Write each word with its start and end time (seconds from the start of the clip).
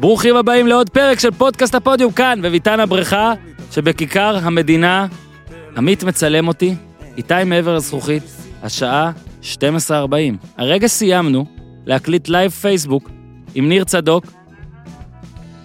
ברוכים 0.00 0.36
הבאים 0.36 0.66
לעוד 0.66 0.90
פרק 0.90 1.20
של 1.20 1.30
פודקאסט 1.30 1.74
הפודיום 1.74 2.12
כאן, 2.12 2.42
בביתן 2.42 2.80
הבריכה, 2.80 3.32
שבכיכר 3.70 4.36
המדינה. 4.42 5.06
עמית 5.76 6.04
מצלם 6.04 6.48
אותי, 6.48 6.74
איתי 7.16 7.44
מעבר 7.46 7.76
לזכוכית, 7.76 8.22
השעה 8.62 9.12
12:40. 9.42 9.92
הרגע 10.56 10.86
סיימנו 10.86 11.44
להקליט 11.86 12.28
live 12.28 12.50
פייסבוק 12.50 13.10
עם 13.54 13.68
ניר 13.68 13.84
צדוק, 13.84 14.24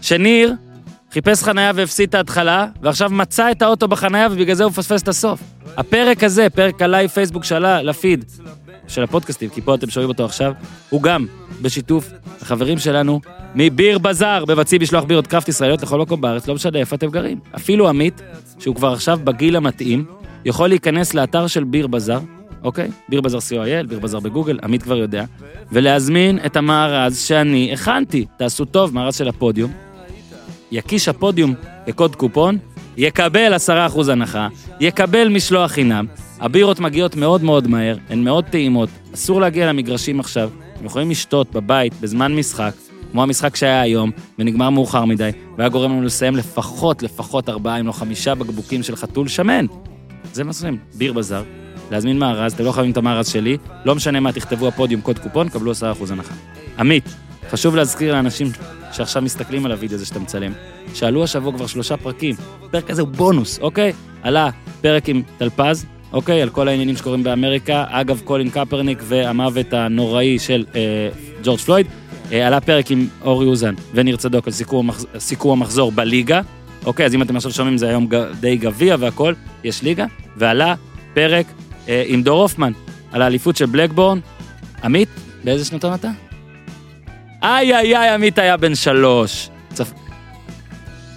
שניר 0.01 0.53
חיפש 1.11 1.43
חנייה 1.43 1.71
והפסיד 1.75 2.09
את 2.09 2.15
ההתחלה, 2.15 2.67
ועכשיו 2.81 3.09
מצא 3.09 3.51
את 3.51 3.61
האוטו 3.61 3.87
בחנייה 3.87 4.27
ובגלל 4.31 4.55
זה 4.55 4.63
הוא 4.63 4.69
מפספס 4.69 5.01
את 5.01 5.07
הסוף. 5.07 5.39
הפרק 5.77 6.23
הזה, 6.23 6.47
פרק 6.49 6.81
ה 6.81 6.87
live 6.87 7.09
פייסבוק 7.09 7.43
שעלה 7.43 7.81
לפיד 7.81 8.25
של 8.87 9.03
הפודקאסטים, 9.03 9.49
כי 9.49 9.61
פה 9.61 9.75
אתם 9.75 9.89
שומעים 9.89 10.09
אותו 10.09 10.25
עכשיו, 10.25 10.53
הוא 10.89 11.01
גם 11.01 11.25
בשיתוף 11.61 12.11
החברים 12.41 12.79
שלנו 12.79 13.21
מביר 13.55 13.97
בזאר, 13.97 14.43
מבצעים 14.47 14.81
משלוח 14.81 15.03
בירות 15.03 15.27
קראפט 15.27 15.47
ישראליות 15.47 15.81
לכל 15.81 15.99
מקום 15.99 16.21
בארץ, 16.21 16.47
לא 16.47 16.55
משנה 16.55 16.79
איפה 16.79 16.95
אתם 16.95 17.09
גרים. 17.09 17.39
אפילו 17.55 17.89
עמית, 17.89 18.21
שהוא 18.59 18.75
כבר 18.75 18.93
עכשיו 18.93 19.19
בגיל 19.23 19.55
המתאים, 19.55 20.05
יכול 20.45 20.69
להיכנס 20.69 21.13
לאתר 21.13 21.47
של 21.47 21.63
ביר 21.63 21.87
בזאר, 21.87 22.19
אוקיי? 22.63 22.89
ביר 23.09 23.21
בזאר 23.21 23.39
co.il, 23.39 23.87
ביר 23.87 23.99
בזאר 23.99 24.19
בגוגל, 24.19 24.59
עמית 24.63 24.83
כבר 24.83 24.97
יודע, 24.97 25.25
ולהזמין 25.71 26.39
את 26.45 26.57
המארז 26.57 27.19
שאני 27.19 27.73
הכנתי. 27.73 28.25
תעשו 28.37 28.65
טוב, 28.65 28.93
מארז 28.93 29.15
של 29.15 29.27
הפודיום. 29.27 29.71
יקיש 30.71 31.07
הפודיום 31.07 31.53
בקוד 31.87 32.15
קופון, 32.15 32.57
יקבל 32.97 33.53
10% 33.55 34.11
הנחה, 34.11 34.47
יקבל 34.79 35.27
משלוח 35.29 35.71
חינם. 35.71 36.05
הבירות 36.39 36.79
מגיעות 36.79 37.15
מאוד 37.15 37.43
מאוד 37.43 37.67
מהר, 37.67 37.97
הן 38.09 38.23
מאוד 38.23 38.45
טעימות, 38.45 38.89
אסור 39.13 39.41
להגיע 39.41 39.69
למגרשים 39.69 40.19
עכשיו. 40.19 40.49
אתם 40.75 40.85
יכולים 40.85 41.09
לשתות 41.09 41.51
בבית 41.51 41.93
בזמן 42.01 42.35
משחק, 42.35 42.73
כמו 43.11 43.23
המשחק 43.23 43.55
שהיה 43.55 43.81
היום, 43.81 44.11
ונגמר 44.39 44.69
מאוחר 44.69 45.05
מדי, 45.05 45.29
והיה 45.57 45.69
גורם 45.69 45.91
לנו 45.91 46.01
לסיים 46.01 46.35
לפחות, 46.35 47.03
לפחות 47.03 47.49
ארבעה, 47.49 47.79
אם 47.79 47.87
לא 47.87 47.91
חמישה 47.91 48.35
בקבוקים 48.35 48.83
של 48.83 48.95
חתול 48.95 49.27
שמן. 49.27 49.65
זה 50.33 50.43
מה 50.43 50.53
שעושים, 50.53 50.77
ביר 50.93 51.13
בזאר, 51.13 51.43
להזמין 51.91 52.19
מארז, 52.19 52.53
אתם 52.53 52.63
לא 52.63 52.71
חייבים 52.71 52.91
את 52.91 52.97
המארז 52.97 53.27
שלי, 53.27 53.57
לא 53.85 53.95
משנה 53.95 54.19
מה, 54.19 54.31
תכתבו 54.31 54.67
הפודיום 54.67 55.01
קוד 55.01 55.19
קופון, 55.19 55.49
קבלו 55.49 55.71
10% 55.71 55.75
הנחה. 56.09 56.33
עמית, 56.79 57.15
חשוב 57.51 57.75
להזכיר 57.75 58.13
לאנשים 58.13 58.47
שעכשיו 58.91 59.21
מסתכלים 59.21 59.65
על 59.65 59.71
הוידאו 59.71 59.95
הזה 59.95 60.05
שאתה 60.05 60.19
מצלם, 60.19 60.51
שעלו 60.93 61.23
השבוע 61.23 61.53
כבר 61.53 61.67
שלושה 61.67 61.97
פרקים. 61.97 62.35
הפרק 62.65 62.89
הזה 62.89 63.01
הוא 63.01 63.09
בונוס, 63.09 63.59
אוקיי? 63.59 63.93
עלה 64.21 64.49
פרק 64.81 65.09
עם 65.09 65.21
טלפז, 65.37 65.85
אוקיי? 66.13 66.41
על 66.41 66.49
כל 66.49 66.67
העניינים 66.67 66.97
שקורים 66.97 67.23
באמריקה. 67.23 67.85
אגב, 67.89 68.21
קולין 68.23 68.49
קפרניק 68.49 68.99
והמוות 69.03 69.73
הנוראי 69.73 70.39
של 70.39 70.65
אה, 70.75 71.09
ג'ורג' 71.43 71.59
פלויד. 71.59 71.87
אה, 72.31 72.47
עלה 72.47 72.61
פרק 72.61 72.91
עם 72.91 73.07
אורי 73.21 73.47
אוזן 73.47 73.73
וניר 73.93 74.15
צדוק 74.15 74.47
על 74.47 74.53
סיקור, 74.53 74.79
המחז... 74.79 75.07
סיקור 75.17 75.53
המחזור 75.53 75.91
בליגה. 75.91 76.41
אוקיי, 76.85 77.05
אז 77.05 77.15
אם 77.15 77.21
אתם 77.21 77.35
עכשיו 77.35 77.51
שומעים, 77.51 77.77
זה 77.77 77.87
היום. 77.87 78.07
די 78.39 78.57
גביע 78.57 78.95
והכל, 78.99 79.33
יש 79.63 79.81
ליגה. 79.83 80.05
ועלה 80.37 80.75
פרק 81.13 81.45
אה, 81.89 82.03
עם 82.07 82.23
דור 82.23 82.41
הופמן 82.41 82.71
על 83.11 83.21
האליפות 83.21 83.55
של 83.55 83.65
בלקבורן. 83.65 84.19
עמית, 84.83 85.09
באיזה 85.43 85.65
שנתון 85.65 85.93
אתה? 85.93 86.09
איי 87.43 87.75
איי 87.75 87.97
איי, 87.97 88.09
עמית 88.09 88.39
היה 88.39 88.57
בן 88.57 88.75
שלוש. 88.75 89.49
צפ... 89.73 89.91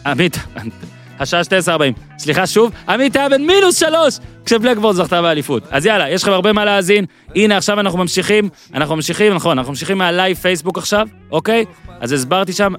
עמית, 0.06 0.38
השעה 1.20 1.40
12:40. 1.42 1.82
סליחה 2.18 2.46
שוב, 2.46 2.72
עמית 2.88 3.16
היה 3.16 3.28
בן 3.28 3.42
מינוס 3.42 3.78
שלוש 3.80 4.18
כשבלקבורן 4.48 4.96
זכתה 4.96 5.22
באליפות. 5.22 5.62
אז 5.70 5.86
יאללה, 5.86 6.10
יש 6.10 6.22
לכם 6.22 6.32
הרבה 6.32 6.52
מה 6.52 6.64
להאזין. 6.64 7.04
הנה, 7.36 7.56
עכשיו 7.56 7.80
אנחנו 7.80 7.98
ממשיכים, 7.98 8.48
אנחנו 8.74 8.96
ממשיכים, 8.96 9.34
נכון, 9.34 9.58
אנחנו 9.58 9.72
ממשיכים 9.72 9.98
מהלייב 9.98 10.36
פייסבוק 10.36 10.78
עכשיו, 10.78 11.08
אוקיי? 11.32 11.64
אז 12.00 12.12
הסברתי 12.12 12.52
שם, 12.52 12.72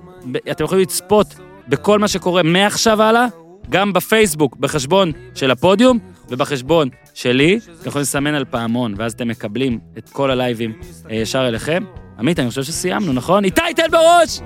אתם 0.51 0.63
יכולים 0.63 0.81
לצפות 0.81 1.27
בכל 1.67 1.99
מה 1.99 2.07
שקורה 2.07 2.43
מעכשיו 2.43 3.01
הלאה, 3.01 3.25
גם 3.69 3.93
בפייסבוק, 3.93 4.55
בחשבון 4.55 5.11
של 5.35 5.51
הפודיום 5.51 5.99
ובחשבון 6.29 6.89
שלי. 7.13 7.59
אתם 7.79 7.89
יכולים 7.89 8.01
לסמן 8.01 8.33
על 8.33 8.45
פעמון, 8.45 8.93
ואז 8.97 9.13
אתם 9.13 9.27
מקבלים 9.27 9.79
את 9.97 10.09
כל 10.09 10.31
הלייבים 10.31 10.73
אה, 11.11 11.15
ישר 11.15 11.47
אליכם. 11.47 11.83
עמית, 12.19 12.39
אני 12.39 12.49
חושב 12.49 12.63
שסיימנו, 12.63 13.13
נכון? 13.13 13.45
איתי, 13.45 13.61
תן 13.75 13.91
בראש! 13.91 14.39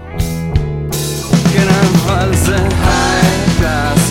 כן, 1.54 1.68
אבל 2.06 2.36
זה 2.36 2.58
age, 2.58 4.03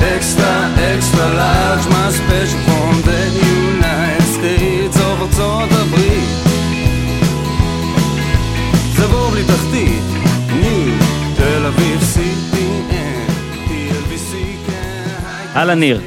extra, 0.00 0.52
extra 0.94 1.26
large, 1.40 1.84
my 1.94 2.08
special 2.20 2.60
from 2.66 2.94
the 3.08 3.22
United 3.54 4.26
States 4.36 4.96
of 4.96 5.22
ארצות 5.22 5.68
הברית. 5.72 6.28
זה 8.96 9.06
בור 9.06 9.30
בלי 9.30 9.44
תחתית, 9.44 10.02
ניו, 10.60 10.94
תל 11.36 11.66
אביב, 11.66 12.00
CPN, 12.14 13.30
TLBC, 13.68 14.34
כן, 14.66 15.06
high 15.54 15.56
אהלן, 15.58 15.78
ניר. 15.80 16.00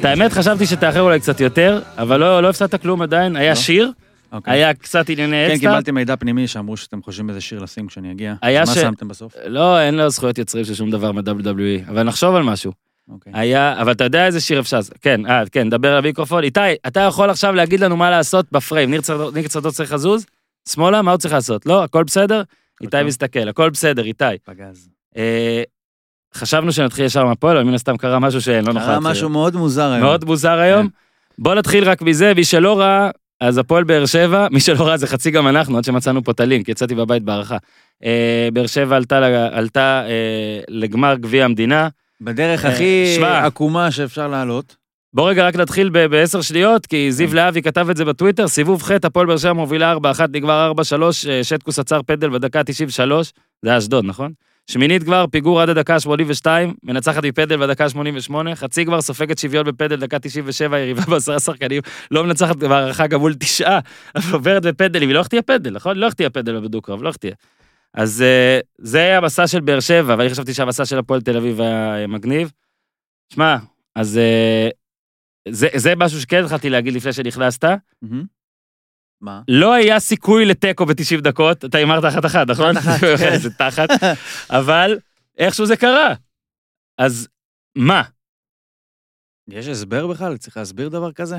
את 0.00 0.04
האמת, 0.04 0.32
חשבתי 0.32 0.66
שתאחר 0.66 1.00
אולי 1.00 1.20
קצת 1.20 1.40
יותר, 1.40 1.80
אבל 1.98 2.20
לא 2.20 2.42
לא 2.42 2.48
הפסדת 2.48 2.82
כלום 2.82 3.02
עדיין. 3.02 3.36
היה 3.36 3.48
לא? 3.50 3.54
שיר, 3.54 3.90
אוקיי. 4.32 4.52
היה 4.54 4.74
קצת 4.74 5.08
ענייני 5.08 5.44
כן, 5.46 5.52
אקסטרה. 5.52 5.70
קיבלתי 5.72 5.90
מידע 5.90 6.16
פנימי 6.16 6.48
שאמרו 6.48 6.76
שאתם 6.76 7.02
חושבים 7.02 7.28
איזה 7.28 7.40
שיר 7.40 7.58
לשים 7.58 7.86
כשאני 7.86 8.12
אגיע. 8.12 8.34
היה 8.42 8.66
ש- 8.66 8.68
מה 8.68 8.74
שמתם 8.74 9.08
בסוף? 9.08 9.32
לא, 9.46 9.80
אין 9.80 9.94
לו 9.94 10.10
זכויות 10.10 10.38
יוצרים 10.38 10.64
של 10.64 10.74
שום 10.74 10.90
דבר 10.90 11.12
מ-WWE, 11.12 11.90
אבל 11.90 12.02
נחשוב 12.02 12.34
על 12.34 12.42
משהו. 12.42 12.72
אוקיי. 13.08 13.32
היה, 13.36 13.80
אבל 13.82 13.92
אתה 13.92 14.04
יודע 14.04 14.26
איזה 14.26 14.40
שיר 14.40 14.60
אפשר, 14.60 14.80
כן, 15.00 15.26
אה, 15.26 15.42
כן, 15.52 15.70
דבר 15.70 15.96
למיקרופון. 15.96 16.44
איתי, 16.44 16.60
אתה 16.86 17.00
יכול 17.00 17.30
עכשיו 17.30 17.54
להגיד 17.54 17.80
לנו 17.80 17.96
מה 17.96 18.10
לעשות 18.10 18.46
בפריים. 18.52 18.90
ניר 19.34 19.48
צדוק 19.48 19.72
צריך 19.72 19.92
לזוז? 19.92 20.26
שמאלה, 20.68 21.02
מה 21.02 21.10
הוא 21.10 21.18
צריך 21.18 21.34
לעשות? 21.34 21.66
לא, 21.66 21.84
הכל 21.84 22.04
בסדר? 22.04 22.42
איתי 22.80 22.90
טוב. 22.90 23.02
מסתכל, 23.02 23.48
הכל 23.48 23.70
בסדר, 23.70 24.04
איתי. 24.04 24.24
פגז. 24.44 24.88
אה, 25.16 25.62
חשבנו 26.34 26.72
שנתחיל 26.72 27.04
ישר 27.04 27.24
מהפועל, 27.24 27.56
אבל 27.56 27.66
מן 27.66 27.74
הסתם 27.74 27.96
קרה 27.96 28.18
משהו 28.18 28.40
שלא 28.40 28.60
נוכל 28.60 28.86
קרה. 28.86 29.00
משהו 29.00 29.28
מאוד 29.28 29.56
מוזר 29.56 29.90
היום. 29.92 30.02
מאוד 30.02 30.24
מוזר 30.24 30.58
היום. 30.58 30.88
בוא 31.38 31.54
נתחיל 31.54 31.84
רק 31.84 32.02
מזה, 32.02 32.34
מי 32.34 32.44
שלא 32.44 32.80
ראה, 32.80 33.10
אז 33.40 33.58
הפועל 33.58 33.84
באר 33.84 34.06
שבע, 34.06 34.46
מי 34.50 34.60
שלא 34.60 34.86
ראה 34.86 34.96
זה 34.96 35.06
חצי 35.06 35.30
גם 35.30 35.48
אנחנו, 35.48 35.78
עד 35.78 35.84
שמצאנו 35.84 36.24
פה 36.24 36.32
את 36.32 36.40
הלינק, 36.40 36.68
יצאתי 36.68 36.94
בבית 36.94 37.22
בהערכה. 37.22 37.56
אה, 38.04 38.48
באר 38.52 38.66
שבע 38.66 38.96
עלתה, 38.96 39.46
עלתה 39.52 40.02
אה, 40.06 40.60
לגמר 40.68 41.14
גביע 41.14 41.44
המדינה. 41.44 41.88
בדרך 42.20 42.64
אה, 42.64 42.70
הכי. 42.70 43.18
עקומה 43.22 43.90
שאפשר 43.90 44.28
לעלות. 44.28 44.76
בוא 45.14 45.30
רגע 45.30 45.46
רק 45.46 45.56
נתחיל 45.56 45.88
בעשר 45.88 46.40
שניות, 46.40 46.86
כי 46.86 47.12
זיו 47.12 47.34
להבי 47.34 47.62
כתב 47.62 47.86
את 47.90 47.96
זה 47.96 48.04
בטוויטר, 48.04 48.48
סיבוב 48.48 48.82
ח', 48.82 48.90
הפועל 48.90 49.26
באר 49.26 49.36
שבע 49.36 49.52
מובילה 49.52 49.94
4-1, 49.94 49.96
נגמר 50.32 50.72
4-3, 50.76 51.28
אה, 51.28 51.44
שטקוס 51.44 51.78
עצר 51.78 52.00
פנדל 52.06 52.30
בדקה 52.30 52.64
93, 52.64 53.32
זה 53.62 53.70
היה 53.70 53.78
אשדוד, 53.78 54.04
נכון? 54.04 54.32
שמינית 54.70 55.04
גמר, 55.04 55.24
פיגור 55.30 55.60
עד 55.60 55.68
הדקה 55.68 56.00
82, 56.00 56.74
מנצחת 56.82 57.24
מפנדל 57.24 57.56
בדקה 57.56 57.88
88, 57.88 58.56
חצי 58.56 58.84
גמר 58.84 59.00
סופגת 59.00 59.38
שוויון 59.38 59.66
בפנדל 59.66 59.96
דקה 59.96 60.18
97, 60.18 60.78
יריבה 60.78 61.02
בעשרה 61.10 61.40
שחקנים, 61.40 61.82
לא 62.10 62.24
מנצחת 62.24 62.56
בהערכה 62.56 63.06
גם 63.06 63.20
מול 63.20 63.34
תשעה, 63.34 63.78
אבל 64.14 64.32
עוברת 64.32 64.62
בפנדלים, 64.62 65.08
היא 65.08 65.14
לא 65.14 65.20
החטיאה 65.20 65.42
פנדל, 65.42 65.70
נכון? 65.70 65.96
לא 65.96 66.06
החטיאה 66.06 66.30
פנדל 66.30 66.60
בדו-קרב, 66.60 67.02
לא 67.02 67.08
החטיאה. 67.08 67.34
אז 67.94 68.22
אה, 68.22 68.60
זה 68.78 68.98
היה 68.98 69.18
המסע 69.18 69.46
של 69.46 69.60
באר 69.60 69.80
שבע, 69.80 70.14
ואני 70.18 70.30
חשבתי 70.30 70.54
שהמסע 70.54 70.84
של 70.84 70.98
הפועל 70.98 71.20
תל 71.20 71.36
אביב 71.36 71.60
היה 71.60 72.00
אה, 72.00 72.06
מגניב. 72.06 72.52
שמע, 73.32 73.56
אז 73.94 74.18
אה, 74.18 74.68
זה, 75.48 75.68
זה 75.76 75.92
משהו 75.96 76.20
שכן 76.20 76.44
התחלתי 76.44 76.70
להגיד 76.70 76.94
לפני 76.94 77.12
שנכנסת. 77.12 77.64
מה? 79.20 79.42
לא 79.48 79.72
היה 79.72 80.00
סיכוי 80.00 80.44
לתיקו 80.44 80.86
ב-90 80.86 81.20
דקות, 81.20 81.64
אתה 81.64 81.78
הימרת 81.78 82.04
אחת-אחת, 82.04 82.50
נכון? 82.50 82.76
אחת, 82.76 83.00
כן. 83.18 83.38
זה 83.42 83.50
תחת, 83.50 83.88
אבל 84.50 84.98
איכשהו 85.38 85.66
זה 85.66 85.76
קרה. 85.76 86.14
אז 86.98 87.28
מה? 87.76 88.02
יש 89.48 89.66
הסבר 89.68 90.06
בכלל? 90.06 90.36
צריך 90.36 90.56
להסביר 90.56 90.88
דבר 90.88 91.12
כזה? 91.12 91.36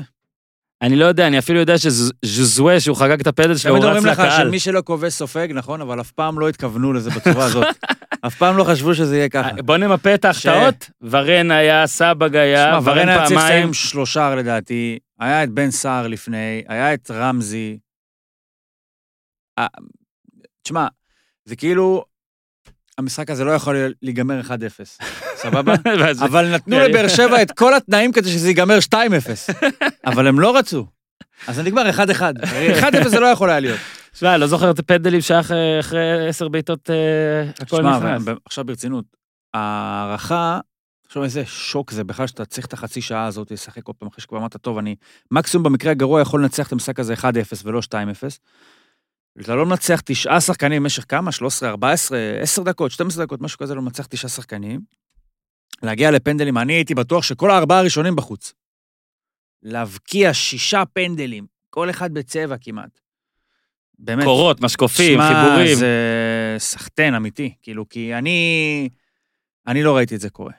אני 0.82 0.96
לא 0.96 1.04
יודע, 1.04 1.26
אני 1.26 1.38
אפילו 1.38 1.60
יודע 1.60 1.78
שז'זווה, 1.78 2.80
שהוא 2.80 2.96
חגג 2.96 3.20
את 3.20 3.26
הפדל 3.26 3.56
שלו, 3.56 3.72
תמיד 3.72 3.84
הוא 3.84 3.90
רץ 3.90 3.96
אומרים 3.96 4.12
לך 4.12 4.18
לקהל. 4.18 4.48
שמי 4.48 4.60
שלא 4.60 4.82
כובש 4.84 5.12
סופג, 5.12 5.48
נכון? 5.54 5.80
אבל 5.80 6.00
אף 6.00 6.10
פעם 6.10 6.38
לא 6.38 6.48
התכוונו 6.48 6.92
לזה 6.92 7.10
בצורה 7.10 7.44
הזאת. 7.44 7.66
אף 8.26 8.34
פעם 8.34 8.56
לא 8.56 8.64
חשבו 8.64 8.94
שזה 8.94 9.16
יהיה 9.16 9.28
ככה. 9.28 9.62
בוא 9.64 9.76
נמפה 9.76 10.14
את 10.14 10.24
ההחטאות. 10.24 10.90
ורן 11.02 11.50
היה, 11.50 11.86
סבג 11.86 12.36
היה, 12.36 12.66
שמע, 12.66 12.78
ורן 12.78 12.98
ורן 12.98 13.08
היה 13.08 13.18
צריך 13.18 13.30
לסיים 13.30 13.48
פעמיים. 13.48 13.74
שלושה 13.74 14.34
לדעתי, 14.34 14.98
היה 15.20 15.44
את 15.44 15.50
בן 15.50 15.70
סער 15.70 16.06
לפני, 16.06 16.62
היה 16.68 16.94
את 16.94 17.10
רמזי. 17.10 17.78
תשמע, 20.62 20.86
זה 21.44 21.56
כאילו, 21.56 22.04
המשחק 22.98 23.30
הזה 23.30 23.44
לא 23.44 23.50
יכול 23.50 23.76
להיגמר 24.02 24.40
1-0, 24.40 24.50
סבבה? 25.36 25.74
אבל 26.26 26.54
נתנו. 26.54 26.78
לבאר 26.78 27.08
שבע 27.08 27.42
את 27.42 27.50
כל 27.50 27.74
התנאים 27.74 28.12
כדי 28.12 28.28
שזה 28.28 28.48
ייגמר 28.48 28.78
2-0, 28.94 28.96
אבל 30.06 30.26
הם 30.26 30.40
לא 30.40 30.56
רצו. 30.58 30.86
אז 31.46 31.56
זה 31.56 31.62
נגמר 31.62 31.90
1-1. 31.90 32.20
1-0 33.04 33.08
זה 33.08 33.20
לא 33.20 33.26
יכול 33.26 33.50
היה 33.50 33.60
להיות. 33.60 33.80
שמע, 34.12 34.32
אני 34.32 34.40
לא 34.40 34.46
זוכר 34.46 34.70
את 34.70 34.78
הפנדלים 34.78 35.20
אה, 35.50 35.80
אחרי 35.80 36.28
עשר 36.28 36.48
בעיטות 36.48 36.90
אה, 36.90 37.50
הכל 37.60 37.82
נכנס. 37.82 38.22
ב- 38.24 38.34
עכשיו 38.44 38.64
ברצינות, 38.64 39.04
ההערכה, 39.54 40.60
תחשוב 41.06 41.22
איזה 41.22 41.42
שוק 41.46 41.90
זה 41.90 42.04
בכלל 42.04 42.26
שאתה 42.26 42.44
צריך 42.44 42.66
את 42.66 42.72
החצי 42.72 43.00
שעה 43.00 43.24
הזאת 43.26 43.50
לשחק 43.50 43.86
עוד 43.86 43.96
פעם 43.96 44.08
אחרי 44.08 44.22
שכבר 44.22 44.38
אמרת, 44.38 44.56
טוב, 44.56 44.78
אני 44.78 44.96
מקסימום 45.30 45.64
במקרה 45.64 45.90
הגרוע 45.92 46.20
יכול 46.20 46.42
לנצח 46.42 46.66
את 46.66 46.72
המשחק 46.72 47.00
הזה 47.00 47.14
1-0 47.14 47.24
ולא 47.64 47.80
2-0. 47.80 47.92
אתה 49.40 49.54
לא 49.54 49.66
מנצח 49.66 50.00
תשעה 50.04 50.40
שחקנים 50.40 50.82
במשך 50.82 51.04
כמה? 51.08 51.32
13, 51.32 51.68
14, 51.68 52.18
10 52.40 52.62
דקות, 52.62 52.90
12 52.90 53.24
דקות, 53.24 53.40
משהו 53.40 53.58
כזה, 53.58 53.74
לא 53.74 53.82
מנצח 53.82 54.06
תשעה 54.06 54.30
שחקנים. 54.30 54.80
להגיע 55.82 56.10
לפנדלים, 56.10 56.58
אני 56.58 56.72
הייתי 56.72 56.94
בטוח 56.94 57.22
שכל 57.22 57.50
הארבעה 57.50 57.78
הראשונים 57.78 58.16
בחוץ. 58.16 58.52
להבקיע 59.62 60.34
שישה 60.34 60.82
פנדלים, 60.92 61.46
כל 61.70 61.90
אחד 61.90 62.14
בצבע 62.14 62.56
כמעט. 62.60 63.00
באמת. 63.98 64.24
קורות, 64.24 64.60
משקופים, 64.60 65.14
שמע, 65.14 65.28
חיבורים. 65.28 65.76
זה 65.76 66.56
סחטיין 66.58 67.14
אמיתי, 67.14 67.54
כאילו, 67.62 67.88
כי 67.88 68.14
אני... 68.14 68.88
אני 69.66 69.82
לא 69.82 69.96
ראיתי 69.96 70.14
את 70.14 70.20
זה 70.20 70.30
קורה. 70.30 70.52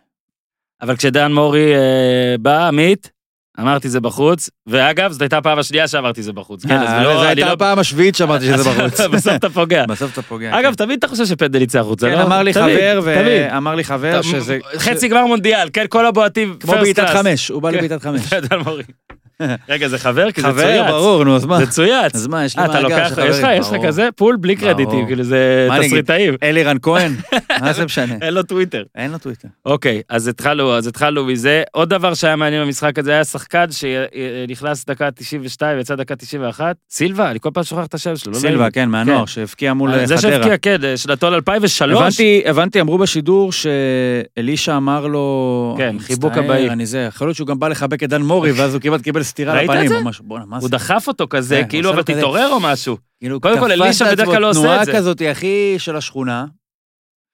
אבל 0.82 0.96
כשדן 0.96 1.32
מורי 1.32 1.76
אה, 1.76 2.36
בא, 2.40 2.68
עמית, 2.68 3.12
אמרתי 3.60 3.90
זה 3.90 4.00
בחוץ, 4.00 4.50
ואגב, 4.68 5.12
זאת 5.12 5.22
הייתה 5.22 5.38
הפעם 5.38 5.60
השנייה 5.60 5.88
שאמרתי 5.88 6.24
זה 6.24 6.34
בחוץ. 6.34 6.66
כן, 6.66 6.78
אז 6.78 6.90
אה, 6.90 7.04
לא, 7.04 7.14
זו 7.14 7.24
הייתה 7.24 7.46
לא... 7.46 7.52
הפעם 7.52 7.80
השביעית 7.80 8.16
שאמרתי 8.16 8.46
שזה 8.46 8.64
בחוץ. 8.70 9.02
בסוף 9.14 9.36
אתה 9.36 9.50
פוגע. 9.50 9.86
בסוף 9.86 10.14
אתה 10.14 10.22
פוגע. 10.22 10.60
אגב, 10.60 10.70
כן. 10.70 10.76
תמיד 10.76 10.98
אתה 10.98 11.08
חושב 11.08 11.26
שפנדל 11.26 11.62
יצא 11.62 11.80
החוצה, 11.80 12.10
כן, 12.10 12.18
לא? 12.18 12.24
אמר 12.24 12.44
לי 12.44 12.54
חבר. 12.54 13.02
ואמר 13.04 13.76
לי 13.76 13.84
חבר 13.84 14.22
שזה... 14.22 14.60
חצי 14.78 15.08
גמר 15.08 15.26
מונדיאל, 15.26 15.70
כן, 15.74 15.86
כל 15.90 16.06
הבועטים, 16.06 16.56
כמו 16.60 16.74
בעיטת. 16.74 17.10
חמש, 17.10 17.48
הוא 17.50 17.62
בא 17.62 17.72
כן. 17.72 17.78
לבעיטת 17.78 18.02
חמש. 18.02 18.22
רגע, 19.70 19.88
זה 19.88 19.98
חבר? 19.98 20.32
כי 20.32 20.42
זה 20.42 20.48
חבר, 20.48 20.62
צויץ. 20.62 20.88
ברור, 20.88 21.24
נו, 21.24 21.36
אז 21.36 21.46
מה? 21.46 21.58
זה 21.60 21.72
צויץ. 21.72 22.16
אז 22.16 22.28
מה, 22.28 22.46
יש 22.46 22.58
לי 22.58 22.64
אה, 22.64 22.68
מאגר 22.82 23.08
של 23.10 23.16
חברים. 23.16 23.32
יש 23.32 23.40
לך, 23.40 23.48
יש 23.60 23.68
לך. 23.72 23.86
כזה 23.86 24.10
פול 24.16 24.38
בלי. 24.40 24.56
קרדיטים, 24.56 25.06
כאילו 25.06 25.24
זה? 25.24 25.68
תסריטאים. 25.82 26.36
אלירן 26.44 26.78
כהן? 26.82 27.16
מה 27.62 27.74
זה 27.74 27.86
משנה? 27.86 28.16
אין 28.22 28.34
לו 28.34 28.44
טוויטר. 28.44 28.84
אין 28.96 29.12
לו 29.12 29.18
טוויטר. 29.18 29.48
אוקיי, 29.66 30.02
אז 30.10 30.28
התחלנו, 30.28 30.74
אז 30.74 30.88
התחלנו 30.88 31.26
מזה. 31.26 31.64
עוד 31.72 31.90
דבר 31.90 32.14
שהיה 32.14 32.36
מעניין 32.36 32.66
במשחק 32.66 33.00
הזה 33.00 33.12
היה 33.12 33.24
שחקן 33.24 33.66
שנכנס 33.72 34.86
דקה 34.86 35.12
92 35.12 35.78
ויצא 35.78 35.96
דקה 35.96 36.16
91. 36.16 36.76
סילבה, 36.90 37.32
אני 37.32 37.40
כל 37.40 37.50
פעם 37.54 37.64
שוכח 37.64 37.86
את 37.86 37.94
השם 37.94 38.16
שלו. 38.16 38.34
לא 38.34 38.38
סילבה. 38.38 38.72
כן, 38.72 38.90
מהנוער, 38.90 39.26
שהבקיע 39.26 39.74
מול 39.74 39.94
אה, 39.94 40.06
זה 40.08 40.18
חדרה. 40.18 40.32
שהבקיע, 40.32 40.58
כן, 40.58 40.78
שנתון 40.96 41.34
2003. 41.34 42.18
הבנתי, 42.46 42.82
אמרו 42.82 42.98
בשידור 42.98 43.52
שאלישע 43.52 44.78
אמר 44.78 45.08
לו... 45.08 45.76
כן, 45.78 45.88
"אני 45.88 46.00
חיבוק 46.00 46.32
מצטער, 46.32 46.46
הבאי." 46.46 46.70
אני 46.70 46.86
זה, 46.86 47.00
יכול 47.00 47.28
להיות 47.28 47.38
שהוא 47.38 47.48
גם 47.48 47.60
בא 47.60 47.68
לחבק 47.68 48.04
את 48.04 48.10
דן 48.10 48.22
מורי, 48.22 48.52
ואז 48.52 48.74
הוא 48.74 48.82
כמעט 48.82 49.02
קיבל 49.02 49.24
סטירה 49.28 49.54
ראית 49.54 49.70
את 49.70 49.76
לפנים 49.76 49.90
זה? 49.90 49.98
או 49.98 50.04
משהו. 50.04 50.26
בואנה, 50.26 50.46
מה 50.46 50.56
הוא 50.58 50.64
זה? 50.64 50.70
דחף 50.70 51.08
אותו 51.08 51.28
כזה, 51.30 51.62
כן, 51.64 51.70
כאילו, 51.70 51.90
אבל 51.90 52.04
תתעורר 52.04 52.50
או 52.52 52.60
משהו. 52.60 52.98
כאילו, 53.20 53.42
קודם 53.42 53.60
כל, 53.60 53.72
אלישע 53.72 54.12
בדרך 54.12 54.26
כלל 54.26 54.42
לא 54.42 54.50
עושה 54.50 54.60
את 54.60 54.66
תנועה 54.66 54.86
זה. 54.86 54.94
כזאת, 54.94 55.22
הכי 55.32 55.76
של 55.78 55.96
השכונה. 55.96 56.46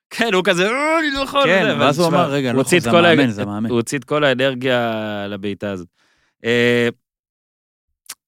כן, 0.10 0.34
הוא 0.34 0.44
כזה, 0.44 0.70
"אה, 0.70 1.00
אני 1.00 1.12
לא 1.12 1.20
יכול. 1.20 1.44
כן, 1.46 1.64
זה, 1.68 1.80
ואז 1.80 2.00
הוא 2.00 2.08
אמר, 2.08 2.30
רגע, 2.32 2.50
הוא 2.52 2.56
לא 2.58 2.62
יכול, 2.62 2.80
זה 2.80 2.92
מאמן, 2.92 3.30
זה 3.30 3.46
מאמן. 3.46 3.70
הוא 3.70 3.78
הוציא 3.78 3.98
את 3.98 4.04
כל 4.04 4.24
האנרגיה 4.24 4.92
לבעיטה 5.30 5.72
הזאת. 5.72 5.88
אה, 6.46 6.88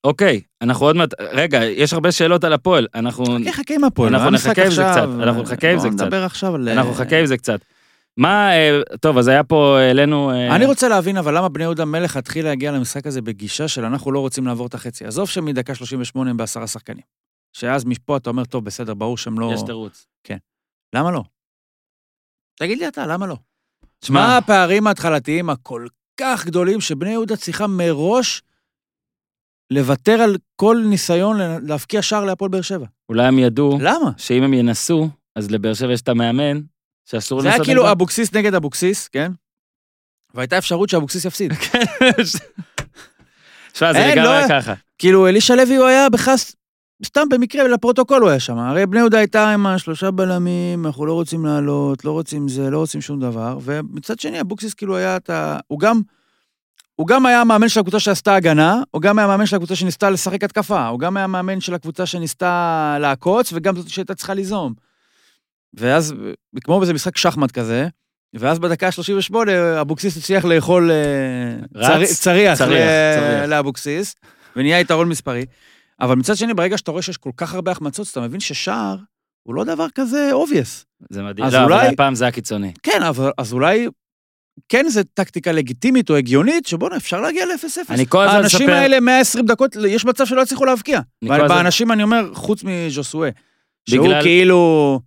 אוקיי, 0.04 0.40
אנחנו 0.62 0.86
עוד 0.86 0.96
מעט, 0.96 1.10
רגע, 1.20 1.64
יש 1.64 1.92
הרבה 1.92 2.12
שאלות 2.12 2.44
על 2.44 2.52
הפועל, 2.52 2.86
אנחנו 2.94 3.24
חכה, 3.24 3.52
חכה 3.52 3.74
עם 3.74 3.84
הפועל. 3.84 4.14
אנחנו 4.14 4.30
נחכה 4.30 4.64
עם 4.64 4.70
זה 4.70 4.82
קצת, 4.92 5.08
אנחנו 5.22 5.42
נחכה 5.42 5.70
עם 5.70 5.78
זה 5.78 5.88
קצת. 5.88 6.00
נדבר 6.04 6.24
עכשיו 6.24 6.54
על... 6.54 6.68
אנחנו 6.68 6.90
נחכה 6.90 7.18
עם 7.18 7.26
זה 7.26 7.36
קצת. 7.36 7.60
מה, 8.16 8.52
אה, 8.52 8.80
טוב, 9.00 9.18
אז 9.18 9.28
היה 9.28 9.44
פה, 9.44 9.78
העלינו... 9.78 10.30
אה, 10.30 10.56
אני 10.56 10.66
רוצה 10.66 10.88
להבין, 10.88 11.16
אבל 11.16 11.36
למה 11.36 11.48
בני 11.48 11.64
יהודה 11.64 11.84
מלך 11.84 12.16
התחיל 12.16 12.44
להגיע 12.44 12.72
למשחק 12.72 13.06
הזה 13.06 13.22
בגישה 13.22 13.68
של 13.68 13.84
אנחנו 13.84 14.12
לא 14.12 14.20
רוצים 14.20 14.46
לעבור 14.46 14.66
את 14.66 14.74
החצי. 14.74 15.04
עזוב 15.04 15.28
שמדקה 15.28 15.74
38 15.74 16.30
הם 16.30 16.36
בעשרה 16.36 16.66
שחקנים. 16.66 17.02
שאז 17.52 17.84
מפה 17.84 18.16
אתה 18.16 18.30
אומר, 18.30 18.44
טוב, 18.44 18.64
בסדר, 18.64 18.94
ברור 18.94 19.18
שהם 19.18 19.38
לא... 19.38 19.50
יש 19.54 19.60
תירוץ. 19.66 20.06
למה 20.94 21.10
לא? 21.10 21.22
תגיד 22.58 22.78
לי 22.78 22.88
אתה, 22.88 23.06
למה 23.06 23.26
לא? 23.26 23.34
מה 23.34 23.88
שמע, 24.04 24.36
הפערים 24.38 24.86
ההתחלתיים 24.86 25.50
הכל 25.50 25.86
כך 26.20 26.46
גדולים 26.46 26.80
שבני 26.80 27.10
יהודה 27.10 27.36
צריכה 27.36 27.66
מראש 27.66 28.42
לוותר 29.72 30.12
על 30.12 30.36
כל 30.56 30.76
ניסיון 30.90 31.36
להבקיע 31.62 32.02
שער 32.02 32.24
להפועל 32.24 32.50
באר 32.50 32.62
שבע? 32.62 32.86
אולי 33.08 33.26
הם 33.26 33.38
ידעו 33.38 33.78
למה? 33.80 34.10
שאם 34.16 34.42
הם 34.42 34.54
ינסו, 34.54 35.08
אז 35.36 35.50
לבאר 35.50 35.74
שבע 35.74 35.92
יש 35.92 36.00
את 36.00 36.08
המאמן, 36.08 36.60
שאסור 37.10 37.42
זה 37.42 37.48
היה 37.48 37.64
כאילו. 37.64 37.92
אבוקסיס 37.92 38.32
נגד 38.32 38.54
אבוקסיס, 38.54 39.08
כן? 39.08 39.32
והייתה 40.34 40.58
אפשרות 40.58 40.88
שאבוקסיס 40.88 41.24
יפסיד. 41.24 41.52
שמע, 43.74 43.92
זה 43.92 44.10
לגמרי 44.12 44.40
לא- 44.42 44.48
ככה. 44.48 44.74
כאילו, 44.98 45.26
אלישע 45.26 45.54
לוי 45.54 45.76
הוא 45.76 45.86
היה 45.86 46.08
בכלל, 46.08 46.34
סתם 47.06 47.28
במקרה, 47.28 47.68
לפרוטוקול 47.68 48.22
הוא 48.22 48.30
היה 48.30 48.40
שם. 48.40 48.58
הרי 48.58 48.86
בני 48.86 49.00
יהודה 49.00 49.18
הייתה 49.18 49.50
עם 49.50 49.66
השלושה 49.66 50.10
בלמים, 50.10 50.86
אנחנו 50.86 51.06
לא 51.06 51.12
רוצים 51.12 51.46
לעלות, 51.46 52.04
לא 52.04 52.10
רוצים 52.12 52.48
זה, 52.48 52.70
לא 52.70 52.78
רוצים 52.78 53.00
שום 53.00 53.20
דבר. 53.20 53.58
ומצד 53.62 54.18
שני, 54.18 54.40
אבוקסיס 54.40 54.74
כאילו 54.74 54.96
היה 54.96 55.16
את 55.16 55.30
ה... 55.30 55.58
הוא 55.66 55.80
גם... 55.80 56.00
הוא 56.94 57.06
גם 57.06 57.26
היה 57.26 57.40
המאמן 57.40 57.68
של 57.68 57.80
הקבוצה 57.80 58.00
שעשתה 58.00 58.34
הגנה, 58.34 58.82
הוא 58.90 59.02
גם 59.02 59.18
היה 59.18 59.24
המאמן 59.26 59.46
של 59.46 59.56
הקבוצה 59.56 59.76
שניסתה 59.76 60.10
לשחק 60.10 60.44
התקפה, 60.44 60.86
הוא 60.86 61.00
גם 61.00 61.16
היה 61.16 61.24
המאמן 61.24 61.60
של 61.60 61.74
הקבוצה 61.74 62.06
שניסתה 62.06 62.96
לעקוץ, 63.00 63.52
וגם 63.52 63.76
זאת 63.76 63.88
שהייתה 63.88 64.14
צריכה 64.14 64.34
ליזום. 64.34 64.74
ואז, 65.76 66.14
כמו 66.64 66.78
באיזה 66.78 66.94
משחק 66.94 67.16
שחמט 67.16 67.50
כזה, 67.50 67.88
ואז 68.34 68.58
בדקה 68.58 68.86
ה-38 68.86 69.34
אבוקסיס 69.80 70.16
הצליח 70.16 70.44
לאכול 70.44 70.90
אה, 70.90 70.96
רץ? 71.74 71.88
צרי- 71.88 72.14
צריח 72.14 72.58
צריח, 72.58 72.70
ל-. 72.70 73.46
לאבוקסיס, 73.46 74.14
ונהיה 74.56 74.80
יתרון 74.80 75.08
מספרי. 75.08 75.44
אבל 76.00 76.14
מצד 76.16 76.36
שני, 76.36 76.54
ברגע 76.54 76.78
שאתה 76.78 76.90
רואה 76.90 77.02
שיש 77.02 77.16
כל 77.16 77.30
כך 77.36 77.54
הרבה 77.54 77.72
החמצות, 77.72 78.08
אתה 78.12 78.20
מבין 78.20 78.40
ששער 78.40 78.96
הוא 79.42 79.54
לא 79.54 79.64
דבר 79.64 79.86
כזה 79.94 80.30
obvious. 80.32 80.84
זה 81.10 81.22
מדהים. 81.22 81.48
לא, 81.52 81.56
אבל 81.64 81.72
אולי- 81.72 81.86
הפעם 81.88 82.14
זה 82.14 82.24
היה 82.24 82.32
קיצוני. 82.32 82.72
כן, 82.82 83.02
אבל, 83.02 83.30
אז 83.38 83.52
אולי 83.52 83.88
כן 84.68 84.86
זו 84.88 85.00
טקטיקה 85.14 85.52
לגיטימית 85.52 86.10
או 86.10 86.16
הגיונית, 86.16 86.66
שבואנה, 86.66 86.96
אפשר 86.96 87.20
להגיע 87.20 87.46
ל-0-0. 87.46 87.78
אני 87.94 88.06
כל 88.08 88.22
הזמן 88.22 88.36
האנשים 88.36 88.60
מספר- 88.66 88.72
האלה, 88.76 89.00
120 89.00 89.46
דקות, 89.46 89.76
יש 89.88 90.04
מצב 90.04 90.26
שלא 90.26 90.40
יצליחו 90.42 90.64
להבקיע. 90.64 91.00
כל 91.26 91.32
הזמן- 91.44 91.90
אני 91.92 92.02
אומר, 92.02 92.30
חוץ 92.34 92.64
מז'וזואה, 92.64 93.30
שהוא 93.90 94.06
בגלל- 94.06 94.22
כאילו... 94.22 95.00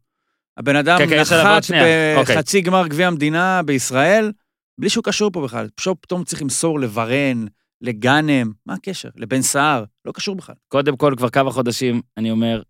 הבן 0.59 0.75
אדם 0.75 0.97
כן, 0.97 1.09
כן, 1.09 1.21
נחת 1.21 1.63
שנייה. 1.63 2.17
אוקיי. 2.17 2.35
בחצי 2.35 2.61
גמר 2.61 2.88
גביע 2.88 3.07
המדינה 3.07 3.61
בישראל, 3.65 4.31
בלי 4.79 4.89
שהוא 4.89 5.03
קשור 5.03 5.31
פה 5.31 5.41
בכלל. 5.41 5.67
פשוט 5.75 5.97
פתאום 6.01 6.23
צריך 6.23 6.41
למסור 6.41 6.79
לברן, 6.79 7.45
לגאנם, 7.81 8.51
מה 8.65 8.73
הקשר? 8.73 9.09
לבן 9.15 9.41
סער, 9.41 9.83
לא 10.06 10.11
קשור 10.11 10.35
בכלל. 10.35 10.56
קודם 10.67 10.97
כל, 10.97 11.13
כבר 11.17 11.29
כמה 11.29 11.51
חודשים, 11.51 12.01
אני 12.17 12.31
אומר, 12.31 12.61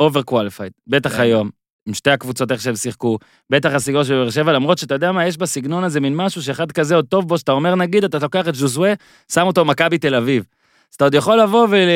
over 0.00 0.22
qualified. 0.22 0.72
בטח 0.86 1.16
כן. 1.16 1.20
היום, 1.20 1.50
עם 1.88 1.94
שתי 1.94 2.10
הקבוצות 2.10 2.52
איך 2.52 2.60
שהם 2.60 2.76
שיחקו, 2.76 3.18
בטח 3.50 3.72
הסגנון 3.72 4.04
של 4.04 4.14
באר 4.14 4.30
שבע, 4.30 4.52
למרות 4.52 4.78
שאתה 4.78 4.94
יודע 4.94 5.12
מה, 5.12 5.26
יש 5.26 5.36
בסגנון 5.36 5.84
הזה 5.84 6.00
מין 6.00 6.16
משהו 6.16 6.42
שאחד 6.42 6.72
כזה 6.72 6.94
עוד 6.94 7.06
טוב 7.06 7.28
בו, 7.28 7.38
שאתה 7.38 7.52
אומר, 7.52 7.74
נגיד, 7.74 8.04
אתה 8.04 8.18
לוקח 8.18 8.48
את 8.48 8.54
ז'וזואה, 8.54 8.92
שם 9.32 9.46
אותו 9.46 9.64
במכבי 9.64 9.98
תל 9.98 10.14
אביב. 10.14 10.44
אז 10.90 10.94
אתה 10.94 11.04
עוד 11.04 11.14
יכול 11.14 11.40
לבוא 11.40 11.66
ול... 11.70 11.88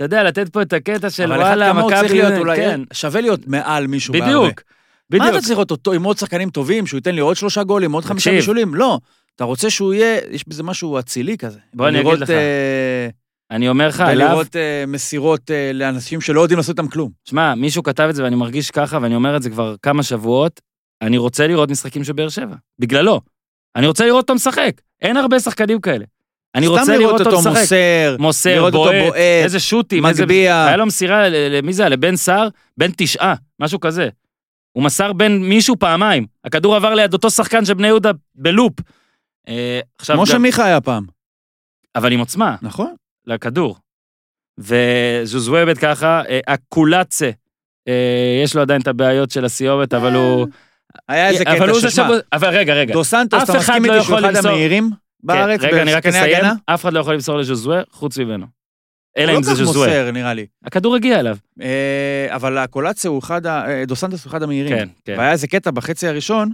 אתה 0.00 0.06
יודע, 0.06 0.22
לתת 0.22 0.48
פה 0.48 0.62
את 0.62 0.72
הקטע 0.72 1.10
של 1.10 1.32
אבל 1.32 1.42
אחד 1.42 1.48
וואלה, 1.48 1.70
כמוהו 1.70 1.88
צריך 1.88 2.04
מכבי... 2.04 2.18
להיות 2.18 2.38
אולי, 2.38 2.56
כן, 2.56 2.80
שווה 2.92 3.20
להיות 3.20 3.46
מעל 3.46 3.86
מישהו 3.86 4.12
בהרבה. 4.12 4.26
בדיוק. 4.26 4.62
מה 5.10 5.18
בדיוק. 5.18 5.34
אתה 5.34 5.40
צריך 5.40 5.58
להיות 5.58 5.70
אותו 5.70 5.92
עם 5.92 6.02
עוד 6.02 6.18
שחקנים 6.18 6.50
טובים, 6.50 6.86
שהוא 6.86 6.98
ייתן 6.98 7.14
לי 7.14 7.20
עוד 7.20 7.36
שלושה 7.36 7.62
גולים, 7.62 7.92
עוד 7.92 8.04
חמישה. 8.04 8.30
בישולים? 8.30 8.74
לא. 8.74 8.98
אתה 9.36 9.44
רוצה 9.44 9.70
שהוא 9.70 9.94
יהיה, 9.94 10.20
יש 10.30 10.48
בזה 10.48 10.62
משהו 10.62 10.98
אצילי 10.98 11.38
כזה. 11.38 11.58
בוא 11.74 11.88
אני 11.88 12.00
אגיד 12.00 12.18
לך. 12.18 12.30
אה, 12.30 13.08
אני 13.50 13.68
אומר 13.68 13.88
לך, 13.88 14.00
עליו, 14.00 14.28
בלראות 14.28 14.56
אה, 14.56 14.84
מסירות 14.86 15.50
אה, 15.50 15.70
לאנשים 15.74 16.20
שלא 16.20 16.40
יודעים 16.40 16.56
לעשות 16.56 16.78
איתם 16.78 16.88
כלום. 16.88 17.10
שמע, 17.24 17.54
מישהו 17.54 17.82
כתב 17.82 18.06
את 18.10 18.14
זה 18.14 18.24
ואני 18.24 18.36
מרגיש 18.36 18.70
ככה, 18.70 18.98
ואני 19.02 19.14
אומר 19.14 19.36
את 19.36 19.42
זה 19.42 19.50
כבר 19.50 19.74
כמה 19.82 20.02
שבועות, 20.02 20.60
אני 21.02 21.18
רוצה 21.18 21.46
לראות 21.46 21.70
משחקים 21.70 22.04
של 22.04 22.12
באר 22.12 22.28
שבע. 22.28 22.54
בגללו. 22.78 23.20
אני 23.76 23.86
רוצה 23.86 24.06
לראות 24.06 24.22
אותו 24.22 24.34
משחק. 24.34 24.72
אין 25.02 25.16
הרבה 25.16 25.40
שחקנים 25.40 25.80
כאלה. 25.80 26.04
אני 26.54 26.66
רוצה 26.66 26.84
סתם 26.84 26.92
לראות 26.92 27.20
אותו. 27.20 27.36
מוסר, 27.36 28.16
מוסר, 28.18 28.54
לראות 28.54 28.74
אותו 28.74 28.90
בועט, 28.90 29.04
בועט, 29.04 29.16
איזה 29.44 29.60
שוטים, 29.60 30.06
איזה... 30.06 30.22
מגביה. 30.22 30.66
היה 30.66 30.76
לו 30.76 30.86
מסירה, 30.86 31.28
למי 31.28 31.72
זה 31.72 31.82
היה? 31.82 31.88
לבן 31.88 32.16
סער? 32.16 32.48
בן 32.76 32.90
תשעה, 32.96 33.34
משהו 33.60 33.80
כזה. 33.80 34.08
הוא 34.72 34.84
מסר 34.84 35.12
בין 35.12 35.42
מישהו 35.42 35.76
פעמיים. 35.78 36.26
הכדור 36.44 36.76
עבר 36.76 36.94
ליד 36.94 37.12
אותו 37.12 37.30
שחקן 37.30 37.64
של 37.64 37.74
בני 37.74 37.86
יהודה 37.86 38.10
בלופ. 38.34 38.72
אה, 39.48 39.80
עכשיו 39.98 40.16
כמו 40.16 40.26
שמיכה 40.26 40.64
היה 40.64 40.80
פעם, 40.80 41.04
אבל 41.96 42.12
עם 42.12 42.20
עוצמה, 42.20 42.56
נכון? 42.62 42.94
לכדור. 43.26 43.76
וז'וזוובת 44.58 45.78
ככה, 45.78 46.22
אה, 46.28 46.40
הקולאצה, 46.46 47.30
אה, 47.88 48.40
יש 48.44 48.56
לו 48.56 48.62
עדיין 48.62 48.80
את 48.80 48.88
הבעיות 48.88 49.30
של 49.30 49.44
הסיומת, 49.44 49.94
אבל 49.94 50.14
הוא... 50.14 50.46
היה 51.08 51.28
איזה 51.28 51.44
קטע 51.44 51.74
ששמע, 51.74 52.08
אבל 52.32 52.48
רגע, 52.48 52.74
רגע. 52.74 52.94
דו 52.94 53.04
סנטוס, 53.04 53.42
אתה 53.42 53.58
מסכים 53.58 53.84
לא 53.84 53.94
איתי 53.94 54.04
שהוא 54.04 54.18
אחד 54.18 54.36
המהירים 54.36 54.90
בארץ, 55.22 55.60
כן, 55.60 55.66
רגע, 55.66 55.82
אני 55.82 55.94
רק 55.94 56.06
אסיים. 56.06 56.44
אף 56.66 56.82
אחד 56.82 56.92
לא 56.92 57.00
יכול 57.00 57.14
למסור 57.14 57.38
לז'וזווה 57.38 57.82
חוץ 57.90 58.18
ממנו. 58.18 58.46
אלא 59.18 59.32
הוא 59.32 59.38
אם 59.38 59.42
לא 59.42 59.46
זה 59.46 59.50
כך 59.50 59.56
ז'וזווה. 59.56 59.86
מוסר, 59.86 60.10
נראה 60.10 60.34
לי. 60.34 60.46
הכדור 60.64 60.96
הגיע 60.96 61.20
אליו. 61.20 61.36
אה, 61.62 62.26
אבל 62.30 62.58
הקולציה 62.58 63.10
הוא 63.10 63.18
אחד, 63.18 63.46
אה, 63.46 63.84
דו 63.86 63.96
סנטוס 63.96 64.24
הוא 64.24 64.30
אחד 64.30 64.42
המהירים. 64.42 64.76
כן, 64.76 64.88
כן. 65.04 65.14
והיה 65.18 65.32
איזה 65.32 65.46
קטע 65.46 65.70
בחצי 65.70 66.08
הראשון, 66.08 66.50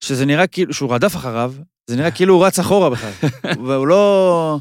שזה 0.00 0.26
נראה 0.26 0.46
כאילו, 0.46 0.74
שהוא 0.74 0.94
רדף 0.94 1.16
אחריו, 1.16 1.54
זה 1.86 1.96
נראה 1.96 2.10
כאילו 2.10 2.34
הוא 2.34 2.46
רץ 2.46 2.58
אחורה 2.58 2.90
בכלל. 2.90 3.10
והוא 3.66 3.86
לא... 3.86 4.58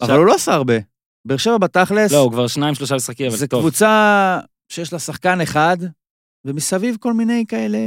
אבל 0.00 0.16
הוא 0.16 0.26
לא 0.26 0.34
עשה 0.34 0.52
הרבה. 0.54 0.74
באר 1.24 1.36
שבע 1.36 1.58
בתכלס, 1.58 2.12
לא, 2.12 2.18
הוא 2.18 2.32
כבר 2.32 2.46
שניים, 2.46 2.74
שלושה 2.74 2.96
משחקים, 2.96 3.26
אבל 3.32 3.46
טוב. 3.46 3.60
קבוצה 3.60 4.40
שיש 4.68 4.92
לה 4.92 4.98
שחקן 4.98 5.40
אחד, 5.40 5.76
ומסביב 6.44 6.96
כל 7.00 7.12
מיני 7.12 7.44
כאלה, 7.48 7.78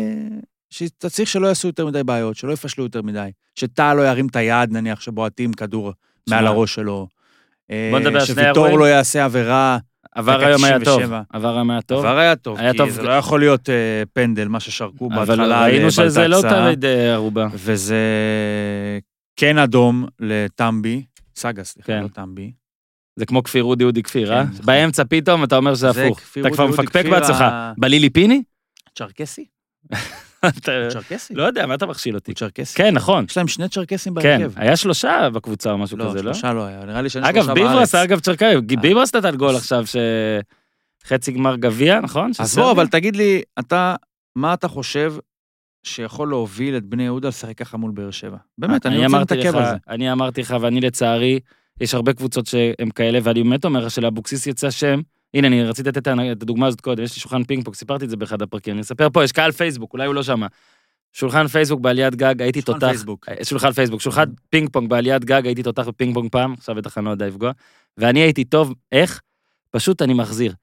שאתה 0.71 1.09
צריך 1.09 1.29
שלא 1.29 1.47
יעשו 1.47 1.67
יותר 1.67 1.85
מדי 1.85 2.03
בעיות, 2.03 2.35
שלא 2.35 2.51
יפשלו 2.51 2.83
יותר 2.83 3.01
מדי. 3.01 3.29
שטאה 3.55 3.93
לא 3.93 4.01
ירים 4.01 4.27
את 4.27 4.35
היד, 4.35 4.71
נניח, 4.71 5.01
שבועטים 5.01 5.53
כדור 5.53 5.93
מעל 6.29 6.47
הראש 6.47 6.75
שלו. 6.75 7.07
בוא 7.91 7.99
נדבר 7.99 8.19
על 8.19 8.25
שני 8.25 8.35
שוויטור 8.35 8.65
אירועים. 8.65 8.79
לא 8.79 8.85
יעשה 8.85 9.25
עבירה. 9.25 9.77
עבר 10.11 10.45
היום 10.45 10.63
היה 10.63 10.79
טוב. 10.79 10.99
97. 10.99 11.21
עבר 11.29 11.55
היום 11.55 11.69
היה 11.69 11.81
טוב. 11.81 12.05
עבר 12.05 12.17
היה 12.17 12.35
טוב, 12.35 12.57
היה 12.57 12.71
כי 12.71 12.77
טוב. 12.77 12.89
זה 12.89 13.03
לא 13.03 13.11
יכול 13.11 13.39
להיות 13.39 13.69
אה, 13.69 14.03
פנדל, 14.13 14.47
מה 14.47 14.59
ששרקו 14.59 15.09
אבל 15.13 15.25
בהתחלה 15.25 15.63
ראינו 15.63 15.91
שזה 15.91 16.27
לא 16.27 16.41
תמיד 16.41 16.85
אה, 16.85 17.13
ערובה. 17.13 17.47
וזה 17.53 17.95
כן 19.35 19.57
אדום 19.57 20.05
לטמבי, 20.19 21.03
סאגה, 21.35 21.63
סליחה, 21.63 21.87
כן. 21.87 22.03
לא 22.03 22.07
טמבי. 22.07 22.51
זה 23.15 23.25
כמו 23.25 23.43
כפיר 23.43 23.63
אודי 23.63 23.83
אודי 23.83 24.03
כפיר, 24.03 24.33
אה? 24.33 24.43
כן, 24.43 24.49
נכון. 24.51 24.65
באמצע 24.65 25.03
פתאום 25.09 25.43
אתה 25.43 25.57
אומר 25.57 25.75
שזה 25.75 25.91
זה 25.91 26.05
הפוך. 26.05 26.21
אתה 26.41 26.49
כבר 26.49 26.67
מפקפק 26.67 27.05
בעצמך. 27.05 27.43
בלילי 27.77 28.09
פיני? 28.09 28.43
צ'רקסי? 28.95 29.45
אתה- 30.47 30.71
צ'רקסי? 30.89 31.33
לא 31.35 31.43
יודע, 31.43 31.65
מה 31.65 31.75
אתה 31.75 31.85
מכשיל 31.85 32.15
אותי? 32.15 32.31
הוא 32.31 32.37
צ'רקסי. 32.37 32.77
כן, 32.77 32.93
נכון. 32.93 33.25
יש 33.29 33.37
להם 33.37 33.47
שני 33.47 33.69
צ'רקסים 33.69 34.13
כן, 34.21 34.37
בהרכב. 34.39 34.59
היה 34.59 34.75
שלושה 34.75 35.29
בקבוצה 35.33 35.71
או 35.71 35.77
משהו 35.77 35.97
לא, 35.97 36.05
כזה, 36.09 36.23
לא? 36.23 36.33
שלושה 36.33 36.53
לא 36.53 36.65
היה, 36.65 36.85
נראה 36.85 37.01
לי 37.01 37.09
שאין 37.09 37.23
אגב, 37.23 37.35
שלושה 37.43 37.53
ביברס, 37.53 37.73
בארץ. 37.95 37.95
אגב 37.95 38.19
צ'רקאי, 38.19 38.55
אה. 38.55 38.61
ביברס 38.61 39.15
נתן 39.15 39.35
גול 39.35 39.55
עכשיו, 39.55 39.83
שחצי 41.03 41.31
גמר 41.31 41.55
גביע, 41.55 41.99
נכון? 41.99 42.31
אז? 42.39 42.55
בוא, 42.55 42.71
אבל 42.71 42.87
תגיד 42.87 43.15
לי, 43.15 43.41
אתה, 43.59 43.95
מה 44.35 44.53
אתה 44.53 44.67
חושב 44.67 45.13
שיכול 45.83 46.29
להוביל 46.29 46.77
את 46.77 46.83
בני 46.85 47.03
יהודה 47.03 47.27
לשחק 47.27 47.57
ככה 47.57 47.77
מול 47.77 47.91
באר 47.91 48.11
שבע? 48.11 48.37
באמת, 48.57 48.85
אני 48.85 49.05
רוצה 49.05 49.19
להתעכב 49.19 49.55
על 49.55 49.65
זה. 49.65 49.75
אני 49.89 50.11
אמרתי 50.11 50.41
לך, 50.41 50.55
ואני 50.61 50.81
לצערי, 50.81 51.39
יש 51.81 51.93
הרבה 51.93 52.13
קבוצות 52.13 52.45
שהן 52.45 52.89
כאלה, 52.95 53.19
ואני 53.23 53.43
באמת 53.43 53.65
אומר 53.65 53.85
לך 53.85 53.91
שלאבוקסיס 53.91 54.47
יצא 54.47 54.71
שם, 54.71 55.01
הנה, 55.33 55.47
אני 55.47 55.63
רציתי 55.63 55.89
לתת 55.89 56.07
את 56.07 56.41
הדוגמה 56.41 56.67
הזאת 56.67 56.81
קודם, 56.81 57.03
יש 57.03 57.15
לי 57.15 57.21
שולחן 57.21 57.43
פינג 57.43 57.63
פונג, 57.65 57.75
סיפרתי 57.75 58.05
את 58.05 58.09
זה 58.09 58.17
באחד 58.17 58.41
הפרקים, 58.41 58.73
אני 58.73 58.81
אספר 58.81 59.09
פה, 59.09 59.23
יש 59.23 59.31
קהל 59.31 59.51
פייסבוק, 59.51 59.93
אולי 59.93 60.05
הוא 60.05 60.15
לא 60.15 60.23
שמע. 60.23 60.47
שולחן 61.13 61.47
פייסבוק 61.47 61.79
בעליית 61.79 62.15
גג, 62.15 62.41
הייתי 62.41 62.61
שולחן 62.61 62.79
תותח, 62.79 62.87
פייסבוק. 62.87 63.29
אה, 63.29 63.45
שולחן 63.45 63.71
פייסבוק, 63.71 64.01
שולחן 64.01 64.23
פינג 64.49 64.69
פונג 64.69 64.89
בעליית 64.89 65.25
גג, 65.25 65.45
הייתי 65.45 65.63
תותח 65.63 65.87
בפינג 65.87 66.13
פונג 66.13 66.31
פעם, 66.31 66.53
עכשיו 66.53 66.75
בטח 66.75 66.97
אני 66.97 67.05
לא 67.05 67.11
יודע 67.11 67.27
לפגוע, 67.27 67.51
ואני 67.97 68.19
הייתי 68.19 68.43
טוב, 68.43 68.73
איך? 68.91 69.21
פשוט 69.71 70.01
אני 70.01 70.13
מחזיר. 70.13 70.53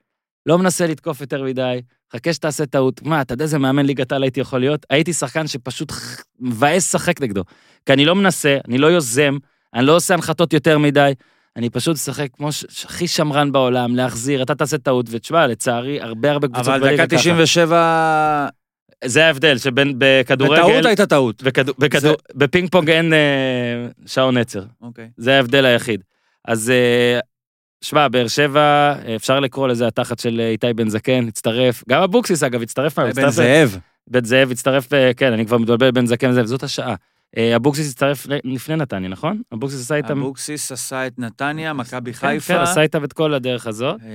לא 0.46 0.58
מנסה 0.58 0.86
לתקוף 0.86 1.20
יותר 1.20 1.42
מדי, 1.42 1.80
חכה 2.12 2.32
שתעשה 2.32 2.66
טעות. 2.66 3.02
מה, 3.02 3.20
אתה 3.20 3.34
יודע 3.34 3.44
איזה 3.44 3.58
מאמן 3.58 3.86
ליגת 3.86 4.12
העל 4.12 4.22
הייתי 4.22 4.40
יכול 4.40 4.60
להיות? 4.60 4.86
הייתי 4.90 5.12
שחקן 5.12 5.46
שפשוט 5.46 5.92
מבאס 6.40 6.94
לשחק 6.94 7.20
נגדו. 7.20 7.44
כי 7.86 7.92
אני 7.92 8.04
לא 8.04 8.14
מנסה, 8.14 8.58
אני 8.68 8.78
לא 8.78 8.86
יוזם, 8.86 9.36
אני 9.74 9.86
לא 9.86 9.96
עושה 9.96 10.14
הנחתות 10.14 10.52
יותר 10.52 10.78
מדי, 10.78 11.12
אני 11.58 11.70
פשוט 11.70 11.94
משחק 11.94 12.28
כמו 12.36 12.52
ש- 12.52 12.84
הכי 12.84 13.08
שמרן 13.08 13.52
בעולם, 13.52 13.96
להחזיר, 13.96 14.42
אתה 14.42 14.54
תעשה 14.54 14.78
טעות, 14.78 15.06
ותשמע, 15.10 15.46
לצערי, 15.46 16.00
הרבה 16.00 16.30
הרבה 16.30 16.48
קבוצות 16.48 16.68
אבל 16.68 16.94
דקה 16.94 17.06
97, 17.06 18.48
זה 19.04 19.26
ההבדל, 19.26 19.58
שבין 19.58 19.94
בכדורגל... 19.98 20.62
בטעות 20.62 20.84
הייתה 20.84 21.06
טעות. 21.06 21.42
בכדור, 21.42 21.74
בכדור, 21.78 22.16
בפינג 22.34 22.70
פונג 22.70 22.90
אין 22.90 23.12
אה, 23.12 23.18
שעון 24.06 24.36
עצר, 24.36 24.64
אוקיי. 24.82 25.08
זה 25.16 25.36
ההבדל 25.36 25.64
היחיד. 25.64 26.02
אז 26.44 26.70
אה, 26.70 27.20
שמע, 27.80 28.08
באר 28.08 28.28
שבע, 28.28 28.60
אה, 29.06 29.16
אפשר 29.16 29.40
לקרוא 29.40 29.68
לזה 29.68 29.86
התחת 29.86 30.18
של 30.18 30.40
אה, 30.40 30.48
איתי 30.50 30.72
בן 30.72 30.88
זקן, 30.88 31.28
הצטרף, 31.28 31.84
גם 31.88 32.02
אבוקסיס 32.02 32.42
אגב, 32.42 32.62
הצטרף 32.62 32.98
בן 32.98 33.30
זאב. 33.30 33.78
בן 34.06 34.24
זאב 34.24 34.50
הצטרף, 34.50 34.92
אה, 34.92 35.14
כן, 35.14 35.32
אני 35.32 35.46
כבר 35.46 35.58
מתבלבל 35.58 35.90
בין 35.90 36.06
זקן 36.06 36.30
לזאב, 36.30 36.46
זאת 36.46 36.62
השעה. 36.62 36.94
אה, 37.36 37.56
אבוקסיס 37.56 37.88
הצטרף 37.88 38.26
לפני 38.44 38.76
נתניה, 38.76 39.08
נכון? 39.08 39.42
אבוקסיס 39.54 39.80
עשה 39.80 39.94
איתם... 39.94 40.18
אבוקסיס 40.18 40.72
עשה 40.72 41.06
את 41.06 41.18
נתניה, 41.18 41.72
מכבי 41.72 42.12
כן, 42.12 42.18
חיפה. 42.28 42.54
כן, 42.54 42.60
עשה 42.60 42.80
איתם 42.80 43.04
את 43.04 43.12
כל 43.12 43.34
הדרך 43.34 43.66
הזאת. 43.66 44.00
אה, 44.02 44.08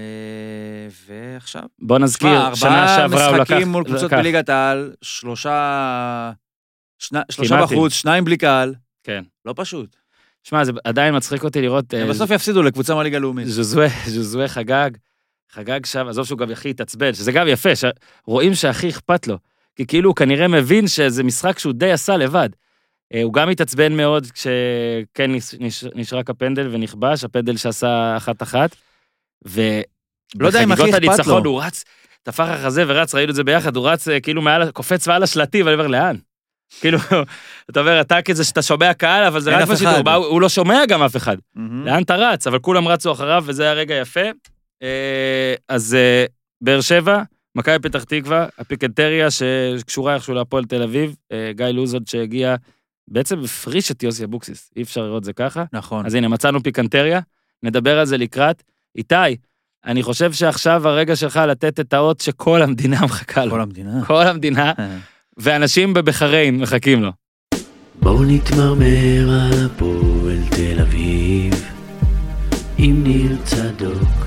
ועכשיו? 1.07 1.63
בוא 1.79 1.99
נזכיר, 1.99 2.55
שנה 2.55 2.69
ארבעה 2.69 2.97
שעברה 2.97 3.27
הוא 3.27 3.37
לקח... 3.37 3.51
משחקים 3.51 3.67
מול 3.67 3.83
קבוצות 3.83 4.11
בליגת 4.11 4.49
העל, 4.49 4.93
שלושה... 5.01 6.31
שלושה. 7.31 7.61
בחוץ, 7.61 7.93
שניים 7.93 8.25
בלי 8.25 8.37
קהל. 8.37 8.73
כן. 9.03 9.23
לא 9.45 9.53
פשוט. 9.57 9.95
שמע, 10.43 10.63
זה 10.63 10.71
עדיין 10.83 11.15
מצחיק 11.15 11.43
אותי 11.43 11.61
לראות... 11.61 11.93
אה, 11.93 12.01
הם 12.01 12.09
בסוף 12.09 12.31
יפסידו 12.31 12.63
לקבוצה 12.63 12.95
מהליגה 12.95 13.17
הלאומית. 13.17 13.47
ז'וזואה 14.05 14.47
חגג, 14.47 14.89
חגג 15.51 15.85
שם, 15.85 16.07
עזוב 16.07 16.25
שהוא 16.25 16.39
גם 16.39 16.51
הכי 16.51 16.69
התעצבן, 16.69 17.13
שזה 17.13 17.31
גם 17.31 17.47
יפה, 17.47 17.69
שרואים 17.75 18.53
שהכי 18.53 18.89
אכפת 18.89 19.27
לו. 19.27 19.37
כי 19.75 19.85
כאילו 19.85 20.09
הוא 20.09 20.15
כנראה 20.15 20.47
מבין 20.47 20.87
שזה 20.87 21.23
משחק 21.23 21.59
שהוא 21.59 21.73
די 21.73 21.91
עשה 21.91 22.17
לבד. 22.17 22.49
אה, 23.13 23.23
הוא 23.23 23.33
גם 23.33 23.49
התעצבן 23.49 23.93
מאוד 23.97 24.27
כשכן 24.31 25.31
נש- 25.31 25.55
נש- 25.59 25.83
נשרק 25.95 26.29
הפנדל 26.29 26.67
ונכבש, 26.71 27.23
הפנדל 27.23 27.57
שעשה 27.57 28.13
אחת-אחת. 28.17 28.75
לא 30.35 30.47
יודע 30.47 30.63
אם 30.63 30.71
הכי 30.71 30.83
אכפת 30.83 30.93
הניצחון 30.93 31.43
לו. 31.43 31.49
הוא 31.49 31.61
רץ, 31.63 31.83
טפח 32.23 32.47
החזה 32.49 32.83
ורץ, 32.87 33.15
ראינו 33.15 33.29
את 33.29 33.35
זה 33.35 33.43
ביחד, 33.43 33.75
הוא 33.75 33.89
רץ 33.89 34.07
אה, 34.07 34.19
כאילו 34.19 34.41
מעל, 34.41 34.71
קופץ 34.71 35.07
מעל 35.07 35.23
השלטים, 35.23 35.65
ואני 35.65 35.75
אומר, 35.75 35.87
לאן? 35.87 36.15
כאילו, 36.81 36.97
אתה 37.69 37.79
אומר, 37.79 38.01
אתה 38.01 38.21
כזה 38.21 38.43
שאתה 38.43 38.61
שומע 38.61 38.93
קהל, 38.93 39.23
אבל 39.23 39.39
זה 39.39 39.57
רק 39.57 39.67
בשידור, 39.67 39.91
הוא 40.15 40.25
הוא 40.25 40.41
לא 40.41 40.49
שומע 40.49 40.85
גם 40.87 41.03
אף 41.03 41.15
אחד. 41.15 41.37
מהמם. 41.55 41.85
לאן 41.85 42.03
אתה 42.03 42.15
רץ? 42.15 42.47
אבל 42.47 42.59
כולם 42.59 42.87
רצו 42.87 43.11
אחריו, 43.11 43.43
וזה 43.47 43.63
היה 43.63 43.73
רגע 43.73 43.95
יפה. 43.95 44.21
אה, 44.83 45.53
אז 45.69 45.97
באר 46.61 46.81
שבע, 46.81 47.21
מכבי 47.55 47.79
פתח 47.79 48.03
תקווה, 48.03 48.45
הפיקנטריה 48.57 49.27
שקשורה 49.31 50.15
איכשהו 50.15 50.33
להפועל 50.33 50.65
תל 50.65 50.81
אביב, 50.83 51.15
גיא 51.51 51.65
לוזוד 51.65 52.07
שהגיע, 52.07 52.55
בעצם 53.07 53.39
הפריש 53.39 53.91
את 53.91 54.03
יוסי 54.03 54.23
אבוקסיס, 54.23 54.71
אי 54.75 54.81
אפשר 54.81 55.01
לראות 55.01 55.23
זה 55.23 55.33
ככה. 55.33 55.63
נכון. 55.73 56.05
אז 56.05 56.13
הנה, 56.13 56.27
מצאנו 56.27 56.63
פיקנטריה, 56.63 57.19
נדבר 57.63 57.99
על 57.99 58.05
זה 58.05 58.17
לקראת. 58.17 58.63
איתי, 58.95 59.15
אני 59.85 60.03
חושב 60.03 60.33
שעכשיו 60.33 60.87
הרגע 60.87 61.15
שלך 61.15 61.37
לתת 61.37 61.79
את 61.79 61.93
האות 61.93 62.21
שכל 62.21 62.61
המדינה 62.61 63.01
מחכה 63.05 63.45
לו. 63.45 63.51
כל 63.51 63.61
המדינה. 63.61 64.05
כל 64.05 64.27
המדינה, 64.27 64.73
ואנשים 65.37 65.93
בבחריין 65.93 66.57
מחכים 66.57 67.03
לו. 67.03 67.11
בואו 67.99 68.23
נתמרמר 68.23 69.29
על 69.29 69.65
הפועל 69.65 70.37
תל 70.55 70.81
אביב 70.81 71.53
עם 72.77 73.03
ניר 73.03 73.37
צדוק. 73.43 74.25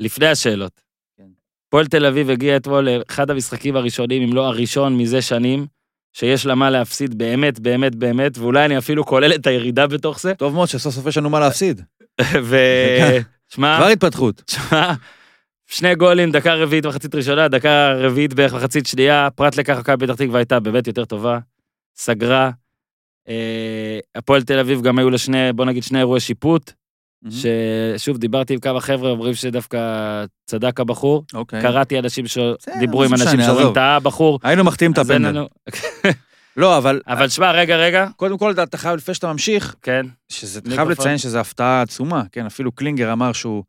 לפני 0.00 0.26
השאלות. 0.26 0.80
כן. 1.16 1.24
הפועל 1.68 1.86
תל 1.86 2.06
אביב 2.06 2.30
הגיע 2.30 2.56
אתמול 2.56 2.88
לאחד 2.88 3.30
המשחקים 3.30 3.76
הראשונים, 3.76 4.22
אם 4.22 4.32
לא 4.32 4.46
הראשון 4.46 4.98
מזה 4.98 5.22
שנים, 5.22 5.66
שיש 6.18 6.46
לה 6.46 6.54
מה 6.54 6.70
להפסיד 6.70 7.18
באמת, 7.18 7.60
באמת, 7.60 7.94
באמת, 7.94 8.38
ואולי 8.38 8.64
אני 8.64 8.78
אפילו 8.78 9.06
כולל 9.06 9.34
את 9.34 9.46
הירידה 9.46 9.86
בתוך 9.86 10.20
זה. 10.20 10.34
טוב 10.34 10.54
מאוד 10.54 10.68
שסוף 10.68 10.94
סוף 10.94 11.06
יש 11.06 11.18
לנו 11.18 11.30
מה 11.30 11.40
להפסיד. 11.40 11.82
ו... 12.42 12.56
שמע, 13.54 13.76
כבר 13.78 13.86
התפתחות. 13.86 14.42
שמע, 14.50 14.92
שני 15.66 15.94
גולים, 15.94 16.30
דקה 16.30 16.54
רביעית 16.54 16.86
מחצית 16.86 17.14
ראשונה, 17.14 17.48
דקה 17.48 17.92
רביעית 17.92 18.34
בערך 18.34 18.54
מחצית 18.54 18.86
שנייה, 18.86 19.28
פרט 19.34 19.56
לכך 19.56 19.78
מכבי 19.78 20.06
פתח 20.06 20.14
תקווה 20.14 20.38
הייתה 20.38 20.60
באמת 20.60 20.86
יותר 20.86 21.04
טובה, 21.04 21.38
סגרה. 21.96 22.50
אה, 23.28 23.98
הפועל 24.14 24.42
תל 24.42 24.58
אביב 24.58 24.82
גם 24.82 24.98
היו 24.98 25.10
לה 25.10 25.18
שני, 25.18 25.52
בוא 25.52 25.64
נגיד 25.64 25.82
שני 25.82 25.98
אירועי 25.98 26.20
שיפוט, 26.20 26.72
ששוב 27.30 28.18
דיברתי 28.18 28.54
עם 28.54 28.60
כמה 28.60 28.80
חבר'ה, 28.80 29.10
אומרים 29.10 29.34
שדווקא 29.34 29.78
צדק 30.46 30.80
הבחור. 30.80 31.24
אוקיי. 31.34 31.62
קראתי 31.62 31.98
אנשים 31.98 32.24
שדיברו 32.26 33.04
עם 33.04 33.14
אנשים 33.14 33.40
שאומרים. 33.42 33.74
טעה 33.74 33.96
הבחור. 33.96 34.38
היינו 34.42 34.64
מחטיאים 34.64 34.92
את 34.92 34.98
הפנדל. 34.98 35.28
לנו- 35.28 35.48
לא, 36.56 36.78
אבל 36.78 37.00
אבל 37.06 37.28
שמע, 37.28 37.52
רגע, 37.52 37.76
רגע, 37.76 38.06
קודם 38.16 38.38
כל 38.38 38.52
אתה 38.62 38.76
חייב, 38.78 38.96
לפני 38.96 39.14
שאתה 39.14 39.32
ממשיך, 39.32 39.74
כן, 39.82 40.06
שזה, 40.28 40.60
מיקרופון. 40.60 40.76
חייב 40.86 41.00
לציין 41.00 41.18
שזו 41.18 41.38
הפתעה 41.38 41.82
עצומה, 41.82 42.22
כן, 42.32 42.46
אפילו 42.46 42.72
קלינגר 42.72 43.12
אמר 43.12 43.32
שהוא, 43.32 43.64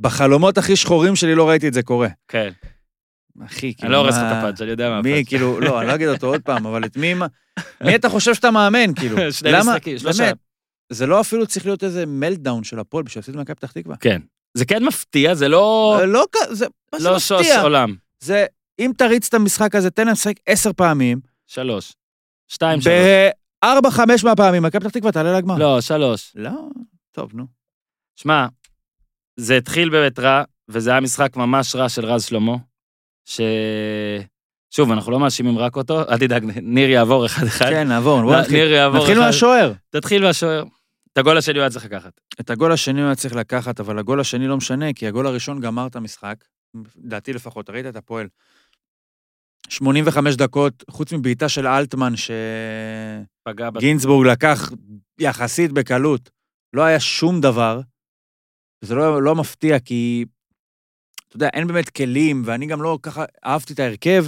בחלומות 0.00 0.58
הכי 0.58 0.76
שחורים 0.76 1.16
שלי 1.16 1.34
לא 1.34 1.48
ראיתי 1.48 1.68
את 1.68 1.74
זה 1.74 1.82
קורה. 1.82 2.08
כן. 2.28 2.50
אחי, 3.46 3.74
כאילו, 3.74 3.82
אני 3.82 3.92
לא 3.92 3.96
הורס 3.98 4.14
לך 4.14 4.20
את 4.22 4.36
הפאנץ', 4.38 4.60
אני 4.60 4.70
יודע 4.70 4.90
מה 4.90 5.02
מי, 5.02 5.10
הפאנץ'. 5.12 5.28
כאילו, 5.28 5.60
לא, 5.60 5.80
אני 5.80 5.88
לא 5.88 5.94
אגיד 5.94 6.08
אותו 6.08 6.26
עוד 6.26 6.40
פעם, 6.42 6.66
אבל 6.66 6.84
את 6.84 6.96
מי, 6.96 7.14
מי 7.80 7.94
אתה 7.94 8.08
חושב 8.08 8.34
שאתה 8.34 8.50
מאמן, 8.50 8.94
כאילו? 8.94 9.16
שני 9.32 9.52
משחקים, 9.60 9.98
שלושה. 9.98 10.24
באמת, 10.24 10.36
זה 10.92 11.06
לא 11.06 11.20
אפילו 11.20 11.46
צריך 11.46 11.66
להיות 11.66 11.84
איזה 11.84 12.06
מלטדאון 12.06 12.64
של 12.64 12.78
הפועל 12.78 13.04
בשביל 13.04 13.18
להפסיד 13.20 13.36
במכבי 13.36 13.54
פתח 13.54 13.72
תקווה. 13.72 13.96
כן. 13.96 14.20
זה 14.54 14.64
כן 14.64 14.84
מפתיע, 14.84 15.34
זה 15.34 15.48
לא... 15.48 15.98
לא, 16.06 16.24
כ- 16.32 16.52
זה, 16.52 16.66
מה 16.92 16.98
זה 17.00 17.10
לא 17.10 17.18
שוס? 17.18 17.46
עולם. 17.62 17.94
זה, 18.20 18.46
אם 18.78 18.90
תריץ 18.98 19.28
את 19.28 19.34
המשחק 19.34 19.74
הזה, 19.74 19.90
תן 19.90 20.04
להם 20.04 20.12
לשחק 20.12 20.34
עשר 20.46 20.72
פעמים, 20.72 21.20
שלוש. 21.46 21.92
שתיים, 22.48 22.80
שלוש. 22.80 22.94
בארבע, 23.62 23.90
חמש 23.90 24.24
מהפעמים, 24.24 24.62
מכבי 24.62 24.80
פתח 24.80 24.90
תקווה 24.90 25.12
תעלה 25.12 25.38
לגמר. 25.38 25.58
לא, 25.58 25.80
שלוש. 25.80 26.32
לא, 26.34 26.50
טוב, 27.12 27.30
נו. 27.34 27.46
שמע, 28.16 28.46
זה 29.36 29.56
התחיל 29.56 29.88
באמת 29.90 30.18
רע, 30.18 30.42
וזה 30.68 30.90
היה 30.90 31.00
משחק 31.00 31.36
ממש 31.36 31.76
רע 31.76 31.88
של 31.88 32.04
רז 32.04 32.24
שלמה, 32.24 32.56
ש... 33.24 33.40
שוב, 34.70 34.90
אנחנו 34.92 35.12
לא 35.12 35.20
מאשימים 35.20 35.58
רק 35.58 35.76
אותו, 35.76 36.00
אל 36.08 36.18
תדאג, 36.18 36.44
ניר 36.62 36.90
יעבור 36.90 37.26
אחד-אחד. 37.26 37.70
כן, 37.70 37.88
נעבור, 37.88 38.22
בוא 38.22 38.32
לא, 38.32 38.40
נתחיל. 38.40 38.56
ניר 38.56 38.72
יעבור 38.72 39.00
נתחיל 39.00 39.18
אחד. 39.18 39.26
מהשוער. 39.26 39.72
תתחיל 39.90 40.22
מהשוער. 40.22 40.64
את 41.18 41.20
הגול 41.20 41.38
השני 41.38 41.54
הוא 41.54 41.62
היה 41.62 41.70
צריך 41.70 41.84
לקחת. 41.84 42.20
את 42.40 42.50
הגול 42.50 42.72
השני 42.72 43.00
הוא 43.00 43.06
היה 43.06 43.16
צריך 43.16 43.34
לקחת, 43.34 43.80
אבל 43.80 43.98
הגול 43.98 44.20
השני 44.20 44.46
לא 44.46 44.56
משנה, 44.56 44.92
כי 44.92 45.06
הגול 45.06 45.26
הראשון 45.26 45.60
גמר 45.60 45.86
את 45.86 45.96
המשחק, 45.96 46.44
דעתי 46.96 47.32
לפחות, 47.32 47.70
ראית 47.70 47.86
את 47.86 47.96
הפועל. 47.96 48.28
85 49.68 50.36
דקות, 50.36 50.84
חוץ 50.90 51.12
מבעיטה 51.12 51.48
של 51.48 51.66
אלטמן. 51.66 52.12
שגינסבורג 52.16 54.26
לקח 54.26 54.70
יחסית 55.20 55.72
בקלות, 55.72 56.30
לא 56.72 56.82
היה 56.82 57.00
שום 57.00 57.40
דבר. 57.40 57.80
זה 58.80 58.94
לא, 58.94 59.22
לא 59.22 59.34
מפתיע, 59.34 59.78
כי, 59.78 60.24
אתה 61.28 61.36
יודע, 61.36 61.48
אין 61.52 61.66
באמת 61.66 61.90
כלים, 61.90 62.42
ואני 62.46 62.66
גם 62.66 62.82
לא 62.82 62.98
ככה 63.02 63.24
אהבתי 63.44 63.72
את 63.72 63.78
ההרכב, 63.78 64.26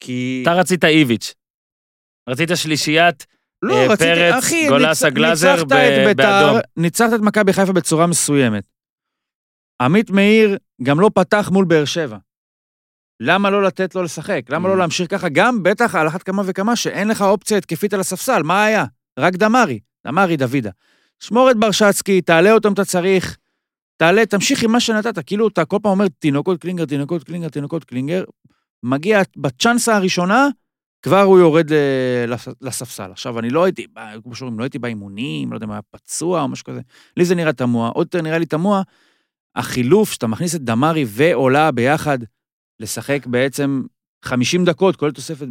כי... 0.00 0.40
אתה 0.42 0.52
רצית 0.52 0.84
איביץ'. 0.84 1.34
רצית 2.28 2.48
שלישיית, 2.54 3.26
לא, 3.64 3.74
אה, 3.74 3.86
רציתי, 3.86 4.10
פרץ, 4.14 4.34
אחי, 4.44 4.68
גולסה, 4.68 5.08
ניצ- 5.08 5.10
גלאזר 5.14 5.52
ניצחת 5.52 5.66
ב- 5.68 5.72
את 5.72 6.06
בית"ר. 6.16 6.58
ניצחת 6.76 7.14
את 7.14 7.20
מכבי 7.20 7.52
חיפה 7.52 7.72
בצורה 7.72 8.06
מסוימת. 8.06 8.64
עמית 9.82 10.10
מאיר 10.10 10.56
גם 10.82 11.00
לא 11.00 11.10
פתח 11.14 11.48
מול 11.52 11.64
באר 11.64 11.84
שבע. 11.84 12.16
למה 13.20 13.50
לא 13.50 13.62
לתת 13.62 13.94
לו 13.94 14.02
לשחק? 14.02 14.40
למה 14.48 14.68
Mm. 14.68 14.72
לא 14.72 14.78
להמשיך 14.78 15.10
ככה? 15.10 15.28
גם, 15.28 15.62
בטח, 15.62 15.94
על 15.94 16.08
אחת 16.08 16.22
כמה 16.22 16.42
וכמה, 16.46 16.76
שאין 16.76 17.08
לך 17.08 17.22
אופציה 17.22 17.58
התקפית 17.58 17.94
על 17.94 18.00
הספסל, 18.00 18.42
מה 18.42 18.64
היה? 18.64 18.84
רק 19.18 19.34
דמרי, 19.34 19.78
דמרי 20.06 20.36
דוידה. 20.36 20.70
שמור 21.20 21.50
את 21.50 21.56
ברשצקי, 21.56 22.20
תעלה 22.20 22.52
אותו 22.52 22.68
אם 22.68 22.72
אתה 22.72 22.84
צריך, 22.84 23.36
תעלה, 23.96 24.26
תמשיך 24.26 24.62
עם 24.62 24.72
מה 24.72 24.80
שנתת. 24.80 25.26
כאילו, 25.26 25.48
אתה 25.48 25.64
כל 25.64 25.78
פעם 25.82 25.92
אומר, 25.92 26.06
תינוקות 26.18 26.60
קלינגר, 26.60 26.84
תינוקות 26.84 27.24
קלינגר, 27.24 27.48
תינוקות 27.48 27.84
קלינגר, 27.84 28.24
מגיע 28.82 29.20
בצ'אנסה 29.36 29.96
הראשונה, 29.96 30.48
כבר 31.04 31.20
הוא 31.20 31.38
יורד 31.38 31.70
לספסל. 32.60 33.10
עכשיו, 33.10 33.38
אני 33.38 33.50
לא 33.50 33.64
הייתי, 33.64 33.86
כמו 34.22 34.34
שאומרים, 34.34 34.58
לא 34.58 34.64
הייתי 34.64 34.78
באימונים, 34.78 35.50
לא 35.50 35.56
יודע 35.56 35.66
מה, 35.66 35.80
פצוע 35.82 36.42
או 36.42 36.48
משהו 36.48 36.64
כזה. 36.64 36.80
לי 37.16 37.24
זה 37.24 37.34
נראה 37.34 37.52
תמוה. 37.52 37.88
עוד 37.88 38.06
יותר 38.06 38.22
נראה 38.22 38.38
לי 38.38 38.46
תמוה, 38.46 38.82
החילוף, 39.56 40.12
שאתה 40.12 40.26
מכניס 40.26 40.54
את 40.54 40.60
דמרי 40.60 41.04
ועולה 41.08 41.70
ביחד, 41.70 42.18
לשחק 42.80 43.26
בעצם 43.26 43.82
50 44.24 44.64
דקות, 44.64 44.96
כולל 44.96 45.12
תוספת... 45.12 45.46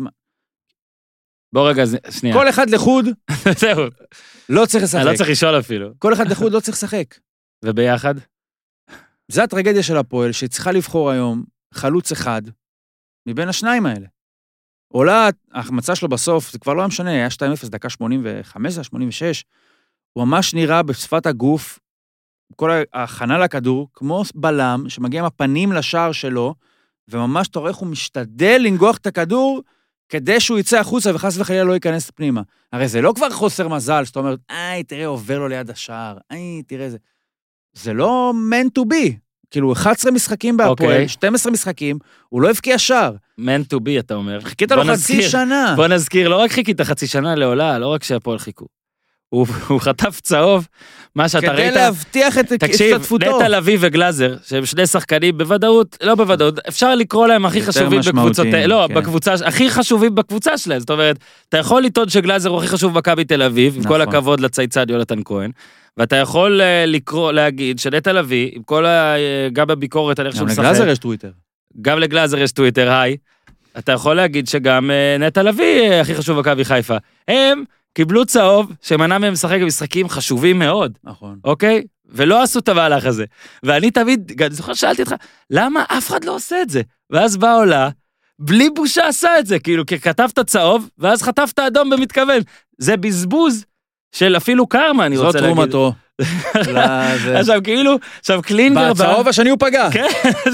בוא 1.54 1.70
רגע, 1.70 1.84
שנייה. 2.10 2.36
כל 2.36 2.50
אחד 2.50 2.70
לחוד 2.70 3.06
זהו, 3.62 3.84
לא 4.50 4.66
צריך 4.66 4.84
לשחק. 4.84 5.06
לא 5.06 5.18
צריך 5.18 5.30
לשאול 5.30 5.60
אפילו. 5.60 5.90
כל 6.00 6.14
אחד 6.14 6.28
לחוד 6.28 6.52
לא 6.52 6.60
צריך 6.60 6.78
לשחק. 6.78 7.18
וביחד? 7.66 8.16
זה 9.32 9.44
הטרגדיה 9.44 9.84
של 9.84 9.98
הפועל, 9.98 10.32
שהיא 10.32 10.50
צריכה 10.50 10.72
לבחור 10.72 11.12
היום 11.12 11.44
חלוץ 11.74 12.12
אחד 12.12 12.42
מבין 13.28 13.50
השניים 13.50 13.86
האלה. 13.86 14.08
עולה, 14.96 15.30
ההחמצה 15.52 15.96
שלו 15.96 16.10
בסוף, 16.10 16.52
זה 16.52 16.60
כבר 16.60 16.74
לא 16.74 16.82
היה 16.82 16.88
משנה, 16.88 17.10
היה 17.10 17.28
2-0, 17.28 17.70
דקה 17.70 17.90
85, 17.90 18.74
זה 18.74 18.84
86. 18.84 19.44
הוא 20.14 20.26
ממש 20.26 20.54
נראה 20.54 20.84
בשפת 20.84 21.26
הגוף, 21.26 21.80
כל 22.56 22.72
ההכנה 22.94 23.38
לכדור, 23.38 23.88
כמו 23.94 24.24
בלם 24.36 24.86
שמגיע 24.88 25.20
עם 25.20 25.26
הפנים 25.26 25.72
לשער 25.72 26.12
שלו, 26.12 26.56
וממש 27.08 27.48
אתה 27.48 27.60
רואה 27.60 27.72
איך 27.72 27.78
הוא 27.78 27.88
משתדל 27.88 28.62
לנגוח 28.64 28.98
את 28.98 29.08
הכדור 29.08 29.62
כדי 30.10 30.40
שהוא 30.40 30.60
יצא 30.60 30.80
החוצה 30.80 31.16
וחס 31.16 31.38
וחלילה 31.38 31.64
לא 31.64 31.74
ייכנס 31.74 32.12
פנימה. 32.12 32.42
הרי 32.74 32.88
זה 32.88 33.02
לא 33.02 33.14
כבר 33.16 33.30
חוסר 33.30 33.68
מזל, 33.68 34.06
שאתה 34.06 34.20
אומר, 34.20 34.36
איי, 34.50 34.84
תראה, 34.84 35.06
עובר 35.06 35.40
לו 35.40 35.48
ליד 35.48 35.70
השער, 35.70 36.18
איי, 36.32 36.64
תראה 36.64 36.90
זה. 36.90 36.98
זה 37.74 37.94
לא 37.94 38.34
meant 38.52 38.82
to 38.82 38.86
be. 38.86 39.23
כאילו, 39.54 39.74
11 39.74 40.12
משחקים 40.12 40.58
בהפועל, 40.58 40.90
אוקיי. 40.92 41.08
12 41.08 41.52
משחקים, 41.52 41.98
הוא 42.30 42.42
לא 42.42 42.50
הבקיע 42.50 42.78
שער. 42.78 43.12
man 43.40 43.74
to 43.74 43.78
be, 43.78 44.00
אתה 44.00 44.14
אומר. 44.14 44.40
חיכית 44.42 44.72
לו 44.72 44.78
בוא 44.78 44.84
חצי 44.84 44.94
נזכיר- 44.94 45.30
שנה. 45.30 45.74
בוא 45.76 45.88
נזכיר, 45.88 46.28
לא 46.30 46.36
רק 46.36 46.52
חיכית 46.52 46.82
חצי 46.82 47.08
שנה 47.08 47.36
לעולה, 47.36 47.80
לא 47.80 47.88
רק 47.88 48.04
שהפועל 48.04 48.40
חיכו. 48.40 48.66
הוא 49.30 49.48
הוא 49.68 49.80
חטף 49.80 50.20
צהוב, 50.22 50.68
מה 51.16 51.30
שאתה 51.30 51.48
כדי 51.48 51.62
ראית... 51.62 51.74
להבטיח 51.74 52.38
את 52.38 52.54
תקשיב, 52.54 52.96
השתתפותו. 52.96 53.38
נטע 53.38 53.50
לביא 53.50 53.78
וגלאזר, 53.80 54.36
שהם 54.46 54.66
שני 54.66 54.88
שחקנים 54.88 55.38
בוודאות, 55.38 55.98
לא 56.04 56.16
בוודאות, 56.16 56.60
אפשר 56.68 56.96
לקרוא 56.96 57.28
להם 57.28 57.46
הכי 57.46 57.62
חשובים 57.62 58.00
בקבוצות, 58.06 58.48
לא, 58.68 58.86
כן. 58.88 58.94
בקבוצה, 58.94 59.34
הכי 59.46 59.70
חשובים 59.70 60.16
בקבוצה 60.16 60.58
שלהם, 60.58 60.80
זאת 60.80 60.90
אומרת, 60.90 61.18
אתה 61.50 61.58
יכול 61.58 61.84
לטעון 61.84 62.10
שגלאזר 62.10 62.50
הוא 62.50 62.58
הכי 62.58 62.68
חשוב 62.68 62.94
במכבי 62.94 63.24
תל 63.26 63.42
אביב, 63.42 63.76
עם 63.76 63.84
כל 63.84 63.88
נכון. 63.90 64.02
הכבוד 64.02 64.40
לצייצן 64.40 64.84
יונתן 64.90 65.20
כהן, 65.26 65.52
ואתה 65.98 66.16
יכול 66.16 66.62
אה, 66.62 66.86
לקרוא, 66.86 67.32
להגיד 67.32 67.80
שנטע 67.80 68.14
לביא, 68.14 68.50
עם 68.54 68.64
כל 68.64 68.86
ה... 68.86 69.16
אה, 69.16 69.48
גם 69.54 69.68
בביקורת 69.68 70.20
על 70.20 70.28
איך 70.28 70.36
שהוא 70.36 70.48
גם 70.48 70.52
משחק, 70.52 70.64
לגלאזר 70.64 70.88
יש 70.88 71.00
טוויטר. 71.00 71.32
גם 71.82 72.00
לגלאזר 72.00 72.38
יש 72.38 72.52
טוויטר, 72.52 72.92
היי, 72.92 73.18
אתה 73.78 73.92
יכול 73.92 74.16
להגיד 74.16 74.48
שגם 74.48 74.92
אה, 74.92 75.18
נטע 75.20 75.44
לביא 75.44 75.94
הכי 75.94 76.16
חשוב 76.16 76.38
במכבי 76.38 76.66
חיפה. 76.66 76.98
הם 77.28 77.64
קיבלו 77.94 78.26
צהוב 78.26 78.72
שמנע 78.82 79.18
מהם 79.18 79.34
לשחק 79.34 79.60
במשחקים 79.62 80.10
חשובים 80.10 80.60
מאוד. 80.60 80.98
נכון. 81.04 81.40
אוקיי? 81.44 81.84
ולא 82.10 82.44
עשו 82.44 82.60
את 82.60 82.70
המהלך 82.70 83.06
הזה. 83.06 83.26
ואני 83.64 83.92
תמיד, 83.92 84.32
גם 84.36 84.48
אני 84.48 84.56
זוכר 84.56 84.74
ששאלתי 84.74 85.02
אותך, 85.02 85.16
למה 85.50 85.84
אף 85.88 86.08
אחד 86.08 86.24
לא 86.24 86.36
עושה 86.36 86.62
את 86.62 86.70
זה? 86.70 86.82
ואז 87.10 87.38
באה 87.38 87.54
עולה, 87.56 87.90
בלי 88.40 88.70
בושה 88.70 89.08
עשה 89.08 89.40
את 89.40 89.46
זה, 89.46 89.60
כאילו, 89.60 89.86
כי 89.86 90.00
כתבת 90.00 90.40
צהוב, 90.40 90.90
ואז 90.98 91.22
חטפת 91.22 91.60
אדום 91.60 91.90
במתכוון. 91.90 92.42
זה 92.78 92.98
בזבוז 92.98 93.66
של 94.14 94.38
אפילו 94.38 94.68
קרמה, 94.68 95.06
אני 95.06 95.18
זאת 95.18 95.26
רוצה 95.26 95.42
להגיד. 95.42 95.56
תרומתו. 95.56 95.94
לזה. 96.60 97.40
עכשיו, 97.40 97.60
כאילו, 97.64 97.96
עכשיו 98.20 98.42
קלינגר. 98.42 98.94
בצהוב 98.94 99.28
השני 99.28 99.50
הוא 99.50 99.58
פגע. 99.60 99.90
כן, 99.92 100.08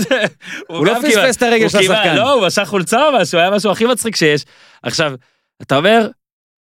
הוא 0.70 0.86
לא 0.86 0.94
פספס 1.02 1.38
את 1.38 1.44
הרגל 1.44 1.62
הוא 1.64 1.70
של 1.70 1.78
השחקן. 1.78 2.16
לא, 2.16 2.34
הוא 2.34 2.48
משך 2.48 2.64
חולצה 2.66 3.08
או 3.08 3.12
משהו, 3.22 3.40
היה 3.40 3.52
משהו 3.52 3.72
הכי 3.72 3.86
מצחיק 3.86 4.16
שיש. 4.16 4.46
עכשיו, 4.84 5.14
אתה 5.62 5.78
אומר, 5.78 6.08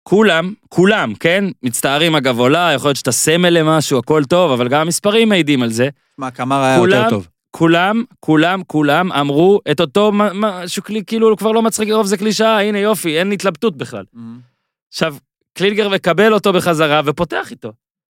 כולם, 0.03 0.53
כולם, 0.69 1.13
כן? 1.19 1.45
מצטערים 1.63 2.15
אגב 2.15 2.39
עולה, 2.39 2.71
יכול 2.75 2.87
להיות 2.89 2.97
שאתה 2.97 3.11
סמל 3.11 3.49
למשהו, 3.49 3.99
הכל 3.99 4.23
טוב, 4.23 4.51
אבל 4.51 4.67
גם 4.67 4.81
המספרים 4.81 5.29
מעידים 5.29 5.63
על 5.63 5.69
זה. 5.69 5.89
מה, 6.17 6.31
קמר 6.31 6.61
היה 6.63 6.77
כולם- 6.77 6.97
יותר 6.97 7.09
טוב. 7.09 7.27
כולם, 7.51 8.03
כולם, 8.19 8.61
כולם 8.67 9.11
אמרו 9.11 9.59
את 9.71 9.81
אותו 9.81 10.11
משהו, 10.13 10.83
כאילו 11.07 11.37
כבר 11.37 11.51
לא 11.51 11.61
מצחיק 11.61 11.89
לרוב 11.89 12.05
זה 12.05 12.17
קלישאה, 12.17 12.61
הנה 12.61 12.79
יופי, 12.79 13.19
אין 13.19 13.31
התלבטות 13.31 13.77
בכלל. 13.77 14.03
עכשיו, 14.93 15.15
קלינגר 15.59 15.89
מקבל 15.89 16.33
אותו 16.33 16.53
בחזרה 16.53 17.01
ופותח 17.05 17.51
איתו. 17.51 17.71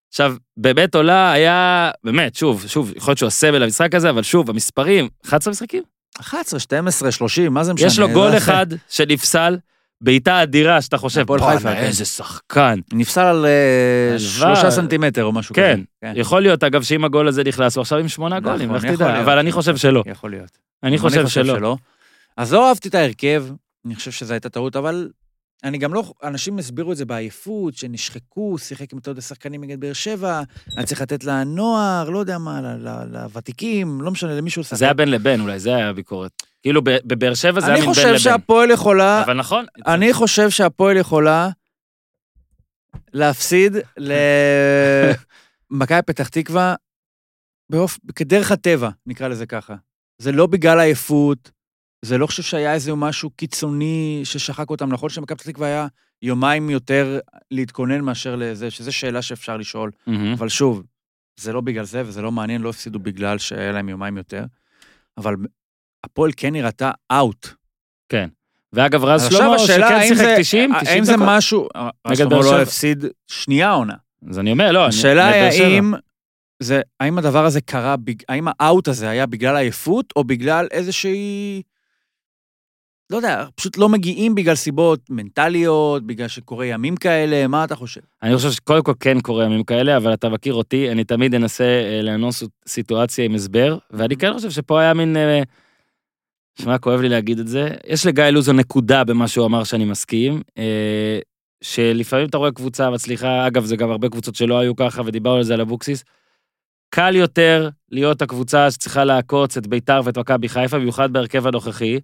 עכשיו, 0.10 0.36
באמת 0.58 0.95
עולה 0.95 1.31
היה, 1.31 1.91
באמת, 2.03 2.36
שוב, 2.36 2.63
שוב, 2.67 2.93
יכול 2.95 3.12
להיות 3.12 3.17
שהוא 3.17 3.27
הסמל 3.27 3.58
למשחק 3.58 3.95
הזה, 3.95 4.10
אבל 4.10 4.23
שוב, 4.23 4.49
המספרים, 4.49 5.10
11 5.25 5.51
משחקים? 5.51 5.84
11, 6.19 6.60
12, 6.60 7.12
30, 7.12 7.53
מה 7.53 7.63
זה 7.63 7.73
משנה? 7.73 7.88
יש 7.88 7.99
לו 7.99 8.10
גול 8.10 8.27
יפה. 8.27 8.38
אחד 8.38 8.65
שנפסל, 8.89 9.58
בעיטה 10.01 10.43
אדירה, 10.43 10.81
שאתה 10.81 10.97
חושב, 10.97 11.21
בואנה, 11.21 11.60
כן. 11.60 11.67
איזה 11.67 12.05
שחקן. 12.05 12.79
נפסל 12.93 13.21
על 13.21 13.45
אה. 13.45 14.19
שלושה 14.19 14.71
סנטימטר 14.71 15.23
או 15.23 15.31
משהו 15.31 15.55
כן, 15.55 15.79
כזה. 16.05 16.19
יכול 16.19 16.41
להיות, 16.41 16.63
אגב, 16.63 16.84
שאם 16.84 17.05
הגול 17.05 17.27
הזה 17.27 17.43
נכנס, 17.43 17.75
הוא 17.75 17.81
עכשיו 17.81 17.99
עם 17.99 18.08
שמונה 18.08 18.39
נכון, 18.39 18.51
גולים, 18.51 18.75
יכול 18.75 18.95
תדע. 18.95 19.21
אבל 19.21 19.38
אני 19.38 19.51
חושב 19.51 19.77
שלא. 19.77 20.03
יכול 20.05 20.31
להיות. 20.31 20.58
אני 20.84 20.97
חושב 20.97 21.27
שלא. 21.27 21.77
אז 22.38 22.53
לא 22.53 22.69
אהבתי 22.69 22.89
את 22.89 22.95
ההרכב, 22.95 23.45
אני 23.86 23.95
חושב 23.95 24.12
שזו 24.12 24.34
הייתה 24.34 24.49
טעות, 24.49 24.75
אבל 24.75 25.10
אני 25.63 25.78
גם 25.78 25.94
לא, 25.94 26.13
אנשים 26.24 26.60
הסבירו 26.60 26.91
את 26.91 26.98
זה 26.98 27.06
בעייפות, 27.06 27.74
שנשחקו, 27.76 28.58
שיחק 28.58 28.94
עם 28.94 29.00
עוד 29.08 29.20
שחקנים 29.20 29.63
נגד 29.63 29.80
באר 29.80 29.94
שבע, 29.94 30.41
היה 30.78 30.86
צריך 30.86 31.02
לתת 31.02 31.24
לנוער, 31.24 32.10
לא 32.10 32.20
יודע 32.20 32.38
מה, 32.38 32.62
לוותיקים, 33.12 34.02
לא 34.02 34.12
משנה, 34.12 34.34
למישהו 34.34 34.62
לשחק. 34.62 34.78
זה 34.78 34.86
היה 34.86 34.94
בין 34.94 35.12
לבין, 35.12 35.41
אולי, 35.41 35.60
זה 35.60 35.76
היה 35.76 35.89
הביקורת. 35.89 36.32
כאילו, 36.62 36.82
בבאר 36.84 37.34
שבע 37.34 37.60
זה 37.60 37.65
היה 37.68 37.76
אני 37.76 37.82
מין 37.82 37.86
בין 37.86 37.94
חושב 37.94 38.08
לבין. 38.08 38.20
שהפועל 38.20 38.72
יכולה, 38.72 39.24
אבל 39.24 39.34
נכון. 39.34 39.65
אני 39.88 40.13
חושב 40.13 40.50
שהפועל 40.50 40.98
יכולה 40.98 41.50
להפסיד 43.13 43.74
למכבי 45.72 46.02
פתח 46.08 46.28
תקווה 46.28 46.76
באופ... 47.70 47.98
כדרך 48.15 48.52
הטבע, 48.52 48.89
נקרא 49.06 49.28
לזה 49.28 49.46
ככה. 49.46 49.76
זה 50.18 50.32
לא 50.32 50.48
בגלל 50.48 50.80
עייפות, 50.80 51.52
זה 52.06 52.18
לא 52.18 52.28
חושב 52.28 52.44
שהיה 52.44 52.74
איזה 52.74 52.96
משהו 52.96 53.30
קיצוני 53.30 54.22
ששחק 54.24 54.70
אותם. 54.70 54.94
נכון 54.94 55.10
שמכבי 55.10 55.38
פתח 55.38 55.52
תקווה 55.52 55.68
היה 55.68 55.88
יומיים 56.22 56.70
יותר 56.70 57.20
להתכונן 57.52 58.02
מאשר 58.02 58.36
לזה, 58.36 58.72
שזו 58.72 58.94
שאלה 58.94 59.22
שאפשר 59.22 59.58
לשאול. 59.58 59.91
מהמם. 60.08 60.34
אבל 60.34 60.50
שוב, 60.50 60.84
זה 61.39 61.54
לא 61.54 61.62
בגלל 61.62 61.86
זה, 61.86 62.04
וזה 62.06 62.22
לא 62.22 62.32
מעניין, 62.32 62.62
לא 62.62 62.70
הפסידו 62.70 63.00
בגלל 63.00 63.38
שהיה 63.38 63.72
להם 63.72 63.89
יומיים 63.89 64.18
יותר. 64.18 64.46
אבל 65.18 65.36
הפועל 66.04 66.32
כן 66.38 66.54
נראתה 66.54 66.91
אאוט. 67.12 67.48
ואגב, 68.74 69.04
רז 69.04 69.30
שלמה, 69.30 69.60
שכן 69.60 70.08
שיחק 70.08 70.15
זה, 70.15 70.36
90, 70.39 70.72
90 70.82 70.96
האם 70.96 71.04
זה 71.04 71.13
דקות. 71.13 71.26
משהו, 71.28 71.68
רז 72.08 72.22
באר 72.22 72.41
שלמה. 72.41 72.58
לא 72.58 72.62
הפסיד 72.62 73.06
שנייה 73.28 73.72
עונה. 73.72 73.96
אז 74.30 74.39
אני 74.39 74.52
אומר, 74.52 74.72
לא, 74.72 74.86
השאלה 74.86 75.28
היא. 75.28 75.63
האם, 75.63 75.94
זה, 76.60 76.82
האם 77.00 77.18
הדבר 77.18 77.46
הזה 77.46 77.62
קרה, 77.62 77.96
האם 78.30 78.48
האאוט 78.48 78.88
הזה 78.88 79.10
היה 79.10 79.26
בגלל 79.26 79.56
עייפות, 79.56 80.13
או 80.15 80.24
בגלל 80.24 80.68
איזושהי... 80.72 81.62
לא 83.10 83.18
יודע, 83.18 83.46
פשוט 83.56 83.78
לא 83.78 83.89
מגיעים 83.89 84.36
בגלל 84.36 84.56
סיבות 84.56 85.00
מנטליות, 85.10 86.08
בגלל 86.08 86.28
שקורה 86.28 86.65
ימים 86.65 86.96
כאלה, 86.96 87.48
מה 87.48 87.63
אתה 87.63 87.76
חושב? 87.76 88.02
אני 88.24 88.36
חושב 88.36 88.52
שקודם 88.52 88.84
כל 88.84 88.94
כן 89.00 89.22
קורה 89.22 89.46
ימים 89.46 89.63
כאלה, 89.63 89.98
אבל 89.98 90.13
אתה 90.13 90.30
מכיר 90.30 90.54
אותי, 90.54 90.91
אני 90.91 91.04
תמיד 91.04 91.36
אנסה 91.36 91.63
אה, 91.63 92.02
לאנוס 92.02 92.44
סיטואציה 92.68 93.26
עם 93.26 93.36
הסבר, 93.36 93.78
ואני 93.91 94.15
כן 94.15 94.34
חושב 94.34 94.50
שפה 94.50 94.82
היה 94.82 94.94
מין... 94.94 95.18
אה, 95.18 95.41
שמע, 96.62 96.78
כואב 96.78 97.02
לי 97.02 97.10
להגיד 97.10 97.39
את 97.39 97.48
זה. 97.48 97.70
יש 97.88 98.06
לגיא 98.06 98.24
לוזון 98.24 98.56
נקודה 98.56 99.04
במה 99.04 99.28
שהוא 99.28 99.46
אמר 99.46 99.63
שאני 99.63 99.86
מסכים, 99.86 100.41
אה, 100.58 101.20
שלפעמים 101.62 102.28
אתה 102.28 102.38
רואה 102.38 102.52
קבוצה 102.52 102.89
מצליחה, 102.89 103.48
אגב, 103.48 103.65
זה 103.65 103.76
גם 103.76 103.91
הרבה 103.91 104.10
קבוצות 104.10 104.36
שלא 104.36 104.60
היו 104.60 104.76
ככה, 104.76 105.02
ודיברנו 105.06 105.38
על 105.38 105.44
זה 105.44 105.54
על 105.54 105.62
אבוקסיס. 105.62 106.04
קל 106.89 107.15
יותר 107.15 107.69
להיות 107.91 108.21
הקבוצה 108.21 108.71
שצריכה 108.71 109.04
לעקוץ 109.04 109.58
את 109.58 109.67
ביתר 109.67 110.02
ואת 110.04 110.17
מכבי 110.17 110.50
חיפה, 110.50 110.80
במיוחד 110.80 111.13
בהרכב 111.13 111.48
הנוכחי, 111.48 112.00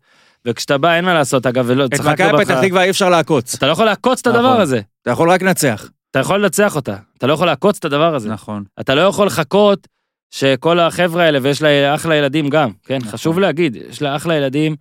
וכשאתה 0.45 0.77
בא, 0.77 0.95
אין 0.95 1.05
מה 1.05 1.13
לעשות, 1.13 1.45
אגב, 1.45 1.65
ולא, 1.67 1.85
את 1.85 1.93
מכבי. 1.99 2.45
פתח 2.45 2.61
תקווה 2.61 2.83
אי 2.83 2.89
אפשר 2.89 3.09
לעקוץ. 3.09 3.55
אתה 3.55 3.67
לא 3.67 3.71
יכול 3.71 3.85
לעקוץ 3.85 4.19
את 4.19 4.27
הדבר 4.27 4.49
נכון. 4.49 4.61
הזה. 4.61 4.81
אתה 5.01 5.11
יכול 5.11 5.31
רק 5.31 5.41
לנצח. 5.41 5.89
אתה 6.11 6.19
יכול 6.19 6.43
לנצח 6.43 6.75
אותה, 6.75 6.95
אתה 7.17 7.27
לא 7.27 7.33
יכול 7.33 7.47
לעקוץ 7.47 7.77
את 7.77 7.85
הדבר 7.85 8.15
הזה. 8.15 8.29
נכון. 8.29 8.63
אתה 8.79 8.95
לא 8.95 9.01
יכול 9.01 9.27
לחכות 9.27 9.87
שכל 10.31 10.79
החבר'ה 10.79 11.23
האלה, 11.23 11.39
ויש 11.41 11.61
לה 11.61 11.95
אחלה 11.95 12.15
ילדים 12.15 12.49
גם, 12.49 12.71
כן? 12.85 12.97
נכון. 12.97 13.11
חשוב 13.11 13.39
להגיד, 13.39 13.75
יש 13.89 14.01
לה 14.01 14.15
אחלה 14.15 14.35
ילדים 14.35 14.75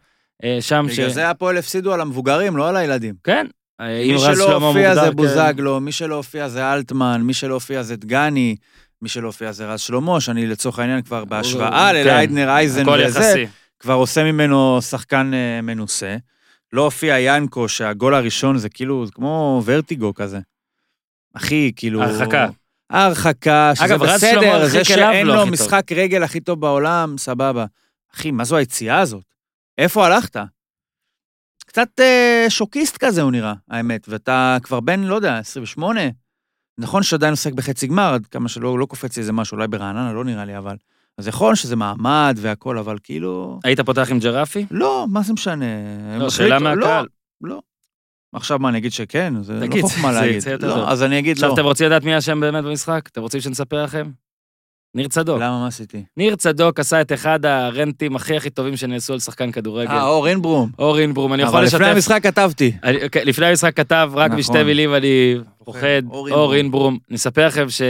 אה, 0.45 0.59
שם 0.61 0.87
ש... 0.91 0.99
בגלל 0.99 1.11
זה 1.11 1.31
הפועל 1.31 1.57
הפסידו 1.57 1.93
על 1.93 2.01
המבוגרים, 2.01 2.57
לא 2.57 2.69
על 2.69 2.77
הילדים. 2.77 3.15
כן. 3.25 3.47
אה, 3.81 4.03
מי 4.13 4.19
שלא 4.19 4.53
הופיע 4.55 4.95
זה 4.95 5.01
כ- 5.11 5.15
בוזגלו, 5.15 5.81
מי 5.81 5.93
שלא 5.93 6.15
הופיע 6.15 6.49
זה 6.49 6.73
אלטמן, 6.73 7.23
מי 7.23 7.35
שלא 7.35 7.55
הופיע 7.55 7.83
זה 7.83 7.97
דגני, 7.97 8.57
מי 9.03 9.09
שלא 9.09 9.27
הופיע 9.27 9.53
זה 9.53 9.67
רז 9.67 9.81
שלמה, 9.81 10.21
שאני 10.21 10.47
לצורך 10.47 10.79
העניין 10.79 11.03
כבר 11.03 11.25
בהשוואה 11.25 11.89
כן. 11.93 11.95
לליידנר 11.95 12.49
אייזן 12.49 12.89
וזה. 12.89 13.45
כבר 13.79 13.95
עושה 13.95 14.25
ממנו 14.25 14.83
שחקן 14.83 15.35
אה, 15.35 15.61
מנוסה. 15.63 16.17
לא 16.73 16.85
הופיע 16.85 17.19
ינקו, 17.19 17.69
שהגול 17.69 18.15
הראשון 18.15 18.59
זה 18.59 18.69
כאילו, 18.69 19.07
זה 19.07 19.13
כמו 19.13 19.63
ורטיגו 19.65 20.15
כזה. 20.15 20.39
אחי, 21.35 21.73
כאילו... 21.77 22.03
הרחקה. 22.03 22.49
הרחקה, 22.91 23.73
שזה 23.75 23.85
אגב, 23.85 24.05
בסדר, 24.05 24.69
זה 24.69 24.85
שאין 24.85 25.27
לא 25.27 25.35
לו 25.35 25.41
טוב. 25.41 25.51
משחק 25.51 25.93
רגל 25.93 26.23
הכי 26.23 26.41
טוב 26.41 26.61
בעולם, 26.61 27.15
סבבה. 27.19 27.67
אחי, 28.15 28.31
מה 28.31 28.45
זו 28.45 28.57
היציאה 28.57 29.01
הזאת? 29.01 29.25
איפה 29.79 30.07
הלכת? 30.07 30.37
קצת 31.67 32.01
אה, 32.01 32.47
שוקיסט 32.49 32.97
כזה 32.97 33.23
הוא 33.23 33.33
נראה, 33.33 33.55
האמת, 33.71 34.07
ואתה 34.09 34.57
כבר 34.63 34.81
בן, 34.81 35.01
לא 35.01 35.15
יודע, 35.15 35.39
28. 35.39 36.01
נכון 36.79 37.03
שעדיין 37.03 37.31
עוסק 37.31 37.53
בחצי 37.53 37.87
גמר, 37.87 38.15
עד 38.15 38.27
כמה 38.27 38.49
שלא 38.49 38.79
לא 38.79 38.87
קופץ 38.87 39.17
לי 39.17 39.21
איזה 39.21 39.33
משהו, 39.33 39.55
אולי 39.55 39.69
ברעננה, 39.69 40.13
לא 40.13 40.25
נראה 40.25 40.45
לי, 40.45 40.59
אבל... 40.59 40.77
אז 41.19 41.29
יכול 41.29 41.55
שזה 41.55 41.77
מעמד 41.77 42.39
והכל, 42.41 42.79
אבל 42.79 42.99
כאילו... 43.03 43.61
היית 43.65 43.81
פותח 43.81 44.11
עם 44.11 44.19
ג'רפי? 44.19 44.67
לא, 44.71 45.07
מה 45.11 45.23
זה 45.23 45.33
משנה? 45.33 45.67
לא, 46.19 46.31
שאלה 46.31 46.59
מהקהל. 46.59 47.07
לא, 47.41 47.51
לא. 47.51 47.61
עכשיו 48.33 48.59
מה, 48.59 48.69
אני 48.69 48.79
אגיד 48.79 48.93
שכן? 48.93 49.43
זה 49.43 49.55
לא 49.55 49.67
תגיד, 49.67 49.83
חוכמה 49.83 50.13
זה 50.13 50.21
להגיד. 50.21 50.37
יצא 50.37 50.51
יותר 50.51 50.77
לא. 50.77 50.91
אז 50.91 51.03
אני 51.03 51.19
אגיד 51.19 51.37
עכשיו 51.37 51.49
לא. 51.49 51.55
אתם 51.55 51.63
רוצים 51.63 51.87
לדעת 51.87 52.05
מי 52.05 52.19
אשם 52.19 52.41
באמת 52.41 52.65
במשחק? 52.65 53.09
אתם 53.13 53.21
רוצים 53.21 53.41
שנספר 53.41 53.85
לכם? 53.85 54.11
ניר 54.95 55.09
צדוק. 55.09 55.37
למה, 55.41 55.61
מה 55.61 55.67
עשיתי? 55.67 56.05
ניר 56.17 56.37
צדוק 56.37 56.81
עשה 56.81 57.01
את 57.01 57.13
אחד 57.13 57.45
הרנטים 57.47 58.17
הכי 58.17 58.37
הכי 58.37 58.51
טובים 58.51 58.77
שנעשו 58.77 59.13
על 59.13 59.19
שחקן 59.21 59.53
כדורגל. 59.53 59.91
אה, 59.91 60.07
אור 60.07 60.29
אינברום. 60.29 60.71
אור 60.79 60.99
אינברום, 60.99 61.33
אני 61.33 61.43
יכול 61.43 61.55
אבל 61.57 61.65
לשתף. 61.65 61.75
לפני 61.81 61.87
המשחק 61.91 62.23
כתבתי. 62.23 62.73
אני- 62.85 63.05
אוקיי, 63.05 63.25
לפני 63.25 63.47
המשחק 63.47 63.77
כתב, 63.77 64.11
רק 64.15 64.27
נכון. 64.31 64.39
בשתי 64.39 64.63
מילים 64.63 64.95
אני 64.95 65.35
פוחד, 65.65 66.03
אור 66.11 66.55
אינברום. 66.55 66.99
אני 67.09 67.17
אספר 67.17 67.47
לכם 67.47 67.71
ש... 67.71 67.83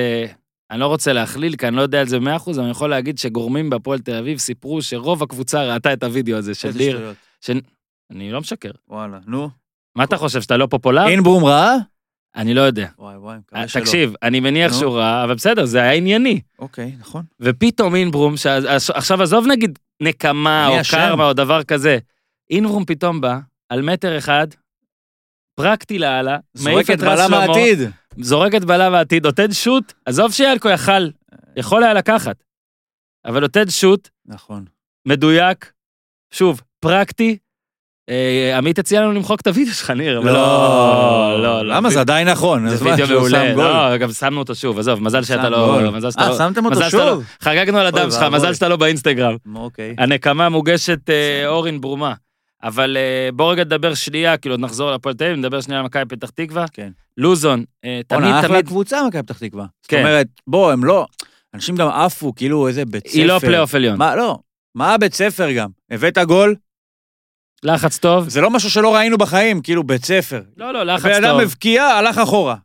אני 0.71 0.81
לא 0.81 0.87
רוצה 0.87 1.13
להכליל, 1.13 1.57
כי 1.57 1.69
אני 1.69 1.77
לא 1.77 1.83
יודע 1.83 2.01
על 2.01 2.09
זה 2.09 2.17
במאה 2.19 2.37
אחוז, 2.37 2.57
אבל 2.59 2.65
אני 2.65 2.71
יכול 2.71 2.91
להגיד 2.91 3.19
שגורמים 3.19 3.71
בהפועל 3.71 3.99
תל 3.99 4.15
אביב 4.15 4.39
סיפרו 4.39 4.83
שרוב 4.83 5.23
הקבוצה 5.23 5.63
ראתה 5.75 5.93
את 5.93 6.03
הוידאו 6.03 6.37
הזה 6.37 6.55
של 6.55 6.71
ניר. 6.77 6.97
שטויות. 6.97 7.17
אני 8.13 8.33
לא 8.33 8.41
משקר. 8.41 8.71
וואלה, 8.89 9.19
נו. 9.27 9.49
מה 9.97 10.05
אתה 10.05 10.17
חושב, 10.17 10.41
שאתה 10.43 10.57
לא 10.57 10.67
פופולר? 10.71 11.07
אינברום 11.09 11.45
ראה? 11.45 11.77
אני 12.37 12.55
לא 12.55 12.61
יודע. 12.61 12.89
וואי 12.99 13.17
וואי, 13.17 13.35
אה, 13.35 13.39
מקווה 13.39 13.69
שלא. 13.69 13.83
תקשיב, 13.83 14.13
אני 14.23 14.41
מניח. 14.41 14.73
שהוא 14.73 14.97
ראה, 14.97 15.25
אבל 15.25 15.35
בסדר, 15.35 15.65
זה 15.65 15.79
היה 15.81 15.93
ענייני. 15.93 16.41
אוקיי, 16.59 16.93
נכון. 17.01 17.25
ופתאום 17.41 17.95
אינברום, 17.95 18.37
ש- 18.37 18.47
עכשיו 18.95 19.23
עזוב 19.23 19.47
נגיד 19.47 19.79
נקמה 20.03 20.69
או? 20.69 20.75
קרמה 20.91 21.25
או 21.27 21.33
דבר 21.33 21.63
כזה, 21.65 21.99
אינברום 22.51 22.85
פתאום 22.85 23.21
בא, 23.21 23.39
על 23.69 23.83
מטר 23.83 24.19
אחד, 24.19 24.47
פרקטי 25.55 25.99
לאללה, 25.99 26.39
מעיף 26.65 26.91
את 26.91 27.01
רז 27.01 27.21
בלם 27.21 27.31
שלמה. 27.31 27.91
זורק 28.19 28.55
את 28.55 28.65
בלם 28.65 28.95
העתיד, 28.95 29.27
נותן 29.27 29.53
שוט, 29.53 29.93
עזוב 30.07 30.33
שיאלקו 30.33 30.69
יכל, 30.69 31.09
יכול 31.57 31.85
היה 31.85 31.95
לקחת, 31.95 32.37
אבל 33.25 33.41
נותן 33.41 33.71
שוט, 33.71 34.09
נכון. 34.27 34.65
מדויק, 35.09 35.73
שוב, 36.33 36.61
פרקטי. 36.81 37.39
אה, 38.11 38.59
עמית 38.59 38.79
הציע 38.79 39.01
לנו 39.01 39.13
למחוק 39.13 39.41
את 39.41 39.47
הוידאו 39.47 39.75
שלך, 39.75 39.91
ניר, 39.91 40.19
אבל 40.19 40.33
לא, 40.33 41.43
לא, 41.43 41.65
לא. 41.67 41.75
למה? 41.77 41.91
זה 41.91 42.01
עדיין 42.01 42.29
נכון. 42.29 42.69
זה 42.69 42.85
וידאו 42.85 43.09
מעולה. 43.09 43.55
לא, 43.55 43.97
גם 43.97 44.13
שמנו 44.13 44.39
אותו 44.39 44.55
שוב, 44.55 44.79
עזוב, 44.79 45.03
מזל 45.03 45.23
שאתה 45.23 45.49
לא... 45.49 45.79
אה, 45.79 45.91
לא... 46.29 46.39
שמתם 46.39 46.65
אותו 46.65 46.81
לא- 46.81 46.91
שוב? 46.91 47.25
חגגנו 47.41 47.79
על 47.79 47.87
הדם 47.87 48.11
שלך. 48.11 48.23
מזל 48.23 48.55
שאתה 48.55 48.69
לא 48.69 48.77
באינסטגרם. 48.77 49.37
אוקיי. 49.55 49.95
הנקמה 49.99 50.49
מוגשת 50.49 51.11
אה, 51.11 51.47
אורין 51.49 51.81
ברומה. 51.81 52.15
אבל 52.63 52.97
אה, 52.97 53.33
בוא 53.33 53.53
רגע 53.53 53.65
נדבר 53.65 53.95
שנייה, 53.95 54.37
כאילו 54.37 54.57
נחזור 54.57 54.93
לפועל 54.93 55.15
תל 55.15 55.25
אביב, 55.25 55.37
נדבר 55.37 55.61
שנייה 55.61 55.81
על 55.81 55.87
מכבי 55.87 56.05
פתח 56.17 56.31
תקווה. 56.31 56.65
כן. 56.73 56.91
לוזון, 57.17 57.65
תמיד 57.81 58.05
בואנה, 58.11 58.39
אחלה 58.39 58.49
תמיד, 58.49 58.67
קבוצה 58.67 59.07
מכבי 59.09 59.23
פתח 59.23 59.39
תקווה. 59.39 59.65
זאת 59.83 59.91
כן. 59.91 59.99
אומרת, 59.99 60.27
בוא, 60.47 60.73
הם 60.73 60.85
לא... 60.85 61.07
אנשים 61.55 61.77
גם 61.77 61.89
עפו, 61.89 62.35
כאילו 62.35 62.69
איזה 62.69 62.85
בית 62.85 63.09
ספר. 63.09 63.19
היא 63.19 63.27
לא 63.27 63.39
פלייאוף 63.39 63.75
עליון. 63.75 63.99
מה, 63.99 64.17
לא. 64.17 64.39
מה 64.75 64.95
הבית 64.95 65.15
ספר 65.15 65.53
גם? 65.53 65.69
הבאת 65.91 66.19
גול? 66.19 66.55
לחץ 67.63 67.99
טוב. 67.99 68.29
זה 68.29 68.41
לא 68.41 68.51
משהו 68.51 68.71
שלא 68.71 68.95
ראינו 68.95 69.19
בחיים, 69.19 69.61
כאילו 69.63 69.85
בית 69.85 70.05
ספר. 70.05 70.41
לא, 70.57 70.73
לא, 70.73 70.83
לחץ 70.83 71.05
בן 71.05 71.25
אדם 71.25 71.33
טוב. 71.33 71.41
הבקיע, 71.41 71.85
הלך 71.85 72.19
אחורה. 72.19 72.57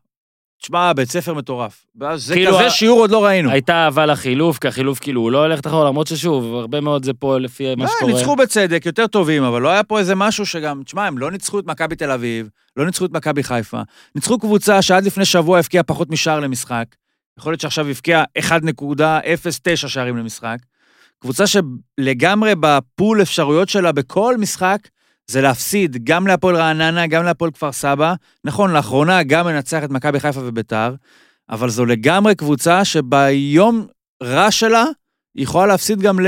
תשמע, 0.62 0.93
בית 0.93 1.10
ספר 1.12 1.34
מטורף. 1.34 1.86
זה 2.15 2.34
כאילו 2.34 2.51
כזה 2.55 2.65
ה- 2.65 2.69
שיעור 2.69 2.99
עוד 2.99 3.12
לא 3.12 3.25
ראינו. 3.25 3.49
הייתה 3.51 3.73
אהבה 3.73 4.05
לחילוף, 4.05 4.58
כי 4.60 4.67
החילוף 4.67 4.99
כאילו 4.99 5.21
הוא 5.21 5.31
לא 5.31 5.38
הולך 5.43 5.60
אחורה, 5.65 5.88
למרות 5.89 6.08
ששוב, 6.08 6.55
הרבה 6.55 6.81
מאוד 6.81 7.05
זה 7.05 7.13
פה 7.13 7.38
לפי 7.38 7.75
מה 7.75 7.86
לא, 7.86 7.91
שקורה. 7.97 8.13
ניצחו 8.13 8.36
בצדק, 8.36 8.86
יותר 8.86 9.08
טובים, 9.08 9.43
אבל 9.43 9.62
לא 9.62 9.69
היה 9.69 9.84
פה 9.84 9.99
איזה 9.99 10.15
משהו 10.15 10.45
שגם, 10.45 10.81
תשמע, 10.86 11.05
הם 11.08 11.17
לא 11.17 11.31
ניצחו 11.31 11.60
את 11.60 11.65
מכבי 11.65 11.95
תל 11.95 12.12
אביב, 12.12 12.49
לא 12.77 12.86
ניצחו 12.86 13.05
את 13.05 13.12
מכבי 13.12 13.43
חיפה. 13.43 13.81
ניצחו 14.15 14.39
קבוצה 14.39 14.81
שעד 14.81 15.03
לפני 15.05 15.25
שבוע 15.25 15.60
הבקיעה 15.60 15.84
פחות 15.84 16.10
משער 16.10 16.39
למשחק. 16.39 16.86
יכול 17.39 17.51
להיות 17.51 17.62
שעכשיו 17.62 17.88
הבקיעה 17.88 18.23
1.09 18.39 18.51
שערים 19.88 20.17
למשחק. 20.17 20.58
קבוצה 21.21 21.43
שלגמרי 21.47 22.54
בפול 22.60 23.21
אפשרויות 23.21 23.69
שלה 23.69 23.91
בכל 23.91 24.38
משחק, 24.38 24.78
זה 25.28 25.41
להפסיד 25.41 26.04
גם 26.04 26.28
להפועל 26.28 26.56
רעננה, 26.56 27.08
גם 27.08 27.23
להפועל 27.23 27.51
כפר 27.51 27.71
סבא. 27.71 28.13
נכון, 28.43 28.73
לאחרונה 28.73 29.23
גם 29.23 29.45
מנצח 29.45 29.84
את 29.84 29.89
מכבי 29.89 30.19
חיפה 30.19 30.39
וביתר, 30.43 30.95
אבל 31.49 31.69
זו 31.69 31.86
לגמרי 31.86 32.36
קבוצה 32.36 32.86
שביום 32.86 33.88
רע 34.23 34.51
שלה, 34.51 34.84
היא 35.36 35.43
יכולה 35.43 35.65
להפסיד 35.65 36.01
גם 36.01 36.19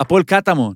להפועל 0.00 0.22
קטמון, 0.22 0.74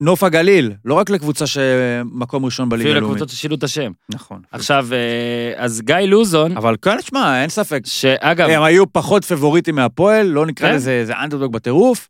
לנוף 0.00 0.22
הגליל, 0.22 0.72
לא 0.84 0.94
רק 0.94 1.10
לקבוצה 1.10 1.46
שמקום 1.46 2.44
ראשון 2.44 2.68
בליגה 2.68 2.90
אפילו 2.90 2.98
הלאומית. 2.98 3.16
לקבוצות 3.16 3.36
ששינו 3.36 3.54
את 3.54 3.62
השם. 3.62 3.92
נכון. 4.08 4.42
עכשיו, 4.52 4.86
אה, 4.92 5.64
אז 5.64 5.80
גיא 5.80 5.96
לוזון, 5.96 6.56
אבל 6.56 6.76
כאן, 6.82 6.96
תשמע, 7.00 7.42
אין 7.42 7.48
ספק. 7.48 7.80
שאגב, 7.84 8.48
הם 8.48 8.62
היו 8.62 8.92
פחות 8.92 9.24
פבוריטים 9.24 9.74
מהפועל, 9.74 10.26
לא 10.26 10.46
נקרא 10.46 10.68
כן. 10.68 10.74
לזה 10.74 10.90
איזה 10.90 11.12
אנדרדוג 11.16 11.52
בטירוף, 11.52 12.08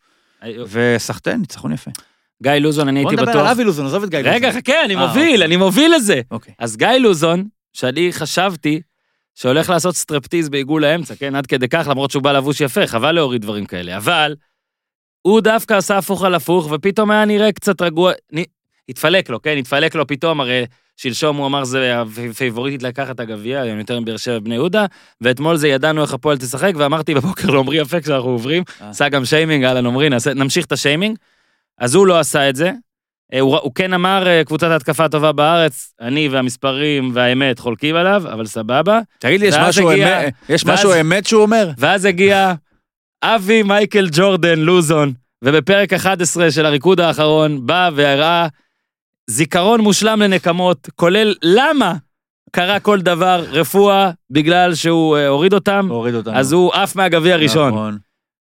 וסחטיין, 0.68 1.40
ניצחון 1.40 1.72
יפה. 1.72 1.90
גיא 2.42 2.52
לוזון, 2.52 2.88
אני 2.88 3.02
בוא 3.02 3.10
הייתי 3.10 3.22
נדבר 3.22 3.38
על 3.38 3.44
בטוח... 3.44 3.52
אבי 3.52 3.64
לוזון, 3.64 3.86
עזוב 3.86 4.02
את 4.02 4.10
גיא 4.10 4.18
לוזון. 4.18 4.34
רגע, 4.34 4.52
חכה, 4.52 4.84
אני 4.84 4.96
אה, 4.96 5.06
מוביל, 5.06 5.32
אוקיי. 5.32 5.44
אני 5.44 5.56
מוביל 5.56 5.92
לזה. 5.96 6.20
אוקיי. 6.30 6.54
אז 6.58 6.76
גיא 6.76 6.88
לוזון, 6.88 7.44
שאני 7.72 8.12
חשבתי 8.12 8.80
שהולך 9.34 9.70
לעשות 9.70 9.96
סטרפטיז 9.96 10.48
בעיגול 10.48 10.84
האמצע, 10.84 11.14
כן? 11.14 11.34
עד 11.34 11.46
כדי 11.46 11.68
כך, 11.68 11.86
למרות 11.90 12.10
שהוא 12.10 12.22
בא 12.22 12.32
לבוש 12.32 12.60
יפה, 12.60 12.86
חבל 12.86 13.12
להוריד 13.12 13.42
דברים 13.42 13.66
כאלה. 13.66 13.96
אבל 13.96 14.34
הוא 15.22 15.40
דווקא 15.40 15.74
עשה 15.74 15.98
הפוך 15.98 16.24
על 16.24 16.34
הפוך, 16.34 16.68
ופתאום 16.72 17.10
היה 17.10 17.24
נראה 17.24 17.52
קצת 17.52 17.82
רגוע. 17.82 18.12
נ... 18.34 18.38
התפלק 18.88 19.30
לו, 19.30 19.42
כן? 19.42 19.56
התפלק 19.58 19.94
לו 19.94 20.06
פתאום, 20.06 20.40
הרי 20.40 20.64
שלשום 20.96 21.36
הוא 21.36 21.46
אמר 21.46 21.64
זה 21.64 21.94
הפייבוריטית 22.30 22.82
לקחת 22.82 23.14
את 23.14 23.20
הגביע, 23.20 23.60
היום 23.60 23.78
יותר 23.78 24.00
מבאר 24.00 24.16
שבע 24.16 24.38
בני 24.38 24.54
יהודה, 24.54 24.86
ואתמול 25.20 25.56
זה 25.56 25.68
ידענו 25.68 26.02
איך 26.02 26.14
הפועל 26.14 26.38
תשחק, 26.38 26.72
ואמרתי 26.76 27.14
בבוקר 27.14 27.50
לעומרי 27.50 27.76
יפה 27.78 28.00
כשאנחנו 28.00 28.30
עוברים, 28.30 28.62
אה. 28.82 28.90
עשה 28.90 29.08
גם 29.08 29.24
שיימינג, 29.24 29.64
אהלן 29.64 29.86
עומרי, 29.86 30.08
נמשיך 30.36 30.64
את 30.64 30.72
השיימינג. 30.72 31.16
אז 31.78 31.94
הוא 31.94 32.06
לא 32.06 32.18
עשה 32.18 32.48
את 32.48 32.56
זה. 32.56 32.70
אה, 33.34 33.40
הוא, 33.40 33.56
הוא 33.58 33.72
כן 33.74 33.92
אמר, 33.92 34.26
אה, 34.26 34.44
קבוצת 34.44 34.66
ההתקפה 34.70 35.04
הטובה 35.04 35.32
בארץ, 35.32 35.94
אני 36.00 36.28
והמספרים 36.28 37.10
והאמת 37.14 37.58
חולקים 37.58 37.96
עליו, 37.96 38.22
אבל 38.32 38.46
סבבה. 38.46 39.00
תגיד 39.18 39.40
לי, 39.40 39.46
יש 39.46 39.54
משהו 39.56 39.90
הגיע- 39.90 40.22
אמת- 40.24 40.34
יש 40.48 40.64
ואז- 40.64 40.74
משהו 40.78 41.00
אמת 41.00 41.26
שהוא 41.26 41.42
אומר? 41.42 41.70
ואז 41.78 42.04
הגיע 42.04 42.52
אבי 43.22 43.62
מייקל 43.62 44.08
ג'ורדן 44.12 44.58
לוזון, 44.58 45.12
ובפרק 45.44 45.92
11 45.92 46.50
של 46.50 46.66
הריקוד 46.66 47.00
האחרון 47.00 47.66
בא 47.66 47.90
והראה 47.94 48.46
זיכרון 49.30 49.80
מושלם 49.80 50.22
לנקמות, 50.22 50.88
כולל 50.94 51.34
למה 51.42 51.94
קרה 52.52 52.80
כל 52.80 53.00
דבר, 53.00 53.44
רפואה, 53.50 54.10
בגלל 54.30 54.74
שהוא 54.74 55.16
אה, 55.16 55.28
הוריד 55.28 55.52
אותם, 55.54 55.86
הוריד 55.90 56.14
אותנו. 56.14 56.36
אז 56.36 56.52
הוא 56.52 56.72
עף 56.74 56.96
מהגביע 56.96 57.34
הראשון. 57.34 57.68
נכון. 57.68 57.98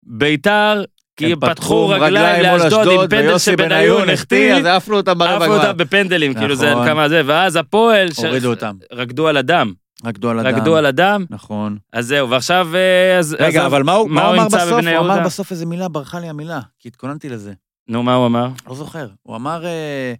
ביתר, 0.03 0.84
כי 1.17 1.34
הם 1.34 1.39
פתחו 1.39 1.89
רגליים 1.89 2.43
לאשדוד 2.43 2.88
עם 2.88 3.08
פנדל 3.10 3.38
שבניון 3.38 4.10
החטיא, 4.10 4.53
אז 4.53 4.65
עפנו 4.65 4.95
אותם 4.97 5.17
ברבע 5.17 5.45
גמר. 5.47 5.56
אותם 5.67 5.77
בפנדלים, 5.77 6.34
כאילו 6.34 6.56
זה 6.56 6.71
נכון. 6.71 6.88
כמה 6.88 7.10
זה, 7.10 7.21
ואז 7.25 7.56
הפועל, 7.56 8.12
ש- 8.12 8.19
הורידו 8.19 8.49
אותם. 8.49 8.75
רקדו 8.93 9.27
על 9.27 9.38
הדם, 9.38 9.73
רקדו 10.05 10.29
על 10.29 10.39
הדם. 10.39 10.55
רקדו 10.55 10.75
על 10.75 10.86
הדם, 10.86 11.25
נכון. 11.29 11.77
אז 11.93 12.07
זהו, 12.07 12.29
ועכשיו... 12.29 12.67
אה, 12.75 13.17
אז- 13.19 13.36
רגע, 13.39 13.62
אז- 13.62 13.65
אבל 13.67 13.83
מה 13.83 13.93
הוא 13.93 14.10
מה 14.10 14.25
הוא 14.27 14.36
אמר 14.36 14.45
בסוף? 14.45 14.62
הוא 14.62 14.79
אמר 14.79 14.89
יהודה? 14.89 15.23
בסוף 15.25 15.51
איזה 15.51 15.65
מילה, 15.65 15.88
ברחה 15.89 16.19
לי 16.19 16.29
המילה, 16.29 16.60
כי 16.79 16.88
התכוננתי 16.88 17.29
לזה. 17.29 17.53
נו, 17.88 18.03
מה 18.03 18.13
הוא 18.13 18.25
אמר? 18.25 18.47
לא 18.67 18.75
זוכר. 18.75 19.07
הוא 19.23 19.36
אמר... 19.36 19.65
אה, 19.65 20.13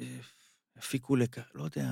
אה, 0.00 0.06
הפיקו 0.78 1.16
לק... 1.16 1.36
לא 1.54 1.64
יודע... 1.64 1.82
אה, 1.82 1.88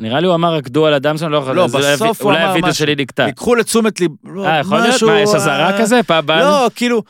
נראה 0.00 0.20
לי 0.20 0.26
הוא 0.26 0.34
אמר 0.34 0.54
רקדו 0.54 0.86
על 0.86 0.94
הדם 0.94 1.18
שלנו, 1.18 1.32
לא 1.32 1.38
יכול 1.38 1.56
לא, 1.56 1.64
אז 1.64 1.74
אולי 1.74 1.92
בסוף 1.94 2.22
הוא 2.22 2.30
אולי 2.30 2.44
אמר 2.44 2.56
משהו. 2.62 2.74
שלי 2.74 2.94
נקטע. 2.94 3.26
ייקחו 3.26 3.54
לתשומת 3.54 4.00
ליב... 4.00 4.10
לא, 4.24 4.46
אה, 4.46 4.58
יכול 4.58 4.78
להיות? 4.78 5.02
מה, 5.02 5.20
יש 5.20 5.34
אזהרה 5.34 5.78
כזה? 5.80 6.00
הבאה? 6.08 6.40
לא, 6.40 6.70
כאילו, 6.74 7.02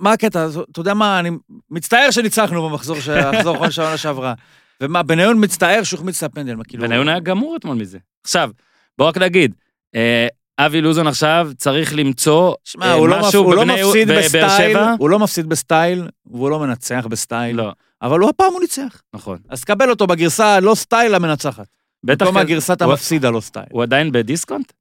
מה 0.00 0.12
הקטע? 0.12 0.46
אתה 0.70 0.80
יודע 0.80 0.94
מה, 0.94 1.18
אני 1.20 1.30
מצטער 1.70 2.10
שניצחנו 2.10 2.68
במחזור 2.68 2.96
האחרון 3.10 3.70
של 3.70 3.82
העונה 3.82 3.96
שעברה. 3.96 4.34
ומה, 4.80 5.02
בניון 5.02 5.44
מצטער 5.44 5.82
שהוא 5.82 5.98
החמיץ 5.98 6.22
את 6.22 6.30
הפנדל, 6.32 6.54
מה, 6.54 6.64
כאילו... 6.64 6.82
בניון 6.82 7.08
היה 7.08 7.20
גמור 7.20 7.56
אתמול 7.56 7.76
מזה. 7.76 7.98
עכשיו, 8.24 8.50
בוא 8.98 9.08
רק 9.08 9.18
נגיד, 9.18 9.54
אה, 9.94 10.26
אבי 10.58 10.80
לוזון 10.80 11.06
עכשיו 11.06 11.50
צריך 11.56 11.94
למצוא 11.94 12.54
שמע, 12.64 12.86
אה, 12.86 12.92
הוא, 12.92 13.08
לא. 13.08 13.20
משהו 13.20 13.42
הוא 13.44 13.54
לא 13.54 13.64
בבני- 13.64 13.82
מפסיד 13.82 14.08
בבאר 14.08 14.20
בסטייל, 14.24 14.72
שבע. 14.72 14.94
הוא 14.98 15.10
לא 15.10 15.18
מפסיד 15.18 15.46
בסטייל, 15.48 16.08
והוא 16.26 16.50
לא 16.50 16.58
מנצח 16.60 17.06
בסטייל, 17.10 17.56
לא, 17.56 17.72
אבל 18.02 18.20
הוא 18.20 18.30
הפעם 18.30 18.52
הוא 18.52 18.60
ניצח. 18.60 19.02
נכון. 19.14 19.38
אז 19.48 19.64
קבל 19.64 19.90
אותו 19.90 20.06
בגרסה 20.06 20.46
הלא 20.46 20.74
סטייל 20.74 21.14
המנצחת. 21.14 21.66
בטח 22.04 22.26
במקום 22.26 22.42
כזה- 22.42 22.52
הגרסת 22.52 22.82
הוא- 22.82 22.90
המפסיד 22.90 23.24
הלא 23.24 23.40
סטייל. 23.40 23.66
הוא 23.70 23.82
עדיין 23.82 24.12
בדיסקונט? 24.12 24.72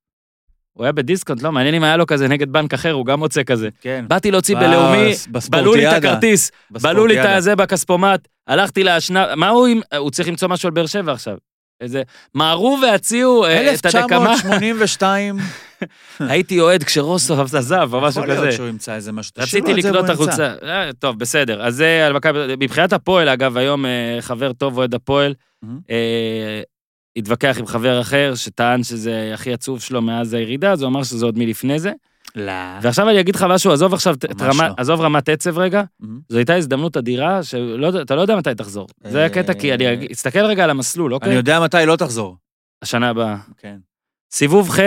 הוא 0.74 0.84
היה 0.84 0.92
בדיסקונט, 0.92 1.42
לא, 1.42 1.52
מעניין 1.52 1.76
אם 1.76 1.84
היה 1.84 1.98
לו 1.98 2.08
כזה 2.08 2.28
נגד 2.28 2.50
בנק 2.50 2.74
אחר, 2.74 2.92
הוא 2.92 3.06
גם 3.06 3.20
מוצא 3.20 3.44
כזה. 3.44 3.70
כן. 3.82 4.06
באתי 4.08 4.32
להוציא 4.32 4.56
בלאומי. 4.56 5.14
בלו 5.50 5.76
לי 5.76 5.90
את 5.90 5.94
הכרטיס, 5.94 6.52
בלו 6.72 7.08
לי 7.08 7.22
את. 7.22 7.26
הזה 7.26 7.56
בכספומט, 7.56 8.28
הלכתי 8.48 8.84
להשנה, 8.84 9.36
מה 9.36 9.50
הוא 9.50 9.68
הוא 9.98 10.12
צריך 10.12 10.28
למצוא 10.28 10.48
משהו 10.48 10.68
על 10.68 10.74
באר 10.74 10.86
שבע 10.86 11.12
עכשיו. 11.12 11.38
איזה, 11.82 12.02
מהרו 12.34 12.78
והציעו 12.82 13.46
אה, 13.46 13.74
את 13.74 13.86
הנקמה. 13.86 14.32
1982, 14.32 15.38
הייתי 16.20 16.60
אוהד 16.60 16.84
כשרוסו 16.84 17.42
עזב 17.42 17.90
או 17.94 18.02
משהו 18.02 18.22
יכול 18.22 18.34
להיות 18.34 18.48
כזה. 18.48 18.52
שהוא 18.52 18.68
ימצא 18.68 18.96
איזה 18.96 19.12
משהו. 19.12 19.32
רציתי 19.38 19.74
לקנות. 19.74 20.10
החולצה. 20.10 20.54
אה, 20.64 20.90
טוב, 21.00 21.20
בסדר. 21.20 21.64
אז 21.64 21.76
זה 21.76 22.06
על 22.06 22.14
מכבי... 22.14 22.40
מבחינת 22.60 22.94
הפועל, 22.94 23.30
אגב, 23.30 23.58
היום 23.58 23.86
אה, 23.86 24.18
חבר 24.22 24.54
טוב 24.54 24.78
אוהד 24.78 24.94
הפועל, 24.94 25.34
התווכח 27.16 27.56
עם 27.60 27.66
חבר 27.66 28.02
אחר 28.02 28.36
שטען 28.36 28.84
שזה 28.84 29.32
הכי 29.34 29.54
עצוב 29.54 29.82
שלו 29.82 30.02
מאז 30.02 30.34
הירידה, 30.34 30.72
אז 30.72 30.82
הוא 30.82 30.90
אמר 30.90 31.04
שזה 31.04 31.26
עוד 31.26 31.38
מלפני 31.38 31.80
זה. 31.80 31.92
לא. 32.36 32.52
ועכשיו 32.82 33.10
אני 33.10 33.20
אגיד 33.20 33.36
לך 33.36 33.46
משהו, 33.50 33.72
עזוב 33.72 33.94
עכשיו, 33.94 34.16
רמה- 34.42 34.68
לא. 34.68 34.74
עזוב 34.78 35.02
רמת 35.02 35.30
עצב 35.30 35.58
רגע, 35.58 35.84
מהמם. 36.00 36.20
זו 36.30 36.38
הייתה 36.38 36.56
הזדמנות 36.56 36.98
אדירה, 36.98 37.44
שאתה 37.44 38.16
לא 38.16 38.22
יודע 38.22 38.36
מתי 38.36 38.56
תחזור. 38.58 38.88
זה 39.04 39.20
אה, 39.20 39.26
הקטע, 39.26 39.54
כי 39.54 39.74
אני 39.74 39.94
אגיד- 39.94 40.10
תסתכל 40.12 40.46
רגע 40.46 40.64
על 40.64 40.70
המסלול, 40.70 41.12
אני 41.12 41.16
אוקיי? 41.16 41.34
יודע 41.34 41.60
מתי 41.60 41.78
לא 41.86 41.96
תחזור. 41.96 42.38
השנה 42.82 43.10
הבאה. 43.10 43.38
כן. 43.58 43.78
סיבוב 44.32 44.70
ח', 44.70 44.80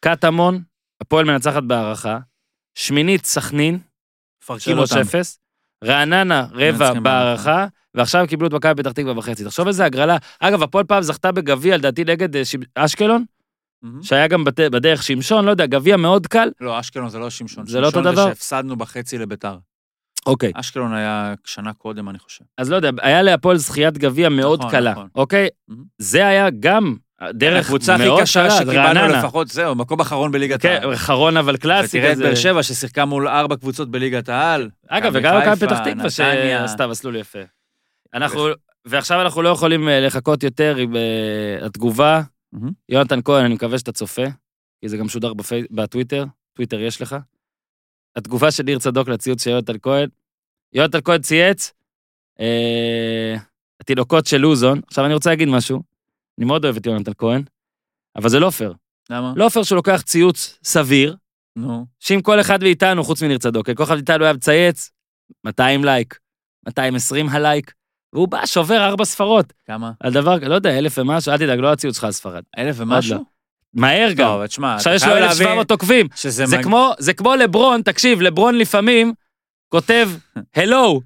קטמון, 0.00 0.62
הפועל 1.00 1.24
מנצחת 1.24 1.62
בהערכה, 1.62 2.18
שמינית 2.74 3.26
סכנין, 3.26 3.78
מפרקים 4.42 4.78
אותם. 4.78 4.94
3-0, 5.02 5.38
רעננה 5.84 6.46
רבע 6.52 6.92
בהערכה, 7.00 7.66
ועכשיו 7.94 8.24
קיבלו 8.28 8.48
את 8.48 8.52
מכבי 8.52 8.82
פתח 8.82 8.92
תקווה 8.92 9.14
בחצי. 9.14 9.44
תחשוב 9.44 9.66
איזה 9.66 9.84
הגרלה. 9.84 10.16
אגב, 10.40 10.62
הפועל 10.62 10.84
פעם 10.84 11.02
זכתה 11.02 11.32
בגביע, 11.32 11.76
לדעתי 11.76 12.04
נגד 12.04 12.36
אה, 12.36 12.44
שיב- 12.44 12.64
אשקלון, 12.74 13.24
מהמם. 13.82 14.02
שהיה 14.02 14.26
גם 14.28 14.44
בת- 14.44 14.60
בדרך 14.60 15.02
שמשון, 15.02 15.44
לא 15.44 15.50
יודע, 15.50 15.66
גביע 15.66 15.96
מאוד 15.96 16.26
קל. 16.26 16.48
לא, 16.60 16.80
אשקלון 16.80 17.08
זה 17.08 17.18
לא 17.18 17.30
שמשון. 17.30 17.66
זה 17.66 17.80
לא 17.80 17.86
אותו 17.86 17.98
שמשון 17.98 18.12
דבר? 18.14 18.28
שהפסדנו 18.28 18.76
בחצי 18.76 19.18
לביתר. 19.18 19.56
אוקיי. 20.26 20.52
אשקלון 20.54 20.94
היה 20.94 21.34
שנה 21.44 21.72
קודם, 21.72 22.08
אני 22.08 22.18
חושב. 22.18 22.44
אז 22.58 22.70
לא 22.70 22.76
יודע, 22.76 22.90
היה 23.02 23.22
להפועל 23.22 23.56
זכיית 23.56 23.98
גביע 23.98 24.28
מאוד 24.28 24.58
נכון, 24.58 24.70
קלה, 24.70 24.90
נכון. 24.92 25.08
אוקיי? 25.14 25.48
מהמם. 25.68 25.84
זה 25.98 26.26
היה 26.26 26.48
גם 26.60 26.96
דרך 27.30 27.64
הקבוצה 27.66 27.94
הכי 27.94 28.04
מאוד 28.04 28.20
קשה 28.22 28.40
קלה, 28.48 28.50
שקיבלנו. 28.50 29.14
לפחות, 29.14 29.48
זהו, 29.48 29.74
מקום 29.74 30.00
אחרון 30.00 30.32
בליגת 30.32 30.62
כן, 30.62 30.78
העל. 30.82 30.94
אחרון 30.94 31.36
אבל 31.36 31.56
קלאסי 31.56 31.98
ותראה 31.98 32.12
את. 32.12 32.18
באר 32.18 32.34
שבע 32.34 32.62
ששיחקה 32.62 33.04
מול 33.04 33.28
ארבע 33.28 33.56
קבוצות 33.56 33.90
בליגת 33.90 34.28
העל. 34.28 34.68
אגב, 34.88 35.12
וגם 35.14 35.38
מכבי 35.38 35.66
פתח 35.66 35.78
תקווה. 35.84 36.10
שעשתה 36.10 36.86
מסלול 36.86 37.16
יפה. 37.16 37.38
אנחנו, 38.14 38.46
ועכשיו 38.84 39.20
אנחנו 39.22 39.42
לא 39.42 39.48
יכולים 39.48 39.88
אה, 39.88 40.00
לחכות 40.00 40.42
יותר 40.42 40.76
עם 40.76 40.96
אה, 40.96 41.66
התגובה. 41.66 42.22
יונתן 42.88 43.22
כהן, 43.24 43.44
אני 43.44 43.54
מקווה 43.54 43.78
שאתה 43.78 43.92
צופה, 43.92 44.24
כי 44.80 44.88
זה 44.88 44.96
גם 44.96 45.08
שודר 45.08 45.34
בפי... 45.34 45.62
בטוויטר, 45.70 46.24
טוויטר 46.54 46.80
יש 46.80 47.02
לך. 47.02 47.16
התגובה 48.16 48.50
של 48.50 48.62
ניר 48.62 48.78
צדוק 48.78 49.08
לציוץ 49.08 49.44
של 49.44 49.50
יונתן 49.50 49.78
כהן. 49.82 50.08
יונתן 50.72 50.98
כהן 51.04 51.20
צייץ, 51.20 51.72
אה, 52.40 53.34
התינוקות 53.80 54.26
של 54.26 54.36
לוזון. 54.38 54.80
עכשיו 54.86 55.04
אני 55.06 55.14
רוצה 55.14 55.30
להגיד 55.30 55.48
משהו, 55.48 55.82
אני 56.38 56.46
מאוד 56.46 56.64
אוהב 56.64 56.76
את 56.76 56.86
יונתן 56.86 57.12
כהן, 57.18 57.42
אבל 58.16 58.28
זה 58.28 58.40
לא 58.40 58.50
פייר. 58.50 58.74
למה? 59.10 59.32
לא 59.36 59.48
פייר 59.48 59.64
שהוא 59.64 59.76
לוקח 59.76 60.02
ציוץ 60.02 60.58
סביר, 60.64 61.16
נו. 61.56 61.86
שאם 62.00 62.20
כל 62.22 62.40
אחד 62.40 62.62
מאיתנו, 62.62 63.04
חוץ 63.04 63.22
מניר 63.22 63.38
צדוק, 63.38 63.70
כל 63.70 63.82
אחד 63.82 63.94
מאיתנו 63.94 64.24
היה 64.24 64.32
מצייץ, 64.32 64.90
200 65.44 65.84
לייק, 65.84 66.18
220 66.66 67.28
הלייק, 67.28 67.72
והוא 68.12 68.28
בא, 68.28 68.46
שובר 68.46 68.84
ארבע 68.84 69.04
ספרות. 69.04 69.52
כמה? 69.66 69.90
על 70.00 70.12
דבר, 70.12 70.36
לא 70.42 70.54
יודע, 70.54 70.78
אלף 70.78 70.98
ומשהו, 70.98 71.32
אל 71.32 71.38
תדאג, 71.38 71.58
לא 71.58 71.72
הציוץ 71.72 71.94
שלך 71.96 72.04
על 72.04 72.12
ספרד. 72.12 72.42
אלף 72.58 72.78
לא. 72.78 72.82
ומשהו? 72.84 73.24
מהר 73.74 74.12
גם. 74.12 74.26
טוב, 74.26 74.46
תשמע, 74.46 74.74
עכשיו 74.74 74.92
יש 74.94 75.02
לו 75.02 75.08
חייב 75.08 75.22
1,700 75.24 75.56
להבין 75.56 75.66
עוקבים. 75.70 76.06
שזה 76.14 76.46
זה 76.46 76.56
מג- 76.58 76.64
כמו, 76.64 76.92
זה 76.98 77.12
כמו 77.12 77.34
לברון, 77.34 77.82
תקשיב, 77.82 78.20
לברון 78.20 78.58
לפעמים 78.58 79.12
כותב, 79.68 80.08
הלו, 80.56 81.00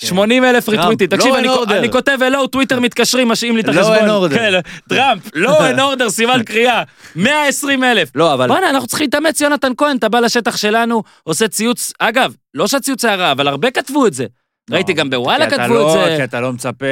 כן. 0.00 0.06
80 0.06 0.44
אלף 0.44 0.68
ריטוויטים. 0.68 1.06
תקשיב, 1.06 1.34
law 1.34 1.38
אני. 1.38 1.78
אני 1.78 1.92
כותב 1.92 2.18
הלו, 2.26 2.46
טוויטר 2.46 2.80
מתקשרים, 2.80 3.28
משאים 3.28 3.56
לי 3.56 3.62
את 3.62 3.68
law 3.68 3.70
החשבון. 3.70 3.96
and 3.98 4.32
order. 4.32 4.34
כן, 4.34 4.52
טראמפ, 4.88 5.22
לא 5.34 5.66
and 5.66 5.80
order, 5.80 6.10
סימן 6.10 6.42
קריאה. 6.42 6.82
120 7.16 7.84
אלף. 7.84 8.10
לא, 8.14 8.34
אבל... 8.34 8.48
בואנה, 8.48 8.70
אנחנו 8.70 8.88
צריכים 8.88 9.04
להתאמץ, 9.04 9.40
יונתן 9.40 9.72
כהן, 9.76 9.96
אתה 9.96 10.08
בא 10.08 10.20
לשטח 10.20 10.56
שלנו, 10.56 11.02
עושה 11.22 11.48
ציוץ, 11.48 11.92
אגב, 11.98 12.34
לא 12.54 12.66
שהציוץ 12.66 13.04
היה 13.04 13.14
רע, 13.14 13.32
אבל 13.32 13.48
הרבה 13.48 13.70
כתבו 13.70 14.06
את 14.06 14.14
זה. 14.14 14.26
לא, 14.70 14.74
ראיתי 14.76 14.92
גם 14.92 15.10
בוואלה 15.10 15.50
כתבו 15.50 15.64
את 15.64 15.68
לא- 15.70 15.92
זה. 15.92 16.14
כי 16.16 16.24
אתה 16.24 16.40
לא 16.40 16.52
מצפה 16.52 16.86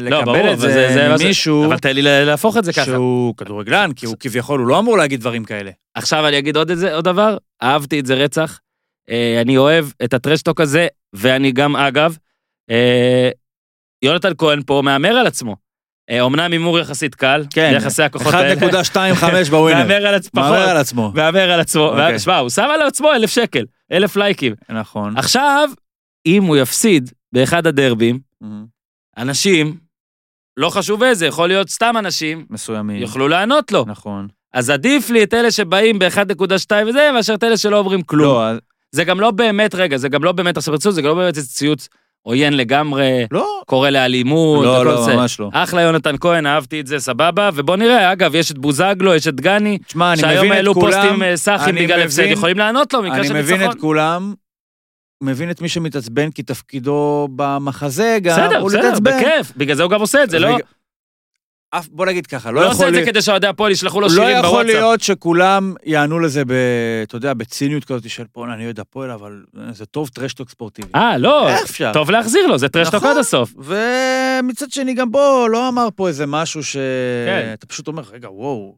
לא, 0.00 0.18
לקבל 0.20 0.52
את 0.52 0.58
זה- 0.60 1.16
ממישהו 1.18 1.64
אבל 1.66 1.78
תן 1.78 1.92
לי 1.94 2.02
להפוך 2.02 2.56
את 2.56 2.64
זה 2.64 2.72
ככה. 2.72 2.84
שהוא 2.84 3.34
כדורגלן, 3.36 3.90
כי 3.96 4.06
הוא 4.06 4.16
כביכול, 4.20 4.60
הוא 4.60 4.68
לא 4.68 4.78
אמור 4.78 4.98
להגיד 4.98 5.20
דברים 5.20 5.44
כאלה. 5.44 5.70
עכשיו 5.94 6.28
אני 6.28 6.38
אגיד 6.38 6.56
עוד, 6.56 6.70
דבר, 7.04 7.36
אהבתי 7.62 8.00
את 8.00 8.06
זה 8.06 8.14
רצח. 8.14 8.58
אה, 9.10 9.38
אני 9.40 9.56
אוהב 9.56 9.86
את 10.04 10.14
הטרשטוק 10.14 10.60
הזה, 10.60 10.86
ואני 11.12 11.52
גם, 11.52 11.76
אגב, 11.76 12.16
אה, 12.70 13.30
יונתן 14.02 14.32
כהן 14.38 14.62
פה 14.66 14.80
מהמר 14.84 15.16
על 15.16 15.26
עצמו. 15.26 15.56
אה, 16.10 16.20
אומנם 16.20 16.52
הימור 16.52 16.78
יחסית 16.78 17.14
קל, 17.14 17.44
כן, 17.50 17.72
יחסי 17.76 18.02
הכוחות 18.02 18.34
האלה. 18.34 18.54
1.25 18.60 19.50
בווינר. 19.50 19.78
מהמר 19.78 20.06
על 20.06 20.14
עצמו, 20.14 20.40
מהמר 20.42 20.56
פחות. 20.56 20.68
על 20.68 20.76
עצמו. 20.76 21.12
מהמר 21.14 21.50
על 21.50 21.60
עצמו. 21.60 21.88
אוקיי. 21.88 22.18
שמע, 22.18 22.36
הוא 22.38 22.50
שם 22.50 22.68
על 22.74 22.82
עצמו 22.82 23.12
אלף 23.12 23.30
שקל, 23.30 23.64
אלף 23.92 24.16
לייקים. 24.16 24.54
נכון. 24.68 25.16
עכשיו, 25.16 25.68
אם 26.26 26.42
הוא 26.44 26.56
יפסיד 26.56 27.10
באחד 27.32 27.66
הדרבים. 27.66 28.18
אנשים, 29.18 29.76
לא 30.56 30.70
חשוב 30.70 31.02
איזה, 31.02 31.26
יכול 31.26 31.48
להיות 31.48 31.68
סתם 31.70 31.94
אנשים, 31.98 32.46
מסוימים. 32.50 33.02
יוכלו 33.02 33.28
לענות 33.28 33.72
לו. 33.72 33.84
נכון. 33.88 34.28
אז 34.54 34.70
עדיף 34.70 35.10
לי 35.10 35.22
את 35.22 35.34
אלה 35.34 35.50
שבאים 35.50 35.98
ב-1.2 35.98 36.70
וזה, 36.86 37.10
מאשר 37.14 37.34
את 37.34 37.44
אלה 37.44 37.56
שלא 37.56 37.78
אומרים 37.78 38.02
כלום. 38.02 38.22
לא, 38.28 38.46
אז- 38.46 38.58
זה 38.92 39.04
גם 39.04 39.20
לא 39.20 39.30
באמת, 39.30 39.74
רגע, 39.74 39.96
זה 39.96 40.08
גם 40.08 40.24
לא 40.24 40.32
באמת 40.32 40.56
עכשיו 40.56 40.72
ברצינות, 40.72 40.94
זה 40.94 41.02
גם 41.02 41.08
לא 41.08 41.14
באמת 41.14 41.36
איזה 41.36 41.48
ציוץ 41.48 41.88
עוין 42.22 42.56
לגמרי, 42.56 43.26
לא, 43.30 43.60
קורא 43.66 43.90
לאלימות, 43.90 44.64
לא, 44.64 44.84
לא, 44.84 45.04
זה. 45.04 45.16
ממש 45.16 45.40
לא. 45.40 45.50
אחלה 45.52 45.80
יונתן 45.82 46.14
כהן, 46.20 46.46
אהבתי 46.46 46.80
את 46.80 46.86
זה, 46.86 46.98
סבבה, 46.98 47.50
ובוא 47.54 47.76
נראה, 47.76 48.12
אגב, 48.12 48.34
יש 48.34 48.50
את 48.50 48.58
בוזגלו, 48.58 49.14
יש 49.14 49.28
את 49.28 49.40
גני, 49.40 49.78
תשמע, 49.78 50.12
אני 50.12 50.20
שהיום 50.20 50.38
מבין 50.38 50.52
את 50.52 50.56
העלו 50.56 50.74
כולם. 50.74 50.92
פוסטים 51.02 51.22
אה, 51.22 51.36
סאחים 51.36 51.76
אני 51.76 51.84
בגלל 51.84 52.00
הפסד, 52.02 52.22
מבין- 52.22 52.32
יכולים 52.32 52.58
לענות 52.58 52.92
לו, 52.94 53.02
במקרה 53.02 53.18
אני 53.18 53.26
של 53.28 53.34
מבין 53.34 53.56
ניצחון. 53.60 53.76
את 53.76 53.80
כולם, 53.80 54.34
מבין 55.22 55.50
את 55.50 55.60
מי 55.60 55.68
שמתעצבן, 55.68 56.30
כי 56.30 56.42
תפקידו 56.42 57.28
במחזה 57.36 58.18
גם, 58.22 58.36
בסדר, 58.46 58.58
הוא 58.58 58.68
בסדר, 58.68 58.82
להתעצבן. 58.82 59.10
בכיף, 59.20 59.52
בגלל 59.56 59.76
זה 59.76 59.82
הוא 59.82 59.90
גם 59.90 60.00
עושה 60.00 60.22
את 60.24 60.30
זה, 60.30 60.38
לא? 60.38 60.56
אף- 61.70 61.88
בוא 61.88 62.06
נגיד 62.06 62.26
ככה, 62.26 62.50
לא 62.50 62.60
לא 62.60 62.66
עושה 62.70 62.76
יכול 62.76 62.88
את 62.88 63.04
זה. 63.04 63.10
כדי 63.10 63.22
שאוהדי 63.22 63.46
הפועל 63.46 63.72
ישלחו 63.72 64.00
לו 64.00 64.06
לא 64.06 64.12
שירים 64.12 64.28
יכול 64.38 64.48
בוואטסאפ. 64.50 64.74
להיות 64.74 65.00
שכולם 65.00 65.74
יענו 65.84 66.18
לזה, 66.18 66.44
ב, 66.44 66.52
אתה 67.02 67.16
יודע, 67.16 67.34
בציניות 67.34 67.84
כזאת 67.84 68.10
של 68.10 68.24
בואנה, 68.34 68.54
אני 68.54 68.64
אוהד 68.64 68.80
הפועל, 68.80 69.10
אבל 69.10 69.42
זה 69.72 69.86
טוב 69.86 70.08
טרשטוק 70.08 70.50
ספורטיבי. 70.50 70.88
אה, 70.94 71.18
לא, 71.18 71.48
אפשר? 71.62 71.90
טוב 71.92 72.10
להחזיר 72.10 72.46
לו, 72.46 72.58
זה 72.58 72.68
טרשטוק 72.68 72.94
נכון. 72.94 73.10
עד 73.10 73.16
הסוף. 73.16 73.54
ומצד 73.58 74.70
שני, 74.70 74.94
גם 74.94 75.10
בוא, 75.10 75.48
לא 75.48 75.68
אמר 75.68 75.88
פה 75.96 76.08
איזה 76.08 76.26
משהו 76.26 76.64
ש... 76.64 76.76
כן. 77.26 77.50
אתה 77.52 77.66
פשוט 77.66 77.88
אומר, 77.88 78.02
רגע, 78.12 78.30
וואו, 78.30 78.76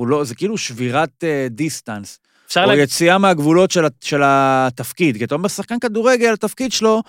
לא, 0.00 0.24
זה 0.24 0.34
כאילו 0.34 0.58
שבירת 0.58 1.10
uh, 1.24 1.52
distance, 1.52 2.20
אפשר 2.54 2.64
או 2.64 2.68
להגיד, 2.68 2.84
יציאה 2.84 3.18
מהגבולות 3.18 3.70
של, 3.70 3.84
של 4.00 4.20
התפקיד. 4.24 5.16
כי 5.16 5.24
אתה 5.24 5.34
אומר, 5.34 5.48
שחקן 5.48 5.78
כדורגל, 5.78 6.32
התפקיד 6.32 6.72
שלו, 6.72 7.02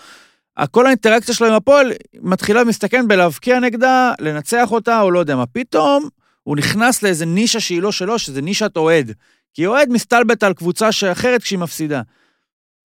כל 0.72 0.86
האינטראקציה 0.86 1.36
שלו 1.36 1.48
עם 1.48 1.54
הפועל 1.54 1.92
מתחילה 2.22 2.62
ומסתכמת 2.62 3.08
בלהבקיע 3.08 3.60
נגדה, 3.60 4.14
לנצח 4.20 4.72
אותה, 4.72 5.02
או 5.02 5.12
לא 5.12 5.20
יודע 5.20 5.36
מה. 5.36 5.46
פתאום 5.46 6.10
הוא 6.44 6.58
נכנס 6.58 7.04
לאיזה 7.04 7.26
נישה 7.26 7.60
שהיא 7.60 7.82
לא 7.82 7.92
שלו, 7.92 8.20
שזה 8.20 8.42
נישת 8.42 8.78
אוהד. 8.78 9.12
כי 9.54 9.66
אוהד 9.66 9.90
מסתלבט 9.90 10.44
על 10.44 10.54
קבוצה 10.54 10.90
אחרת 11.12 11.44
כשהיא 11.44 11.60
מפסידה. 11.60 12.02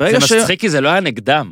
זה 0.03 0.20
ש... 0.20 0.33
מצחיק 0.33 0.61
כי 0.61 0.68
זה 0.68 0.81
לא 0.81 0.88
היה 0.88 1.01
נגדם. 1.01 1.51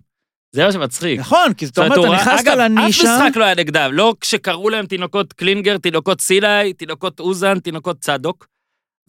זה 0.52 0.64
מה 0.64 0.72
שמצחיק. 0.72 1.20
נכון, 1.20 1.54
כי 1.54 1.66
זאת 1.66 1.78
אומר, 1.78 1.96
אומרת, 1.96 2.22
אתה 2.22 2.30
נכנסת 2.30 2.46
אגב, 2.46 2.58
לנישה... 2.58 3.16
אף 3.16 3.20
משחק 3.22 3.36
לא 3.36 3.44
היה 3.44 3.54
נגדם, 3.54 3.90
לא 3.92 4.14
כשקראו 4.20 4.70
להם 4.70 4.86
תינוקות 4.86 5.32
קלינגר, 5.32 5.78
תינוקות 5.78 6.20
סילאי, 6.20 6.72
תינוקות 6.72 7.20
לוזון, 7.20 7.58
תינוקות 7.58 8.00
צדוק, 8.00 8.46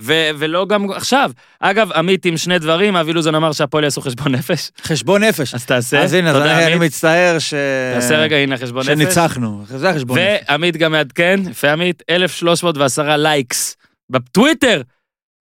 ו- 0.01 0.29
ולא 0.37 0.65
גם 0.65 0.91
עכשיו. 0.91 1.31
אגב, 1.59 1.91
עמית 1.91 2.25
עם 2.25 2.37
שני 2.37 2.59
דברים, 2.59 2.95
אבי 2.95 3.13
לוזון 3.13 3.35
אמר 3.35 3.51
שהפועל 3.51 3.83
יעשו 3.83 4.01
חשבון 4.01 4.31
נפש, 4.35 4.71
חשבון 4.83 5.23
נפש. 5.23 5.53
אז 5.53 5.65
תעשה. 5.65 6.03
אז 6.03 6.13
הנה, 6.13 6.29
אז 6.29 6.35
תודה, 6.35 6.67
אני. 6.67 6.75
מצטער 6.75 7.39
ש... 7.39 7.53
תעשה 7.93 8.17
רגע, 8.17 8.35
הנה 8.35 8.57
חשבון 8.57 8.81
נפש. 8.81 8.91
שניצחנו. 8.91 9.65
זה 9.67 9.89
החשבון 9.89 10.17
נפש. 10.19 10.43
ועמית 10.49 10.77
גם 10.77 10.91
מעדכן, 10.91 11.39
יפה 11.51 11.71
עמית, 11.71 12.03
1,310 12.09 13.17
likes 13.17 13.77
בטוויטר. 14.09 14.81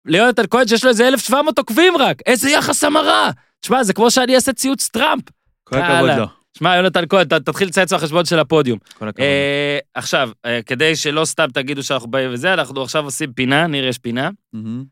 ליונתן 0.07 0.43
כהן 0.51 0.69
שיש 0.69 0.85
לו 0.85 0.91
איזה 0.91 1.09
1,700 1.09 1.59
עוקבים 1.59 1.97
רק, 1.97 2.17
איזה 2.27 2.51
יחס 2.51 2.85
המרה. 2.85 3.31
תשמע, 3.61 3.85
זה 3.85 3.93
כמו 3.93 4.11
שאני 4.11 4.35
אעשה 4.35 4.53
ציוץ 4.53 4.89
טראמפ. 4.89 5.23
כל 5.65 5.79
הכבוד. 5.79 6.11
לו. 6.11 6.38
שמע, 6.59 6.77
יונתן 6.77 7.05
כהן, 7.09 7.25
תתחיל 7.25 7.69
לצייץ 7.69 7.93
מהחשבון 7.93 8.25
של 8.25 8.39
הפודיום. 8.39 8.79
כל 8.99 9.09
הכבוד. 9.09 9.27
אה, 9.27 9.79
עכשיו, 9.95 10.31
אה, 10.45 10.63
כדי 10.63 10.97
שלא 10.97 11.25
סתם 11.25 11.47
תגידו 11.55 11.83
שאנחנו 11.83 12.11
באים 12.11 12.33
וזה, 12.33 12.55
אנחנו 12.55 12.83
עכשיו 12.83 13.05
עושים 13.05 13.33
פינה, 13.33 13.67
ניר 13.67 13.87
יש 13.87 13.99
פינה. 13.99 14.31
מהמם. 14.53 14.85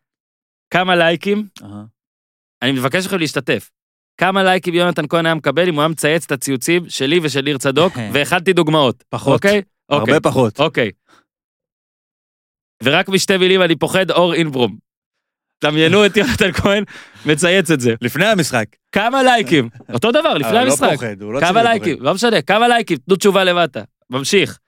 כמה 0.70 0.96
לייקים, 0.96 1.48
אהה. 1.62 1.84
אני 2.62 2.72
מבקש 2.72 3.06
מכם 3.06 3.18
להשתתף. 3.18 3.70
כמה 4.20 4.42
לייקים 4.42 4.74
יונתן 4.74 5.06
כהן 5.08 5.26
היה 5.26 5.34
מקבל 5.34 5.68
אם 5.68 5.74
הוא 5.74 5.80
היה 5.82 5.88
מצייץ 5.88 6.24
את 6.24 6.32
הציוצים 6.32 6.88
שלי 6.88 7.20
ושל 7.22 7.40
ניר 7.40 7.58
צדוק, 7.58 7.92
והכנתי 8.12 8.52
דוגמאות. 8.52 9.04
פחות. 9.08 9.34
אוקיי? 9.34 9.62
אוקיי. 9.88 10.14
הרבה 10.14 10.30
פחות. 10.30 10.60
אוקיי. 10.60 10.90
ורק 12.82 13.08
משתי 13.08 13.36
מילים 13.36 13.62
אני 13.62 13.76
פוחד, 13.76 14.10
אור 14.10 14.34
אינברום. 14.34 14.85
דמיינו 15.64 16.06
את 16.06 16.16
יונתן 16.16 16.52
כהן 16.52 16.84
מצייץ 17.26 17.70
את 17.70 17.80
זה. 17.80 17.94
לפני 18.00 18.26
המשחק. 18.26 18.64
כמה 18.92 19.22
לייקים? 19.22 19.68
אותו 19.92 20.10
דבר, 20.12 20.34
לפני 20.34 20.48
אבל 20.50 20.64
לא 20.64 20.70
המשחק. 20.70 20.90
פוחד, 20.92 21.22
הוא 21.22 21.32
לא 21.32 21.40
כמה 21.40 21.62
לייקים? 21.62 21.96
לא 22.00 22.14
משנה, 22.14 22.42
כמה 22.42 22.68
לייקים? 22.68 22.96
תנו 23.06 23.16
תשובה 23.16 23.44
למטה. 23.44 23.80
ממשיך. 24.10 24.58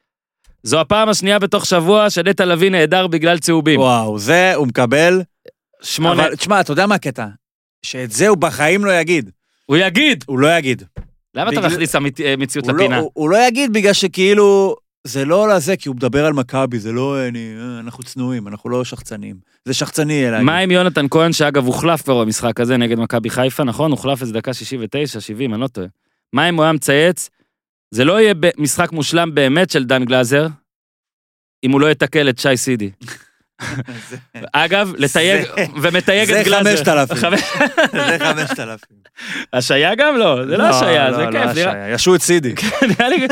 זו 0.62 0.80
הפעם 0.80 1.08
השנייה 1.08 1.38
בתוך 1.38 1.66
שבוע 1.66 2.10
שנטע 2.10 2.44
לביא 2.44 2.70
נעדר 2.70 3.06
בגלל 3.06 3.38
צהובים. 3.38 3.80
וואו, 3.80 4.18
זה 4.18 4.54
הוא 4.54 4.66
מקבל. 4.66 5.22
שמונה. 5.82 6.22
אבל 6.26 6.36
תשמע, 6.36 6.60
אתה 6.60 6.72
יודע 6.72 6.86
מה 6.86 6.94
הקטע? 6.94 7.26
שאת 7.82 8.10
זה 8.12 8.28
הוא 8.28 8.36
בחיים 8.38 8.84
לא 8.84 8.90
יגיד. 9.00 9.30
הוא 9.66 9.76
יגיד! 9.76 10.24
הוא 10.26 10.38
לא 10.38 10.56
יגיד. 10.56 10.82
למה 11.34 11.50
אתה 11.50 11.60
מכניס 11.60 11.96
אמית- 11.96 12.20
מציאות 12.38 12.66
הוא 12.68 12.74
לא- 12.76 12.84
לפינה? 12.84 13.00
הוא 13.14 13.30
לא 13.30 13.46
יגיד 13.46 13.72
בגלל 13.72 13.92
שכאילו... 13.92 14.76
זה 15.06 15.24
לא 15.24 15.48
לזה, 15.48 15.76
כי 15.76 15.88
הוא 15.88 15.96
מדבר 15.96 16.26
על 16.26 16.32
מכבי, 16.32 16.78
זה 16.78 16.92
לא... 16.92 17.28
אני, 17.28 17.54
אה, 17.58 17.80
אנחנו 17.80 18.04
צנועים, 18.04 18.48
אנחנו 18.48 18.70
לא 18.70 18.84
שחצנים. 18.84 19.36
זה 19.64 19.74
שחצני 19.74 20.30
להגיד. 20.30 20.46
מה 20.46 20.58
עם 20.58 20.70
יונתן 20.70 21.06
כהן, 21.10 21.32
שאגב 21.32 21.66
הוחלף 21.66 22.02
כבר 22.02 22.24
במשחק 22.24 22.60
הזה 22.60 22.76
נגד 22.76 22.98
מכבי 22.98 23.30
חיפה, 23.30 23.64
נכון? 23.64 23.90
הוחלף 23.90 24.22
איזה 24.22 24.32
דקה 24.32 24.54
69, 24.54 25.20
70, 25.20 25.54
אני 25.54 25.60
לא 25.60 25.66
טועה. 25.66 25.86
מה 26.32 26.48
אם 26.48 26.54
הוא 26.54 26.64
היה 26.64 26.72
מצייץ? 26.72 27.30
זה 27.90 28.04
לא 28.04 28.20
יהיה 28.20 28.34
משחק 28.58 28.92
מושלם 28.92 29.34
באמת 29.34 29.70
של 29.70 29.84
דן 29.84 30.04
גלאזר, 30.04 30.46
אם 31.64 31.70
הוא 31.70 31.80
לא 31.80 31.90
יתקל 31.90 32.28
את 32.28 32.38
שי 32.38 32.56
סידי. 32.56 32.90
זה- 34.10 34.16
אגב, 34.52 34.92
לתייג, 34.98 35.42
זה- 35.56 35.64
ומתייג 35.82 36.28
זה 36.28 36.40
את 36.40 36.44
גלאזר. 36.46 36.70
5,000. 36.70 37.18
חמש- 37.18 37.40
זה 37.92 38.16
5,000. 38.20 38.78
השעיה 39.52 39.94
גם 39.94 40.16
לא, 40.16 40.46
זה 40.46 40.56
לא 40.56 40.64
השעיה, 40.64 41.12
זה 41.14 41.22
לא, 41.22 41.30
כיף. 41.30 41.34
לא 41.34 41.52
נראה- 41.52 41.70
השעיה, 41.70 41.94
ישו 41.94 42.14
את 42.14 42.22
סידי. 42.22 42.54
נראה 42.98 43.08
לי- 43.08 43.26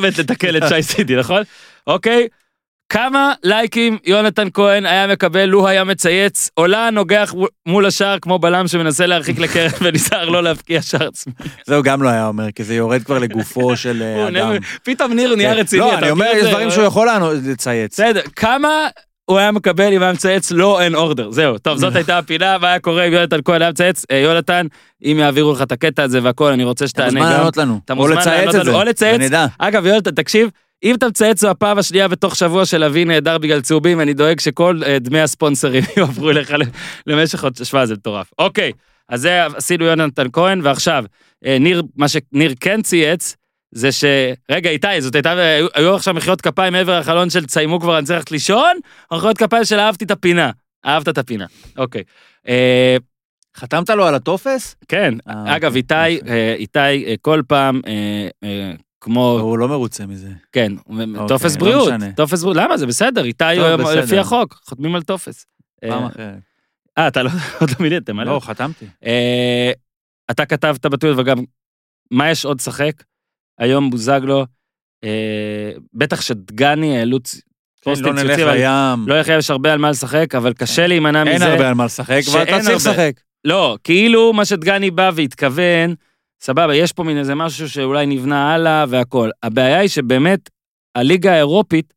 מת 0.00 0.18
לתקל 0.18 0.56
את 0.56 0.62
שי 0.68 0.82
סידי, 0.82 1.16
נכון? 1.16 1.42
אוקיי. 1.86 2.28
כמה 2.92 3.32
לייקים 3.44 3.98
יונתן 4.04 4.48
כהן 4.54 4.86
היה 4.86 5.06
מקבל 5.06 5.44
לו 5.44 5.68
היה 5.68 5.84
מצייץ 5.84 6.50
עולה 6.54 6.90
נוגח 6.90 7.34
מול 7.66 7.86
השער 7.86 8.18
כמו 8.18 8.38
בלם 8.38 8.68
שמנסה 8.68 9.06
להרחיק 9.06 9.38
לקרן 9.38 9.68
ונזהר 9.82 10.28
לא 10.28 10.42
להבקיע 10.42 10.82
שער 10.82 11.08
עצמי. 11.08 11.32
זה 11.66 11.76
הוא 11.76 11.84
גם 11.84 12.02
לא 12.02 12.08
היה 12.08 12.26
אומר, 12.26 12.50
כי 12.54 12.64
זה 12.64 12.74
יורד 12.74 13.02
כבר 13.02 13.18
לגופו 13.18 13.76
של 13.82 14.02
אה, 14.02 14.28
אדם. 14.28 14.56
פתאום 14.82 15.12
ניר 15.12 15.34
נהיה 15.36 15.54
כן. 15.54 15.60
רציני. 15.60 15.80
לא, 15.80 15.98
אני 15.98 16.10
אומר, 16.10 16.26
יש 16.36 16.42
זה? 16.42 16.50
דברים 16.50 16.70
שהוא 16.70 16.84
יכול 16.84 17.08
לצייץ. 17.44 17.92
בסדר, 18.00 18.20
כמה 18.36 18.86
הוא 19.30 19.38
היה 19.38 19.52
מקבל 19.52 19.92
אם 19.92 20.02
היה 20.02 20.12
מצייץ 20.12 20.50
לא 20.52 20.80
אין 20.80 20.94
אורדר, 20.94 21.30
זהו, 21.30 21.58
טוב 21.58 21.78
זאת 21.78 21.96
הייתה 21.96 22.18
הפינה, 22.18 22.58
מה 22.58 22.68
היה 22.68 22.78
קורה 22.78 23.04
אם 23.04 23.12
יונתן 23.12 23.38
כהן 23.44 23.62
היה 23.62 23.70
מצייץ, 23.70 24.04
אה, 24.10 24.16
יונתן, 24.16 24.66
אם 25.04 25.16
יעבירו 25.20 25.52
לך 25.52 25.62
את 25.62 25.72
הקטע 25.72 26.02
הזה 26.02 26.18
והכל, 26.22 26.52
אני 26.52 26.64
רוצה 26.64 26.84
אתה 26.84 26.88
שתענה 26.90 27.08
מוזמן 27.10 27.24
גם. 27.32 27.38
לענות 27.38 27.56
לנו. 27.56 27.80
אתה 27.84 27.94
מוזמן 27.94 28.16
לענות. 28.26 28.54
לנו, 28.54 28.74
או 28.74 28.84
לצייץ. 28.84 29.32
אגב, 29.58 29.86
יונתן, 29.86 30.10
תקשיב, 30.10 30.50
אם 30.84 30.94
אתה 30.94 31.08
מצייץ 31.08 31.40
זו 31.40 31.48
הפעם 31.50 31.78
השנייה 31.78 32.08
בתוך 32.08 32.36
שבוע 32.36 32.66
של 32.66 32.84
אבי 32.84 33.04
נהדר 33.04 33.38
בגלל 33.38 33.60
צהובים, 33.60 34.00
אני 34.00 34.14
דואג 34.14 34.40
שכל 34.40 34.80
אה, 34.86 34.98
דמי 34.98 35.20
הספונסרים 35.20 35.82
יועברו 35.96 36.30
אליך 36.30 36.50
ל- 36.52 36.62
למשך 37.06 37.44
עוד... 37.44 37.56
שמע, 37.64 37.86
זה 37.86 37.94
מטורף. 37.94 38.30
אוקיי, 38.38 38.72
אז 39.08 39.20
זה 39.20 39.46
עשינו 39.46 39.84
יונתן 39.84 40.26
כהן, 40.32 40.60
ועכשיו, 40.64 41.04
אה, 41.46 41.56
ניר, 41.60 41.82
מה 41.96 42.06
שניר 42.08 42.54
כן 42.60 42.82
צייץ, 42.82 43.36
זה 43.72 43.92
ש... 43.92 44.04
רגע, 44.50 44.70
איתי, 44.70 45.00
זאת 45.00 45.14
הייתה... 45.14 45.32
היו- 45.74 45.94
עכשיו 45.94 46.14
מחיאות 46.14 46.40
כפיים 46.40 46.72
מעבר 46.72 46.92
החלון 46.92 47.30
של 47.30 47.46
תסיימו 47.46 47.80
כבר, 47.80 47.98
אני 47.98 48.06
צריך 48.06 48.16
ללכת 48.18 48.30
לישון, 48.30 48.76
או 49.10 49.16
מחיאות 49.16 49.38
כפיים 49.38 49.64
של 49.64 49.78
אהבתי 49.78 50.04
את 50.04 50.10
הפינה. 50.10 50.50
אהבת 50.86 51.08
את 51.08 51.18
הפינה. 51.18 51.46
אוקיי. 51.76 52.02
אה, 52.48 52.96
חתמת 53.56 53.90
לו 53.90 54.06
על 54.06 54.14
הטופס? 54.14 54.76
כן, 54.88 55.14
אה, 55.28 55.56
אגב, 55.56 55.64
אוקיי, 55.76 55.78
איתי. 55.78 56.28
אה, 56.30 56.54
איתי, 56.58 56.78
אה, 57.06 57.14
כל 57.20 57.42
פעם, 57.48 57.80
אה, 58.44 58.72
כמו 59.00 59.38
הוא 59.40 59.58
לא 59.58 59.68
מרוצה 59.68 60.06
מזה. 60.06 60.28
כן, 60.52 60.72
טופס 61.28 61.54
לא 61.54 61.60
בריאות, 61.60 61.88
משנה. 61.92 62.12
טופס 62.12 62.42
בריאות, 62.42 62.56
למה 62.56 62.76
זה 62.76 62.86
בסדר, 62.86 63.24
איתי 63.24 63.44
בסדר. 63.78 64.04
לפי 64.04 64.18
החוק, 64.18 64.60
חותמים 64.64 64.94
על 64.94 65.02
טופס. 65.02 65.46
פעם 65.80 66.02
אה, 66.02 66.06
אחרת. 66.08 66.34
אה, 66.98 67.08
אתה 67.08 67.22
לא, 67.22 67.30
עוד 67.60 67.70
לא 67.70 67.76
מילאת, 67.80 68.10
מה 68.10 68.24
לא? 68.24 68.40
חתמתי. 68.42 68.86
אתה 70.30 70.46
כתבת 70.46 70.86
בטוויטר 70.86 71.20
וגם, 71.20 71.36
מה 72.10 72.30
יש 72.30 72.44
עוד 72.44 72.56
לשחק? 72.60 72.92
היום 73.58 73.90
בוזגלו, 73.90 74.46
אה, 75.04 75.70
בטח 75.94 76.20
שדגני 76.20 76.98
העלו 76.98 77.18
כן, 77.82 77.92
לא 78.00 78.12
נלך 78.12 78.38
אבל 78.38 78.54
לים. 78.54 79.08
לא 79.08 79.14
יחיה, 79.14 79.36
יש 79.38 79.50
הרבה 79.50 79.72
על 79.72 79.78
מה 79.78 79.90
לשחק, 79.90 80.34
אבל 80.34 80.52
קשה 80.52 80.86
להימנע 80.86 81.22
אין 81.22 81.34
מזה. 81.34 81.52
הרבה 81.52 81.68
על 81.68 81.74
מה 81.74 81.84
לשחק, 81.84 82.20
שאין 82.20 82.36
ואתה 82.38 82.60
צריך. 82.64 82.76
לשחק. 82.76 83.12
לא, 83.44 83.76
כאילו 83.84 84.32
מה 84.32 84.44
שדגני 84.44 84.90
בא 84.90 85.10
והתכוון, 85.14 85.94
סבבה, 86.40 86.74
יש 86.74 86.92
פה 86.92 87.02
מין 87.02 87.18
איזה 87.18 87.34
משהו 87.34 87.68
שאולי 87.70 88.06
נבנה 88.06 88.54
הלאה 88.54 88.84
והכל. 88.88 89.30
הבעיה 89.42 89.78
היא 89.78 89.88
שבאמת, 89.88 90.50
הליגה 90.94 91.32
האירופית, 91.32 91.94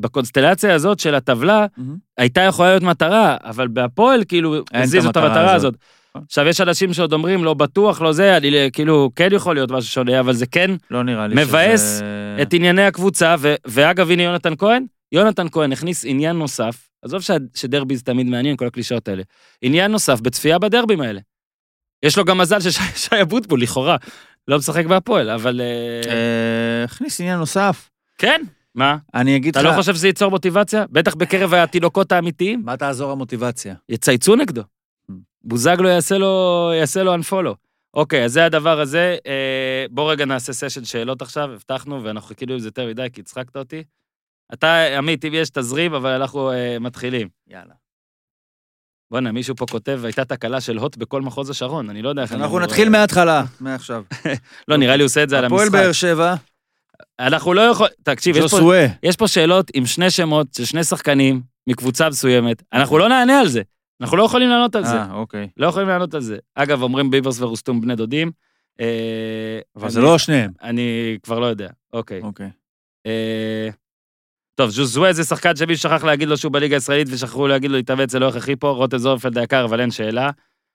בקונסטלציה 0.00 0.74
הזאת 0.74 0.98
של 0.98 1.14
הטבלה, 1.14 1.66
מהמם. 1.76 1.96
הייתה 2.18 2.40
יכולה 2.40 2.68
להיות 2.68 2.82
מטרה, 2.82 3.36
אבל 3.44 3.68
בהפועל 3.68 4.24
כאילו 4.28 4.54
הזיזו 4.74 5.10
את 5.10 5.16
המטרה 5.16 5.54
הזאת. 5.54 5.74
הזאת. 5.74 5.97
עכשיו, 6.26 6.46
יש 6.46 6.60
אנשים 6.60 6.92
שעוד 6.92 7.12
אומרים, 7.12 7.44
לא 7.44 7.54
בטוח, 7.54 8.00
לא 8.02 8.12
זה, 8.12 8.36
אני 8.36 8.50
כאילו, 8.72 9.10
כן 9.16 9.28
יכול 9.32 9.54
להיות 9.56 9.70
משהו 9.70 9.90
שונה, 9.90 10.20
אבל 10.20 10.32
זה 10.32 10.46
כן 10.46 10.70
לא 10.90 11.02
נראה 11.04 11.26
לי 11.26 11.34
מבאס 11.44 11.80
שזה- 11.96 12.38
את 12.42 12.52
ענייני 12.52 12.82
הקבוצה, 12.82 13.34
ו- 13.38 13.54
ואגב, 13.66 14.10
הנה 14.10 14.22
יונתן 14.22 14.52
כהן, 14.58 14.84
יונתן 15.12 15.46
כהן 15.52 15.72
הכניס 15.72 16.04
עניין 16.04 16.36
נוסף, 16.36 16.88
עזוב 17.02 17.20
ש- 17.22 17.30
שדרבי 17.54 17.96
זה 17.96 18.02
תמיד 18.02 18.26
מעניין, 18.26 18.56
כל 18.56 18.66
הקלישאות 18.66 19.08
האלה, 19.08 19.22
עניין 19.62 19.90
נוסף 19.90 20.20
בצפייה 20.20 20.58
בדרבים 20.58 21.00
האלה. 21.00 21.20
יש 22.02 22.18
לו 22.18 22.24
גם 22.24 22.38
מזל 22.38 22.60
ששי 22.60 22.82
שי 23.08 23.22
אבוטבול, 23.22 23.62
לכאורה, 23.62 23.96
לא 24.48 24.58
משחק 24.58 24.86
בהפועל, 24.86 25.30
אבל... 25.30 25.60
אה, 25.60 26.10
אה, 26.10 26.84
הכניס 26.84 27.20
עניין 27.20 27.38
נוסף. 27.38 27.90
כן, 28.18 28.40
מה? 28.74 28.96
אני 29.14 29.36
אגיד 29.36 29.56
אתה 29.56 29.66
לך... 29.66 29.72
לא 29.74 29.80
חושב 29.80 29.94
שזה 29.94 30.06
ייצור 30.06 30.30
מוטיבציה? 30.30 30.84
בטח 30.90 31.14
בקרב 31.14 31.54
התינוקות 31.54 32.12
האמיתיים? 32.12 32.62
מה 32.64 32.76
תעזור 32.76 33.10
המוטיבציה? 33.12 33.74
יצייצו 33.88 34.36
נגדו. 34.36 34.62
בוזגלו 35.44 35.88
יעשה 35.88 36.18
לו, 36.18 36.70
יעשה 36.74 37.02
לו 37.02 37.14
unfollow. 37.14 37.54
אוקיי, 37.94 38.24
אז 38.24 38.32
זה 38.32 38.44
הדבר 38.44 38.80
הזה. 38.80 39.16
אה, 39.26 39.86
בוא 39.90 40.12
רגע 40.12 40.24
נעשה 40.24 40.52
סשן 40.52 40.84
שאלות 40.84 41.22
עכשיו, 41.22 41.52
הבטחנו, 41.52 42.04
ואנחנו 42.04 42.28
חיכינו 42.28 42.52
עם 42.52 42.58
זה 42.58 42.68
יותר 42.68 42.86
מדי, 42.86 43.06
כי 43.12 43.20
הצחקת 43.20 43.56
אותי. 43.56 43.82
אתה, 44.52 44.96
עמית, 44.98 45.24
אם 45.24 45.34
יש 45.34 45.50
תזרים, 45.50 45.94
אבל 45.94 46.10
אנחנו 46.10 46.52
אה, 46.52 46.78
מתחילים. 46.78 47.28
יאללה. 47.48 47.74
בואנה, 49.10 49.32
מישהו 49.32 49.56
פה 49.56 49.66
כותב, 49.70 50.00
הייתה 50.04 50.24
תקלה 50.24 50.60
של 50.60 50.76
הוט 50.76 50.96
בכל 50.96 51.22
מחוז 51.22 51.50
השרון, 51.50 51.90
אני 51.90 52.02
לא 52.02 52.08
יודע 52.08 52.22
איך... 52.22 52.32
אנחנו 52.32 52.58
נתחיל 52.58 52.88
מההתחלה, 52.88 53.44
מעכשיו. 53.60 54.02
לא, 54.68 54.76
נראה 54.76 54.96
לי 54.96 55.02
הוא 55.02 55.06
עושה 55.06 55.22
את 55.22 55.28
זה 55.28 55.38
על 55.38 55.44
הפועל 55.44 55.66
המשחק. 55.66 55.80
באר 55.80 55.92
שבע, 55.92 56.34
אנחנו 57.18 57.54
לא 57.54 57.60
יכולים... 57.60 57.92
תקשיב, 58.02 58.36
יש 58.36 58.50
פה. 58.50 58.72
יש 59.02 59.16
פה 59.16 59.28
שאלות 59.28 59.70
עם 59.74 59.86
שני 59.86 60.10
שמות 60.10 60.46
של 60.54 60.64
שני 60.64 60.84
שחקנים 60.84 61.42
מקבוצה 61.66 62.08
מסוימת. 62.08 62.62
אנחנו 62.72 62.98
לא 62.98 63.08
נענה 63.08 63.40
על 63.40 63.48
זה. 63.48 63.62
אנחנו 64.00 64.16
לא 64.16 64.22
יכולים 64.22 64.48
לענות 64.48 64.74
על 64.76 64.84
זה. 64.84 64.96
אה, 64.96 65.12
אוקיי. 65.12 65.48
לא 65.56 65.66
יכולים 65.66 65.88
לענות 65.88 66.14
על 66.14 66.20
זה. 66.20 66.36
אגב, 66.54 66.82
אומרים 66.82 67.10
ביברס 67.10 67.40
ורוסטום 67.40 67.80
בני 67.80 67.96
דודים. 67.96 68.30
אה, 68.80 69.60
אבל 69.76 69.84
אני- 69.84 69.92
זה 69.92 70.00
לא 70.00 70.18
שניהם. 70.18 70.50
אני 70.62 71.18
כבר 71.22 71.38
לא 71.38 71.46
יודע. 71.46 71.68
אוקיי. 71.92 72.20
אוקיי. 72.22 72.50
אה, 73.06 73.68
טוב, 74.54 74.70
ז'וזווה 74.70 75.12
זה 75.12 75.24
שחקן 75.24 75.56
שמישהו 75.56 75.90
שכח 75.90 76.04
להגיד 76.04 76.28
לו 76.28 76.36
שהוא 76.36 76.52
בליגה 76.52 76.76
הישראלית 76.76 77.08
ושכחו 77.10 77.46
להגיד 77.46 77.70
לו 77.70 77.76
להתאבד, 77.76 78.10
זה 78.10 78.18
לא 78.18 78.28
הכרחי 78.28 78.56
פה, 78.56 78.70
רוטן 78.70 78.98
זורפלד 78.98 79.38
היקר, 79.38 79.64
אבל 79.64 79.80
אין 79.80 79.90
שאלה. 79.90 80.30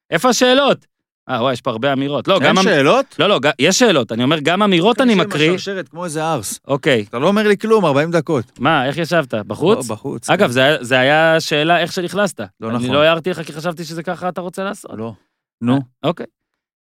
איפה 0.10 0.30
השאלות? 0.30 0.86
אה, 1.30 1.42
וואי, 1.42 1.54
יש 1.54 1.62
פה 1.62 1.72
הרבה 1.72 1.94
אמירות. 1.94 2.28
לא, 2.28 2.34
אין 2.34 2.44
גם... 2.44 2.58
אמ- 2.58 2.64
שאלות? 2.64 3.16
לא, 3.20 3.28
לא, 3.30 3.40
יש 3.60 3.80
שאלות. 3.80 4.12
אני 4.12 4.24
אומר, 4.24 4.40
גם 4.40 4.64
אמירות 4.64 5.02
אני 5.02 5.16
מקריא. 5.16 5.50
בשרשרת 5.50 5.90
כמו 5.90 6.06
איזה 6.06 6.24
ארס. 6.26 6.60
אוקיי. 6.68 7.06
אתה 7.10 7.20
לא 7.20 7.28
אומר 7.28 7.48
לי 7.48 7.58
כלום, 7.58 7.86
40 7.86 8.12
דקות. 8.12 8.60
מה, 8.60 8.86
איך 8.86 8.98
ישבת? 8.98 9.34
בחוץ? 9.34 9.90
לא, 9.90 9.96
בחוץ. 9.96 10.30
אגב, 10.30 10.52
זה 10.52 10.60
היה- 10.64 10.84
זה 10.84 11.00
היה 11.00 11.40
שאלה 11.40 11.80
איך 11.80 11.92
שנכנסת. 11.92 12.42
לא 12.60 12.70
אני 12.70 12.76
נכון. 12.78 12.90
לא 12.92 13.02
הערתי 13.02 13.30
לך 13.30 13.42
כי 13.42 13.54
חשבתי 13.54 13.84
שזה 13.84 14.04
ככה 14.04 14.30
אתה 14.30 14.42
רוצה 14.42 14.64
לעשות. 14.64 14.92
לא. 14.98 15.14
נו. 15.62 15.80
אוקיי. 16.04 16.26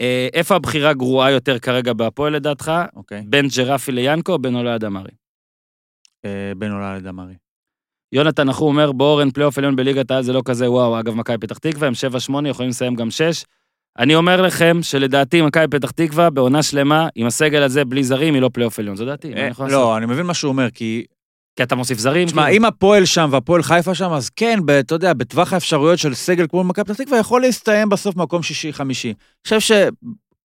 אה, 0.01 0.29
איפה 0.33 0.55
הבחירה 0.57 0.93
גרועה 0.93 1.31
יותר 1.31 1.59
כרגע 1.59 1.93
בהפועל 1.93 2.33
לדעתך? 2.33 2.73
אוקיי. 2.97 3.23
בין 3.27 3.47
ג'רפי 3.57 3.93
ליאנקו 3.93 4.33
או 4.33 4.39
בין 4.39 4.55
אולד 4.57 4.85
אמרי? 4.85 5.11
אה, 6.25 6.53
בן 6.57 6.71
עולה 6.71 6.97
לדמרי. 6.97 7.35
יונתן 8.13 8.49
נחום 8.49 8.69
אומר, 8.69 8.93
באורן 8.93 9.31
פלייאוף 9.31 9.59
עליון 9.59 9.77
בליגת 9.77 10.11
העל 10.11 10.23
זה 10.23 10.33
לא 10.33 10.43
כזה 10.45 10.71
וואו, 10.71 11.01
אגב, 11.01 11.15
מכבי 11.15 11.39
פתח 11.39 11.59
תקווה, 11.59 11.89
הם 11.89 11.95
7-8, 12.45 12.49
יכולים 12.49 12.71
לסיים 12.71 12.95
גם 12.95 13.11
6. 13.11 13.45
אני 13.99 14.15
אומר 14.15 14.43
לכם 14.43 14.79
שלדעתי 14.83 15.43
מכבי 15.43 15.69
פתח 15.69 15.91
תקווה 15.91 16.31
בעונה 16.31 16.63
שלמה, 16.63 17.09
עם 17.15 17.27
הסגל 17.27 17.63
הזה 17.63 17.85
בלי 17.85 18.05
זרים, 18.05 18.35
היא 18.35 18.43
לא 18.43 18.51
פלייאוף 18.53 18.79
עליון, 18.79 18.97
זו 18.97 19.05
דעתי. 19.05 19.35
מה 19.35 19.41
אני 19.41 19.49
יכול 19.49 19.67
לעשות? 19.67 19.81
לא, 19.81 19.97
אני 19.97 20.07
מבין 20.07 20.27
מה 20.27 20.35
שהוא 20.35 20.49
אומר, 20.49 20.71
כי... 20.71 21.05
כי 21.57 21.63
אתה 21.63 21.75
מוסיף 21.75 21.99
זרים? 21.99 22.27
תשמע, 22.27 22.43
כאילו. 22.43 22.57
אם 22.57 22.65
הפועל 22.65 23.05
שם 23.05 23.29
והפועל 23.33 23.63
חיפה 23.63 23.95
שם, 23.95 24.13
אז 24.13 24.31
כן, 24.31 24.59
אתה 24.81 24.95
יודע, 24.95 25.13
בטווח 25.13 25.53
האפשרויות 25.53 25.99
של 25.99 26.15
סגל 26.15 26.47
כמו 26.47 26.65
מכבי 26.65 26.85
פתח 26.85 27.03
תקווה, 27.03 27.19
יכול 27.19 27.41
להסתיים 27.41 27.89
בסוף 27.89 28.17
מקום 28.17 28.43
שישי-חמישי. 28.43 29.09
אני 29.09 29.59
חושב 29.59 29.91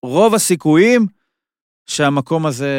שרוב 0.06 0.36
הסיכויים 0.36 1.08
שהמקום 1.90 2.46
הזה, 2.46 2.70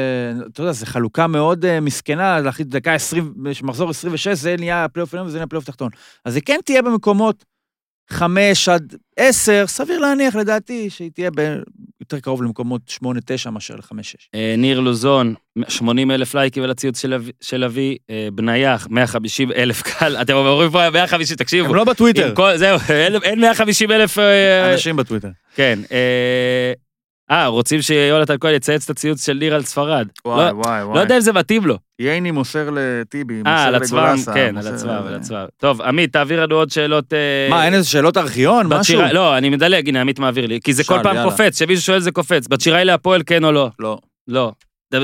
אתה 0.52 0.60
יודע, 0.60 0.72
זו 0.72 0.86
חלוקה 0.86 1.26
מאוד 1.26 1.64
uh, 1.64 1.68
מסכנה, 1.82 2.40
להחליט 2.40 2.68
דקה 2.68 2.94
20, 2.94 3.34
מחזור 3.62 3.90
26, 3.90 4.28
זה 4.28 4.56
נהיה 4.58 4.86
פלייאוף 4.92 5.14
עליון 5.14 5.26
וזה 5.26 5.36
נהיה 5.38 5.46
פלייאוף 5.46 5.66
תחתון. 5.66 5.90
אז 6.24 6.32
זה 6.32 6.40
כן 6.40 6.58
תהיה 6.64 6.82
במקומות 6.82 7.44
5 8.12 8.68
עד 8.68 8.94
10, 9.16 9.64
סביר 9.66 9.98
להניח, 9.98 10.36
לדעתי, 10.36 10.90
שהיא 10.90 11.10
תהיה 11.14 11.30
ב... 11.36 11.40
יותר 12.00 12.20
קרוב 12.20 12.42
למקומות 12.42 12.80
8-9 13.46 13.50
מאשר 13.50 13.74
ל-5-6. 13.76 13.94
אה, 14.34 14.54
ניר 14.58 14.80
לוזון, 14.80 15.34
80 15.68 16.10
אלף 16.10 16.34
לייקים 16.34 16.62
על 16.62 16.70
הציוץ 16.70 17.02
של 17.40 17.64
אבי- 17.64 17.96
אה, 18.10 18.28
בנייח, 18.34 18.86
150 18.90 19.52
אלף 19.52 19.82
קהל, 19.82 20.16
אתם 20.16 20.32
אומרים 20.34 20.70
פה 20.70 20.90
150, 20.90 21.36
תקשיבו. 21.36 21.68
הם 21.68 21.74
לא 21.74 21.84
בטוויטר, 21.84 22.34
זהו, 22.56 22.78
אין- 22.88 23.14
אין 23.22 23.40
150 23.40 23.90
אלף... 23.92 24.18
אה, 24.18 24.72
אנשים 24.72 24.96
בטוויטר. 24.96 25.28
כן. 25.54 25.78
אה, 27.30 27.42
אה, 27.42 27.46
רוצים 27.46 27.82
שיונתן 27.82 28.34
כהן 28.40 28.54
יצייץ 28.54 28.84
את 28.84 28.90
הציוץ 28.90 29.26
של 29.26 29.32
ניר 29.32 29.54
על 29.54 29.62
ספרד. 29.62 30.08
לא- 30.24 30.32
וואי, 30.32 30.82
לא 30.94 31.00
יודע 31.00 31.16
אם 31.16 31.20
זה 31.20 31.32
מתאים 31.32 31.66
לו. 31.66 31.78
ייני 31.98 32.30
מוסר 32.30 32.70
לטיבי, 32.72 33.42
אה, 33.46 33.64
על 33.64 33.74
הצבם, 33.74 34.16
כן, 34.34 34.56
על 34.56 34.66
הצבם, 34.74 35.02
על 35.06 35.14
הצבם. 35.14 35.44
טוב, 35.56 35.82
עמית, 35.82 36.12
תעביר 36.12 36.42
לנו 36.42 36.54
עוד 36.54 36.70
שאלות. 36.70 37.12
אה, 37.12 37.46
מה, 37.50 37.64
אין 37.66 37.74
איזה 37.74 37.88
שאלות 37.88 38.16
ארכיון? 38.16 38.66
משהו? 38.66 39.00
לא, 39.12 39.38
אני 39.38 39.50
מדלג, 39.50 39.88
הנה, 39.88 40.00
עמית 40.00 40.18
מעביר 40.18 40.46
לי. 40.46 40.60
כי 40.64 40.72
זה 40.72 40.84
כל 40.84 40.98
פעם 41.02 41.16
יאללה. 41.16 41.30
קופץ, 41.30 41.54
כשמישהו 41.54 41.84
שואל 41.84 42.00
זה 42.00 42.10
קופץ. 42.10 42.48
בת 42.48 42.60
שיראי 42.60 42.84
להפועל, 42.84 43.22
כן 43.26 43.44
או 43.44 43.52
לא? 43.52 43.70
לא. 43.78 43.98
לא. 44.28 44.52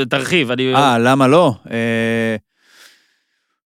תרחיב, 0.08 0.50
אני... 0.50 0.74
אה, 0.74 0.98
למה 0.98 1.28
לא? 1.28 1.54
אה, 1.70 2.36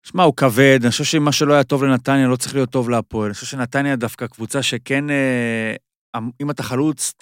שמע, 0.03 0.23
הוא 0.23 0.35
כבד, 0.37 0.79
אני 0.83 0.91
חושב 0.91 1.05
שמה 1.05 1.33
שלא 1.33 1.55
היה 1.55 1.65
טוב 1.65 1.85
לנתניה 1.85 2.29
לא 2.29 2.37
צריך 2.37 2.55
להיות 2.55 2.71
טוב 2.71 2.91
להפועל. 2.91 3.27
אני 3.27 3.35
חושב 3.35 3.47
שנתניה 3.47 3.97
דווקא 3.97 4.27
קבוצה 4.27 4.63
שכן, 4.63 5.11
אה, 5.11 6.21
אם 6.41 6.51
אתה 6.51 6.63
חלוץ, 6.63 7.13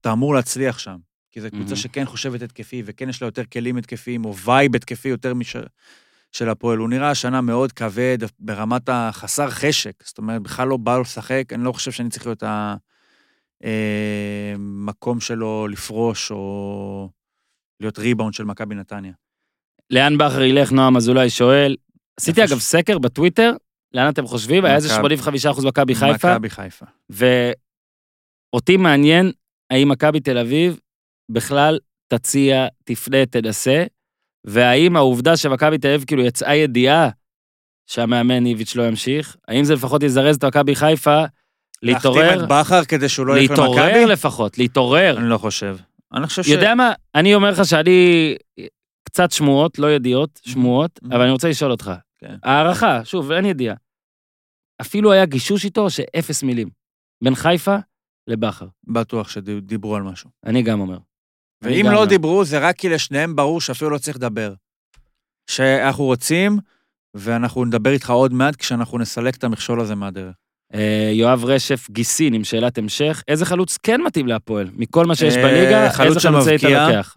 אתה 0.00 0.12
אמור 0.12 0.34
להצליח 0.34 0.78
שם. 0.78 0.96
כי 1.32 1.40
זו 1.40 1.48
קבוצה 1.50 1.64
מהמם. 1.64 1.76
שכן 1.76 2.04
חושבת 2.04 2.42
התקפי, 2.42 2.82
וכן 2.84 3.08
יש 3.08 3.22
לה 3.22 3.28
יותר 3.28 3.44
כלים 3.44 3.76
התקפיים, 3.76 4.24
או 4.24 4.36
vibe 4.36 4.76
התקפי 4.76 5.08
יותר 5.08 5.34
משל 5.34 5.62
של 6.32 6.48
הפועל. 6.48 6.78
הוא 6.78 6.88
נראה 6.88 7.10
השנה 7.10 7.40
מאוד 7.40 7.72
כבד, 7.72 8.18
ברמת 8.38 8.88
החסר 8.88 9.50
חשק. 9.50 9.92
זאת 10.04 10.18
אומרת, 10.18 10.42
בכלל 10.42 10.68
לא 10.68 10.76
בא 10.76 10.94
לו 10.96 11.00
לשחק, 11.02 11.44
אני 11.52 11.64
לא 11.64 11.72
חושב 11.72 11.90
שאני 11.90 12.08
צריך 12.10 12.26
להיות 12.26 12.42
המקום 14.54 15.20
שלו 15.20 15.68
לפרוש, 15.68 16.30
או 16.30 17.10
להיות 17.80 17.98
ריבאונד 17.98 18.34
של 18.34 18.44
מכבי 18.44 18.74
נתניה. 18.74 19.12
לאן 19.90 20.18
בכר 20.18 20.42
ילך, 20.42 20.72
נועם 20.72 20.96
אזולאי 20.96 21.30
שואל. 21.30 21.76
עשיתי 22.20 22.44
אגב 22.44 22.58
ש- 22.58 22.62
סקר 22.62 22.98
בטוויטר, 22.98 23.52
לאן 23.92 24.08
אתם 24.08 24.26
חושבים? 24.26 24.64
היה 24.64 24.76
איזה 24.76 24.88
מכבי. 24.98 25.14
85% 25.16 25.66
מכבי 25.66 25.94
חיפה, 25.94 26.34
מכבי 26.34 26.50
חיפה. 26.50 26.86
ואותי 27.10 28.76
מעניין 28.76 29.32
האם 29.70 29.88
מכבי 29.88 30.20
תל 30.20 30.38
אביב 30.38 30.78
בכלל 31.30 31.78
תציע, 32.08 32.66
תפנה, 32.84 33.26
תנסה, 33.26 33.84
והאם 34.46 34.96
העובדה 34.96 35.36
שמכבי 35.36 35.78
תל 35.78 35.88
אביב 35.88 36.04
כאילו 36.06 36.22
יצאה 36.22 36.54
ידיעה 36.54 37.08
שהמאמן 37.86 38.46
איביץ' 38.46 38.76
לא 38.76 38.82
ימשיך, 38.88 39.36
האם 39.48 39.64
זה 39.64 39.74
לפחות 39.74 40.02
יזרז 40.02 40.36
את 40.36 40.44
מכבי 40.44 40.74
חיפה 40.74 41.22
להתעורר, 41.82 42.22
להחתים 42.22 42.44
את 42.44 42.48
בכר 42.48 42.84
כדי 42.84 43.08
שהוא 43.08 43.26
לא 43.26 43.38
ילך 43.38 43.50
למכבי? 43.50 43.66
להתעורר 43.68 44.06
לפחות, 44.06 44.58
להתעורר. 44.58 45.16
אני 45.18 45.28
לא 45.28 45.38
חושב. 45.38 45.76
אני 46.14 46.26
חושב 46.26 46.42
ש... 46.42 46.48
יודע 46.48 46.74
מה, 46.74 46.92
אני 47.14 47.34
אומר 47.34 47.50
לך 47.50 47.64
שאני, 47.64 48.34
קצת 49.04 49.30
שמועות, 49.30 49.78
לא 49.78 49.92
ידיעות, 49.92 50.40
שמועות, 50.46 51.00
Mhm. 51.02 51.06
אבל 51.14 51.20
אני 51.22 51.30
רוצה 51.30 51.48
לשאול 51.48 51.70
אותך. 51.70 51.90
כן. 52.18 52.36
הערכה, 52.42 53.04
שוב, 53.04 53.32
אין 53.32 53.44
ידיעה. 53.44 53.74
אפילו 54.80 55.12
היה 55.12 55.24
גישוש 55.26 55.64
איתו 55.64 55.90
שאפס 55.90 56.42
מילים. 56.42 56.68
בין 57.24 57.34
חיפה 57.34 57.76
לבכר. 58.30 58.66
בטוח 58.86 59.28
שדיברו 59.28 59.96
על 59.96 60.02
משהו. 60.02 60.30
אני 60.46 60.62
גם 60.62 60.80
אומר. 60.80 60.98
ואם 61.62 61.84
גם 61.86 61.92
לא 61.92 61.96
אומר. 61.96 62.08
דיברו, 62.08 62.44
זה 62.44 62.58
רק 62.58 62.76
כי 62.76 62.88
לשניהם 62.88 63.36
ברור 63.36 63.60
שאפילו 63.60 63.90
לא 63.90 63.98
צריך 63.98 64.16
לדבר. 64.16 64.54
שאנחנו 65.50 66.04
רוצים, 66.04 66.58
ואנחנו 67.14 67.64
נדבר 67.64 67.90
איתך 67.90 68.10
עוד 68.10 68.32
מעט 68.32 68.56
כשאנחנו 68.56 68.98
נסלק 68.98 69.36
את 69.36 69.44
המכשול 69.44 69.80
הזה 69.80 69.94
מהדרך. 69.94 70.34
אה, 70.74 71.10
יואב 71.12 71.44
רשף 71.44 71.86
גיסין 71.90 72.34
עם 72.34 72.44
שאלת 72.44 72.78
המשך, 72.78 73.22
איזה 73.28 73.46
חלוץ 73.46 73.78
כן 73.82 74.00
מתאים 74.00 74.26
להפועל? 74.26 74.70
מכל 74.72 75.06
מה 75.06 75.14
שיש 75.14 75.36
אה, 75.36 75.42
בליגה, 75.42 75.90
חלוץ 75.90 76.16
איזה 76.16 76.28
חלוץ 76.28 76.46
היית. 76.46 76.62
לוקח? 76.62 77.16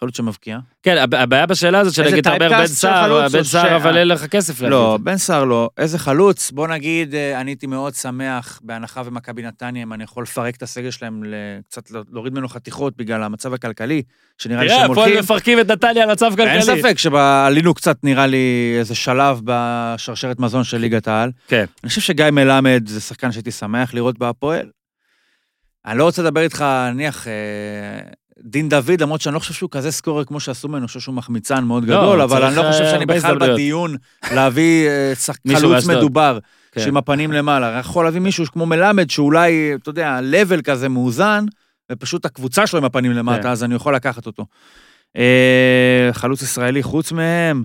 חלוץ 0.00 0.16
שמבקיע. 0.16 0.58
כן, 0.82 0.98
הב- 0.98 1.14
הבעיה 1.14 1.46
בשאלה 1.46 1.78
הזאת 1.78 1.94
שנגיד 1.94 2.18
אתה 2.18 2.34
אומר 2.34 2.48
בן 2.48 2.66
של 2.66 2.72
סער, 2.72 3.28
בן 3.28 3.42
סער 3.42 3.76
אבל 3.76 3.96
אין 3.96 4.08
לך 4.08 4.26
כסף 4.26 4.60
להביא 4.60 4.68
לא. 4.76 4.98
בן 5.02 5.16
סער 5.16 5.44
לא. 5.44 5.70
איזה 5.78 5.98
חלוץ? 5.98 6.50
בוא 6.50 6.68
נגיד, 6.68 7.14
אה, 7.14 7.40
אני 7.40 7.50
הייתי 7.50 7.66
מאוד 7.66 7.94
שמח, 7.94 8.60
בהנחה 8.62 9.02
ומכבי 9.04 9.42
נתניה, 9.42 9.82
אם 9.82 9.92
אני 9.92 10.04
יכול 10.04 10.22
לפרק 10.22 10.56
את 10.56 10.62
הסגל 10.62 10.90
שלהם, 10.90 11.22
קצת 11.68 11.90
להוריד 12.12 12.32
ממנו 12.32 12.48
חתיכות 12.48 12.96
בגלל 12.96 13.22
המצב 13.22 13.54
הכלכלי, 13.54 14.02
שנראה 14.38 14.62
לי 14.62 14.68
תראה, 14.68 14.78
שהם 14.80 14.90
הפועל 14.90 15.08
הולכים. 15.08 15.24
מפרקים 15.24 15.60
את 15.60 15.70
נתניה 15.70 16.02
על 16.02 16.10
מצב 16.12 16.30
כלכלי. 16.36 16.50
אין 16.50 16.62
ספק 16.62 16.98
שעלינו 16.98 17.74
קצת, 17.74 17.96
נראה 18.04 18.26
לי, 18.26 18.76
איזה 18.78 18.94
שלב 18.94 19.40
בשרשרת 19.44 20.40
מזון 20.40 20.64
של 20.64 20.78
ליגת 20.78 21.08
העל. 21.08 21.30
כן. 21.48 21.64
אני 21.82 21.88
חושב 21.88 22.00
שגיא 22.00 22.30
מלמד 22.32 22.82
זה 22.88 23.00
שחקן 23.00 23.32
שהייתי 23.32 23.50
שמח 23.50 23.94
לראות 23.94 24.18
בהפועל. 24.18 24.66
אני 25.86 25.98
לא 25.98 26.04
רוצה 26.04 26.22
לדבר 26.22 26.40
איתך, 26.40 26.64
נניח, 26.94 27.28
אה, 27.28 27.32
דין 28.44 28.68
דוד, 28.68 29.00
למרות 29.00 29.20
שאני 29.20 29.34
לא 29.34 29.38
חושב 29.38 29.54
שהוא 29.54 29.70
כזה 29.70 29.90
סקורר 29.90 30.24
כמו 30.24 30.40
שעשו 30.40 30.68
ממנו, 30.68 30.78
אני 30.78 30.86
חושב 30.86 31.00
שהוא 31.00 31.14
מחמיצן 31.14 31.64
מאוד 31.64 31.84
לא, 31.84 31.96
גדול, 31.96 32.20
אבל 32.20 32.44
אני 32.44 32.56
לא 32.56 32.62
חושב 32.62 32.84
אה, 32.84 32.90
שאני 32.90 33.06
בכלל. 33.06 33.38
בדיון 33.38 33.96
להביא 34.32 34.88
אה, 34.88 35.12
חלוץ. 35.56 35.86
מדובר, 35.86 36.38
כן. 36.72 36.80
שעם 36.80 36.96
הפנים 36.96 37.32
למעלה. 37.32 37.70
אני 37.72 37.80
יכול 37.80 38.04
להביא 38.04 38.20
מישהו 38.20 38.44
כמו 38.52 38.66
מלמד, 38.66 39.10
שאולי, 39.10 39.74
אתה 39.74 39.90
יודע, 39.90 40.18
לבל 40.22 40.60
כזה 40.62 40.88
מאוזן, 40.88 41.44
ופשוט 41.92 42.24
הקבוצה 42.24 42.66
שלו 42.66 42.78
עם 42.78 42.84
הפנים 42.84 43.12
למטה, 43.12 43.42
כן. 43.42 43.48
אז 43.48 43.64
אני 43.64 43.74
יכול 43.74 43.94
לקחת 43.94 44.26
אותו. 44.26 44.46
אה, 45.16 46.08
חלוץ 46.12 46.42
ישראלי 46.42 46.82
חוץ 46.82 47.12
מהם. 47.12 47.64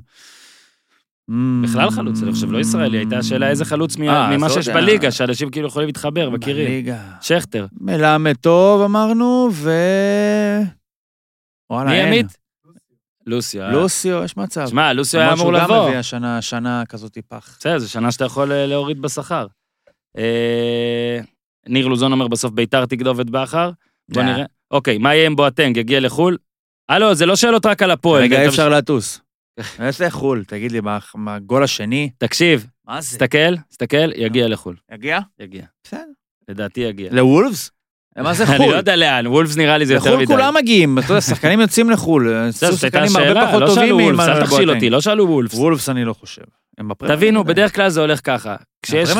בכלל 1.63 1.89
חלוץ, 1.89 2.23
אני 2.23 2.31
חושב, 2.31 2.51
לא 2.51 2.59
ישראלי, 2.59 2.97
הייתה 2.97 3.17
השאלה 3.17 3.49
איזה 3.49 3.65
חלוץ 3.65 3.97
אה, 3.99 4.37
ממה 4.37 4.47
לא 4.47 4.53
שיש. 4.53 4.69
בליגה, 4.69 5.11
שאנשים 5.11 5.49
כאילו 5.49 5.67
יכולים 5.67 5.87
להתחבר, 5.87 6.29
מכירים. 6.29 6.67
בליגה. 6.67 6.97
שכטר. 7.21 7.65
מלמד 7.81 8.35
טוב, 8.35 8.81
אמרנו, 8.81 9.49
ו... 9.51 9.71
וואלה, 11.69 11.89
מי 11.89 11.99
אין. 11.99 12.07
עמית? 12.07 12.37
לוסיו. 13.25 13.61
אה. 13.61 13.71
לוסיו, 13.71 14.23
יש 14.23 14.37
מצב. 14.37 14.67
שמע, 14.67 14.93
לוסיו 14.93 15.19
היה 15.19 15.31
למרות 15.31 15.41
אמור 15.41 15.57
שהוא 15.57 15.67
גם 15.67 15.75
לבוא. 15.75 15.87
מביא 15.87 15.97
השנה, 15.99 16.41
שנה 16.41 16.83
כזאת 16.89 17.17
פח. 17.27 17.57
בסדר, 17.59 17.77
זו 17.77 17.89
שנה 17.89 18.11
שאתה 18.11 18.25
יכול 18.25 18.51
אה, 18.51 18.65
להוריד 18.65 19.01
בשכר. 19.01 19.47
ניר 21.67 21.87
לוזון 21.87 22.11
אומר 22.11 22.27
בסוף 22.27 22.51
ביתר 22.51 22.85
תגדוב 22.85 23.19
את 23.19 23.29
בכר. 23.29 23.71
בוא. 24.09 24.23
נראה. 24.23 24.45
אוקיי, 24.71 24.97
מה 24.97 25.15
יהיה 25.15 25.25
עם 25.25 25.35
בואטנג? 25.35 25.77
יגיע 25.77 25.99
לחו"ל? 25.99 26.37
הלו, 26.89 27.15
זה 27.15 27.25
לא 27.25 27.35
שאלות 27.35 27.65
רק 27.65 27.81
על 27.81 27.91
הפועל. 27.91 28.23
רגע, 28.23 28.47
אפשר 28.47 28.69
לטוס. 28.69 29.21
איזה 29.79 30.09
חו"ל? 30.09 30.43
תגיד 30.47 30.71
לי, 30.71 30.79
מה- 30.81 30.99
הגול 31.27 31.63
השני? 31.63 32.09
תקשיב, 32.17 32.67
מה 32.87 33.01
זה? 33.01 33.09
תסתכל, 33.09 33.55
תסתכל, 33.69 34.11
יגיע 34.15 34.47
לחו"ל. 34.47 34.75
יגיע? 34.93 35.19
יגיע. 35.39 35.63
בסדר. 35.83 35.99
לדעתי 36.49 36.79
יגיע. 36.81 37.09
לוולפס? 37.11 37.71
מה 38.17 38.33
זה 38.33 38.43
אני 38.47 38.57
חו"ל? 38.57 38.71
לא 38.71 38.75
יודע 38.77 38.95
לאן, 38.95 39.27
וולפס 39.27 39.57
נראה 39.57 39.77
לי 39.77 39.85
זה 39.85 39.93
יותר 39.93 40.05
לחו"ל 40.09 40.17
מדי. 40.23 40.33
כולם 40.33 40.53
מגיעים, 40.55 40.99
אתה 40.99 41.11
יודע, 41.11 41.21
שחקנים 41.21 41.59
יוצאים 41.65 41.89
לחו"ל. 41.89 42.33
הייתה 42.33 42.71
שחקנים 42.71 43.15
הרבה 43.15 43.47
פחות 43.47 43.61
לא 43.61 43.67
טובים 43.67 43.85
שאלו 43.85 43.97
וולפס, 43.99 44.27
אל 44.27 44.45
תכשיל. 44.45 44.69
אותי, 44.71 44.89
לא 44.89 45.01
שאלו 45.01 45.27
וולפס. 45.29 45.53
וולפס 45.55 45.89
אני 45.89 46.05
לא 46.05 46.13
חושב. 46.13 46.41
תבינו. 47.07 47.43
בדרך 47.43 47.75
כלל 47.75 47.89
זה 47.89 48.01
הולך 48.01 48.19
ככה. 48.23 48.55
כשיש 48.81 49.09
לך? 49.09 49.19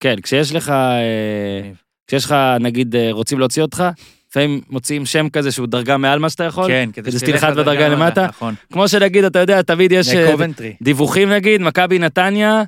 כן, 0.00 0.16
כשיש 0.22 0.52
לך, 0.54 0.70
אה. 0.70 1.70
כשיש 2.06 2.24
לך, 2.24 2.34
נגיד, 2.60 2.96
אה, 2.96 3.08
רוצים 3.12 3.38
להוציא 3.38 3.62
אותך, 3.62 3.84
לפעמים 4.30 4.60
מוציאים 4.70 5.06
שם 5.06 5.28
כזה 5.28 5.52
שהוא 5.52 5.66
דרגה 5.66 5.96
מעל 5.96 6.18
מה 6.18 6.30
שאתה 6.30 6.44
יכול. 6.44 6.66
כן, 6.66 6.90
כדי 6.92 7.10
שתלחץ 7.10 7.56
בדרגה 7.56 7.88
למטה. 7.88 8.26
נכון. 8.26 8.54
כמו 8.72 8.88
שנגיד, 8.88 9.24
אתה 9.24 9.38
יודע, 9.38 9.62
תמיד 9.62 9.92
יש 9.92 10.08
אה. 10.08 10.36
דיווחים 10.82 11.30
נגיד, 11.30 11.60
מכבי 11.60 11.98
נתניה 11.98 12.62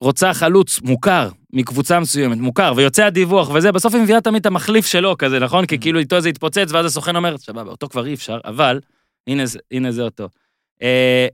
רוצה 0.00 0.34
חלוץ 0.34 0.80
מוכר 0.82 1.28
מקבוצה 1.54 2.00
מסוימת, 2.00 2.38
מוכר, 2.38 2.72
ויוצא 2.76 3.04
הדיווח 3.04 3.50
וזה, 3.54 3.72
בסוף 3.72 3.94
היא 3.94 4.02
מביאה 4.02 4.20
תמיד 4.20 4.40
את 4.40 4.46
המחליף 4.46 4.86
שלו 4.86 5.18
כזה, 5.18 5.38
נכון? 5.38 5.64
Mm. 5.64 5.66
כי 5.66 5.78
כאילו 5.78 5.98
איתו 5.98 6.20
זה 6.20 6.28
יתפוצץ, 6.28 6.72
ואז 6.72 6.86
הסוכן 6.86 7.16
אומר, 7.16 7.38
סבבה, 7.38 7.70
אותו 7.70 7.88
כבר 7.88 8.06
אי 8.06 8.14
אפשר, 8.14 8.38
אבל, 8.44 8.80
הנה, 9.26 9.42
הנה 9.70 9.92
זה 9.92 10.02
אותו. 10.02 10.28
אה, 10.82 11.26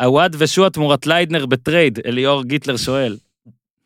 עווד 0.00 0.36
ושועה 0.38 0.70
תמורת 0.70 1.06
ליידנר 1.06 1.46
ב 1.46 1.53
trade, 1.53 1.98
אליאור 2.06 2.44
גיטלר 2.44 2.76
שואל. 2.76 3.16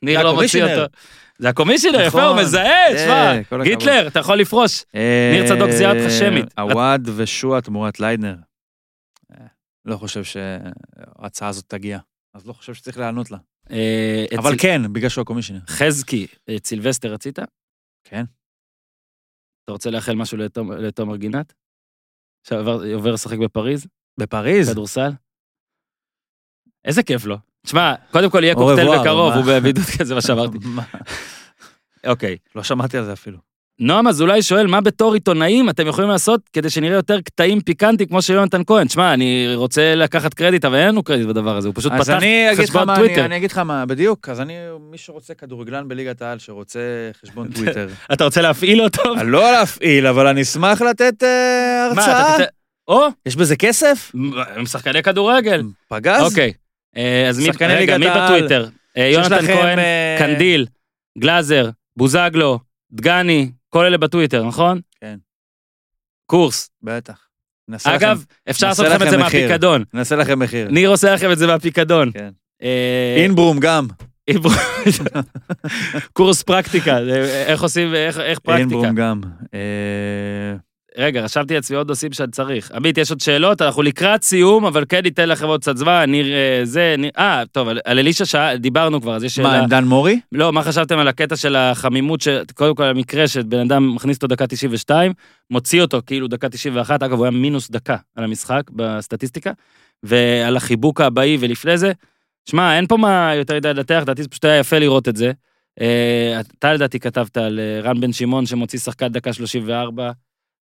ניר 0.03 0.22
לא 0.22 0.34
מוציא. 0.34 0.64
אותו. 0.64 0.92
זה 1.38 1.49
ה 1.49 1.52
commissioner, 1.52 2.01
יפה, 2.01 2.09
נכון. 2.09 2.22
הוא 2.22 2.36
מזהה, 2.42 2.88
אה, 2.88 2.94
תשמע, 2.94 3.32
הכבוד. 3.32 3.62
גיטלר, 3.66 4.07
אתה 4.09 4.18
יכול 4.18 4.36
לפרוש. 4.38 4.84
ניר 5.32 5.49
צדוק 5.49 5.70
זיהה 5.70 5.92
אותך 5.92 6.11
שמית. 6.18 6.59
אה, 6.59 6.62
עווד 6.62 7.09
ושועה 7.16 7.61
תמורת 7.61 8.01
ליידנר. 8.01 8.36
אה, 9.32 9.47
לא 9.84 9.97
חושב 9.97 10.24
שההצעה 10.24 11.49
הזאת 11.49 11.64
תגיע. 11.68 11.99
אז 12.34 12.47
לא 12.47 12.53
חושב 12.53 12.74
שצריך 12.74 12.99
לענות 12.99 13.30
לה. 13.30 13.38
אה, 13.70 14.24
אבל 14.38 14.53
כן, 14.59 14.92
בגלל 14.92 15.09
שהוא 15.09 15.22
ה 15.22 15.25
commissioner. 15.25 15.62
חזקי, 15.68 16.26
את 16.57 16.66
סילבסטר 16.66 17.12
רצית? 17.12 17.38
כן. 18.05 18.24
אתה 19.64 19.72
רוצה 19.72 19.90
לאחל 19.90 20.14
משהו 20.14 20.38
לתומר 20.78 21.16
גינת? 21.16 21.53
שעובר 22.49 22.94
עובר 22.94 23.12
לשחק 23.12 23.38
בפריז, 23.38 23.86
בפריז? 24.20 24.70
כדורסל? 24.70 25.11
איזה 26.84 27.03
כיף 27.03 27.24
לו. 27.24 27.36
תשמע, 27.67 27.95
קודם 28.11 28.31
כל 28.31 28.45
יהיה 28.45 28.55
קוקטייל 28.55 28.99
בקרוב? 28.99 29.35
הוא 29.35 29.45
בבידוד 29.47 29.85
כזה, 29.99 30.14
מה 30.14 30.21
שאמרתי. 30.21 30.59
אוקיי, 32.07 32.37
לא 32.55 32.62
שמעתי 32.62 32.99
על 32.99 33.05
זה 33.05 33.12
אפילו. 33.12 33.39
נועם 33.81 34.09
אזולאי 34.09 34.43
שואל, 34.43 34.67
מה 34.67 34.81
בתור 34.81 35.14
עיתונאים 35.14 35.71
אתם 35.71 35.87
יכולים 35.87 36.11
לעשות 36.11 36.41
כדי 36.53 36.71
שנראה 36.71 36.97
יותר 36.97 37.21
קטעים 37.21 37.61
פיקנטיים 37.61 38.09
כמו 38.09 38.23
של 38.23 38.35
יונתן 38.35 38.62
כהן? 38.67 38.89
שמע, 38.89 39.14
אני 39.14 39.53
רוצה 39.55 39.95
לקחת 39.95 40.35
קרדיט, 40.35 40.64
אבל 40.64 40.75
אין 40.75 40.89
לנו 40.89 41.03
קרדיט 41.03 41.27
בדבר 41.27 41.57
הזה, 41.57 41.69
הוא 41.69 41.75
פשוט 41.75 41.93
אז 41.93 42.11
פתח 42.11 42.19
חשבון 42.62 42.97
טוויטר. 42.97 43.25
אני 43.25 43.37
אגיד 43.37 43.51
לך 43.51 43.59
מה, 43.59 43.87
בדיוק, 43.87 44.29
אז 44.29 44.41
אני, 44.41 44.55
מי 44.91 44.99
שרוצה 44.99 45.35
כדורגלן 45.35 45.89
בליגת 45.89 46.23
העל, 46.23 46.39
שרוצה 46.39 46.81
חשבון 47.23 47.49
טוויטר. 47.55 47.89
אתה 48.12 48.25
רוצה 48.25 48.43
להפעיל 48.43 48.83
אותו? 48.83 49.03
לא 49.25 49.53
להפעיל, 49.53 50.07
אבל 50.07 50.27
אני 50.27 50.43
אשמח 50.43 50.83
לתת 50.83 51.23
אה, 51.23 51.87
הרצאה. 51.87 52.37
או, 52.89 53.07
יש 53.27 53.37
בזה 53.37 53.57
כסף? 53.57 54.12
הם 54.55 54.67
שחקני 54.67 55.03
כדורגל. 55.03 55.62
פגז? 55.89 56.23
אוקיי. 56.23 56.53
אה, 56.97 57.28
אז 57.28 57.38
מי, 57.38 57.44
שחקני 57.44 57.74
ליגת 57.74 57.99
מי. 57.99 58.07
בטוויטר? 58.11 58.68
אה, 58.97 59.09
יונתן 59.12 59.47
כהן, 59.47 59.78
אה, 59.78 60.16
קנדיל, 60.18 60.66
גלאזר, 61.18 61.70
בוזגלו, 61.97 62.59
דגני, 62.92 63.51
כל 63.68 63.84
אלה 63.84 63.99
בטוויטר, 63.99 64.44
נכון? 64.44 64.80
כן. 65.01 65.16
קורס. 66.26 66.70
בטח. 66.82 67.26
אגב, 67.84 68.24
אפשר 68.51 68.68
לעשות 68.68 68.86
לכם 68.86 69.07
את 69.07 69.11
זה. 69.11 69.16
מהפיקדון. 69.16 69.84
נעשה 69.94 70.16
לכם 70.16 70.38
מחיר. 70.38 70.68
ניר 70.70 70.88
עושה 70.88 71.14
לכם 71.14 71.32
את 71.32 71.38
זה 71.38 71.47
מהפיקדון. 71.47 72.11
כן. 72.12 72.30
אינברום 73.16 73.61
גם. 73.61 73.86
קורס 76.12 76.42
פרקטיקה, 76.42 76.99
איך 77.47 77.62
עושים, 77.62 77.94
איך 77.94 78.18
פרקטיקה. 78.18 78.57
אינברום 78.57 78.94
גם. 78.94 79.20
רגע, 80.99 81.20
רשמתי 81.20 81.55
לעצמי 81.55 81.76
עוד 81.76 81.88
נושאים 81.88 82.12
שאני 82.12 82.30
צריך. 82.30 82.72
עמית, 82.72 82.99
יש 82.99 83.11
עוד 83.11 83.20
שאלות? 83.20 83.62
אנחנו 83.62 83.82
לקראת 83.82 84.22
סיום, 84.22 84.64
אבל 84.64 84.84
כן 84.88 85.01
ניתן 85.03 85.28
לכם 85.28 85.47
עוד 85.47 85.61
קצת 85.61 85.76
זמן. 85.76 86.11
ניר, 86.11 86.26
אה, 86.32 86.61
זה, 86.64 86.94
ניר... 86.99 87.11
אה, 87.18 87.42
טוב, 87.53 87.68
על 87.68 87.80
על 87.84 87.99
אלישע 87.99 88.24
שאל, 88.24 88.57
דיברנו 88.57 89.01
כבר, 89.01 89.16
אז 89.16 89.24
יש 89.24 89.34
שאלה. 89.34 89.49
מה, 89.49 89.59
עם 89.59 89.66
דן 89.66 89.84
מורי? 89.84 90.20
לא, 90.32 90.53
מה 90.53 90.62
חשבתם 90.62 90.99
על 90.99 91.09
הקטע 91.09 91.36
של 91.36 91.57
החמימות, 91.57 92.20
ש... 92.20 92.28
קודם 92.55 92.74
כל 92.74 92.84
המקרה 92.84 93.28
שבן 93.28 93.59
אדם 93.59 93.94
מכניס 93.94 94.16
אותו 94.16 94.26
דקה 94.26 94.47
92, 94.47 95.12
מוציא 95.51 95.82
אותו 95.82 96.01
כאילו 96.07 96.28
דקה 96.28 96.49
91, 96.49 97.03
אגב, 97.03 97.16
הוא 97.16 97.24
היה 97.24 97.30
מינוס 97.30 97.70
דקה 97.70 97.97
על 98.16 98.24
המשחק 98.24 98.62
בסטטיסטיקה, 98.70 99.53
ועל 100.03 100.57
החיבוק 100.57 101.01
הבאי 101.01 101.36
ולפני 101.40 101.78
זה. 101.78 101.92
שמע, 102.51 102.76
אין 102.76 102.86
פה 102.86 102.97
מה 102.97 103.32
יותר 103.34 103.57
מדי 103.57 103.68
לנתח, 103.74 103.99
לדעתי 104.03 104.22
זה 104.22 104.28
פשוט 104.28 104.44
היה 104.44 104.59
יפה 104.59 104.78
לראות 104.78 105.09
את 105.09 105.16
זה. 105.16 105.32
אה, 105.80 106.40
אתה 106.59 106.72
לדעתי 106.72 107.01
כתבת 107.01 107.36
על 107.36 107.61
אה, 107.61 107.80
רן 107.80 108.01
בן 108.01 108.12
שמעון 108.12 108.47
שמוציא 108.47 108.78
שחקן 108.78 109.09
דקה 109.09 109.32
34 109.32 110.11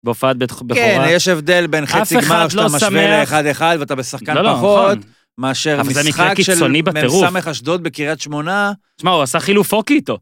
בהופעת 0.03 0.37
בית 0.37 0.51
בכורה. 0.51 0.75
כן, 0.75 1.05
יש 1.09 1.27
הבדל 1.27 1.67
בין 1.67 1.85
חצי 1.85 2.15
גמר 2.15 2.43
לא 2.43 2.49
שאתה 2.49 2.65
משווה 2.65 2.79
שמח. 2.89 3.19
לאחד 3.19 3.45
אחד 3.45 3.77
ואתה 3.79 3.95
בשחקן 3.95 4.35
לא, 4.35 4.41
לא, 4.41 4.53
פחות, 4.53 4.97
נכון. 4.97 5.01
מאשר 5.37 5.81
משחק 5.83 6.33
של. 6.41 6.67
מ"ס 6.67 7.47
אשדוד 7.47 7.83
בקריית 7.83 8.21
שמונה. 8.21 8.71
שמע, 9.01 9.11
הוא 9.11 9.21
עשה 9.21 9.39
חילוף 9.39 9.73
הוקי 9.73 9.93
איתו, 9.93 10.17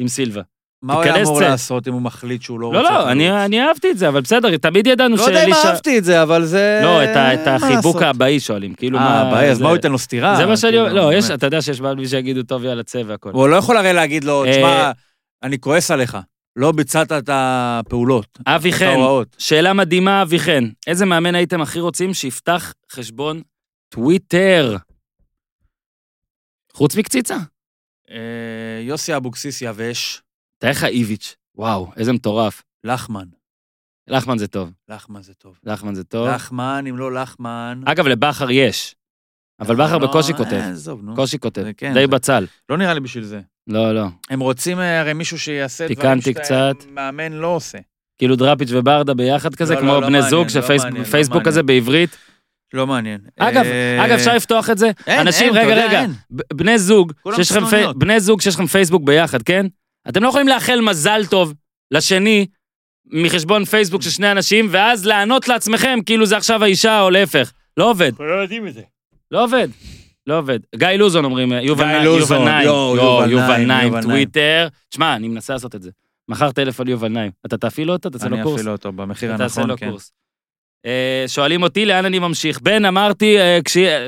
עם 0.00 0.08
סילבה. 0.08 0.42
מה 0.82 0.94
הוא 0.94 1.02
היה 1.02 1.22
אמור. 1.22 1.40
לעשות 1.40 1.88
אם 1.88 1.92
הוא 1.92 2.02
מחליט 2.02 2.42
שהוא 2.42 2.60
לא 2.60 2.72
לא, 2.72 2.78
רוצה? 2.78 2.90
לא, 2.92 2.98
חלוץ? 2.98 3.08
אני 3.10 3.44
אני 3.44 3.62
אהבתי 3.62 3.90
את 3.90 3.98
זה, 3.98 4.08
אבל 4.08 4.20
בסדר, 4.20 4.56
תמיד 4.56 4.86
ידענו 4.86 5.16
לא 5.16 5.22
יודע 5.22 5.44
אם. 5.44 5.52
אהבתי 5.52 5.98
את 5.98 6.04
זה, 6.04 6.22
אבל 6.22 6.44
זה... 6.44 6.80
לא, 6.82 7.04
את 7.04 7.16
ה- 7.16 7.34
את 7.34 7.46
החיבוק? 7.46 8.02
האבאי 8.02 8.40
שואלים, 8.40 8.74
כאילו 8.74 8.98
אה, 8.98 9.04
מה... 9.04 9.20
הבעיה, 9.20 9.50
אז 9.52 9.60
מה 9.60 9.68
הוא 9.68 9.76
ייתן 9.76 9.92
לו 9.92 9.98
סטירה? 9.98 10.36
זה 10.36 10.46
מה 10.46 10.56
שאני 10.56 10.76
אומר, 10.78 10.88
כאילו, 10.88 11.10
לא, 11.10 11.14
יש. 11.14 11.30
אתה 11.30 11.46
יודע 11.46 11.62
שיש 11.62 11.80
בעל 11.80 11.96
מי 11.96 12.08
שיגידו 12.08 12.42
טוב 12.42 12.64
יאללה 12.64 12.82
צא 12.82 13.02
והכל. 13.06 13.30
הוא 13.32 13.48
לא 13.48 13.56
יכול 13.56 13.76
הרי 13.76 13.92
להגיד 13.92 14.24
לו, 14.24 14.44
אה, 14.44 14.52
תשמע, 14.52 14.90
אני 15.42 15.58
כועס 15.58 15.90
עליך, 15.90 16.18
לא 16.56 16.72
ביצעת 16.72 17.12
את 17.12 17.28
הפעולות, 17.32 18.38
אבי 18.46 18.70
את 18.70 18.74
חן, 18.74 18.84
ההוראות. 18.86 19.36
שאלה 19.38 19.72
מדהימה, 19.72 20.22
אבי 20.22 20.38
חן, 20.38 20.64
איזה 20.86 21.04
מאמן 21.06 21.34
הייתם 21.34 21.60
הכי 21.62 21.80
רוצים 21.80 22.14
שיפתח 22.14 22.72
חשבון 22.92 23.42
טוויטר? 23.88 24.76
חוץ 26.72 26.96
מקציצה. 26.96 27.36
אה, 28.10 28.80
יוסי 28.82 29.16
אבוקסיס 29.16 29.62
יבש, 29.62 30.22
תאר 30.58 30.70
לך 30.70 30.84
איביץ', 30.84 31.36
וואו, 31.54 31.92
איזה 31.96 32.12
מטורף. 32.12 32.62
לחמן. 32.84 33.26
לחמן 34.08 34.38
זה 34.38 34.48
טוב, 34.48 34.72
לחמן 34.88 35.22
זה 35.22 35.34
טוב. 35.34 35.58
לחמן 35.64 35.94
זה 35.94 36.04
טוב. 36.04 36.28
לחמן, 36.28 36.84
אם 36.88 36.96
לא 36.96 37.12
לחמן... 37.14 37.80
אגב, 37.86 38.06
לבכר 38.06 38.50
יש, 38.50 38.94
אבל 39.60 39.74
בכר 39.74 39.98
לא, 39.98 40.08
בקושי 40.08 40.32
אה, 40.32 40.38
כותב, 40.38 40.60
עזוב, 40.72 41.02
נו. 41.02 41.12
בקושי 41.12 41.38
כותב, 41.38 41.64
כן, 41.76 41.94
די 41.94 42.00
זה- 42.00 42.06
בצל. 42.06 42.46
לא 42.68 42.76
נראה 42.78 42.94
לי 42.94 43.00
בשביל 43.00 43.24
זה. 43.24 43.40
לא, 43.68 43.94
לא. 43.94 44.06
הם 44.30 44.40
רוצים 44.40 44.80
אה, 44.80 45.00
הרי 45.00 45.12
מישהו 45.12 45.38
שיעשה 45.38 45.84
דברים 45.84 45.96
פיקנטי 45.96 46.30
שאתה 46.32 46.40
קצת. 46.42 46.90
מאמן 46.90 47.32
לא 47.32 47.46
עושה. 47.46 47.78
כאילו 48.18 48.36
דראפיץ' 48.36 48.68
וברדה 48.72 49.14
ביחד 49.14 49.54
כזה, 49.54 49.74
לא, 49.74 49.80
כמו 49.80 49.88
לא, 49.88 49.94
לא 49.94 50.00
בני 50.00 50.10
מעניין, 50.10 50.30
זוג, 50.30 50.42
לא 50.42 50.48
שפייסבוק 50.48 50.84
מעניין, 50.84 51.04
לא 51.04 51.10
פייסבוק 51.10 51.34
מעניין. 51.36 51.46
כזה 51.52 51.62
בעברית. 51.62 52.16
לא 52.72 52.86
מעניין. 52.86 53.20
אגב, 53.38 53.64
אה, 53.64 54.04
אגב, 54.04 54.14
אפשר 54.14 54.34
לפתוח 54.36 54.70
את 54.70 54.78
זה? 54.78 54.90
אין, 55.06 55.20
אנשים, 55.20 55.56
אין, 55.56 55.66
רגע, 55.66 55.86
רגע, 55.86 56.00
אין. 56.00 56.10
בני 56.30 56.78
זוג, 56.78 57.12
שיש 57.36 57.52
לכם. 57.52 57.98
בני 57.98 58.20
זוג 58.20 58.40
שיש 58.40 58.54
לכם 58.54 58.66
פייסבוק 58.66 59.02
ביחד, 59.04 59.42
כן? 59.42 59.66
אתם 60.08 60.22
לא 60.22 60.28
יכולים 60.28 60.48
לאחל 60.48 60.80
מזל 60.80 61.26
טוב 61.26 61.54
לשני 61.90 62.46
מחשבון 63.06 63.64
פייסבוק 63.64 64.02
של 64.02 64.10
שני 64.10 64.30
אנשים, 64.30 64.68
ואז 64.70 65.06
לענות 65.06 65.48
לעצמכם 65.48 65.98
כאילו 66.06 66.26
זה 66.26 66.36
עכשיו 66.36 66.64
האישה 66.64 67.00
או 67.00 67.10
להפך. 67.10 67.52
לא 67.76 67.90
עובד. 67.90 68.06
אנחנו 68.10 68.24
לא 68.26 68.34
יודעים 68.34 68.68
את 68.68 68.74
זה. 68.74 68.82
לא 69.30 69.44
עובד. 69.44 69.68
לא 70.26 70.38
עובד. 70.38 70.58
גיא 70.76 70.88
לוזון 70.88 71.24
אומרים, 71.24 71.52
יובל 71.52 72.04
לוזון, 72.04 72.38
יובל 72.38 72.62
יואו, 72.64 72.96
יובל 72.96 73.30
יובל 73.30 73.60
יובל 73.60 73.64
נעים. 73.66 74.00
טוויטר. 74.02 74.68
שמע, 74.94 75.16
אני 75.16 75.28
מנסה 75.28 75.52
לעשות 75.52 75.74
את 75.74 75.82
זה. 75.82 75.90
מחר 76.28 76.52
טלפון 76.52 76.86
ליובל 76.86 77.08
נעים. 77.08 77.30
אתה 77.46 77.56
תפעיל 77.56 77.90
אותו, 77.90 78.10
תעשה 78.10 78.28
לו 78.28 78.36
אני 78.36 78.42
קורס. 78.42 78.60
אפעיל 78.60 78.70
אותו 78.70 78.92
במחיר 78.92 79.34
אתה 79.34 79.38
תעשה 79.38 79.60
הנכון, 79.60 79.70
לו 79.70 79.76
כן. 79.76 79.90
קורס. 79.90 80.12
אה, 80.86 81.24
שואלים 81.26 81.62
אותי 81.62 81.84
לאן 81.84 82.04
אני 82.04 82.18
ממשיך. 82.18 82.60
בן, 82.60 82.84
אמרתי, 82.84 83.38
אה. 83.38 83.58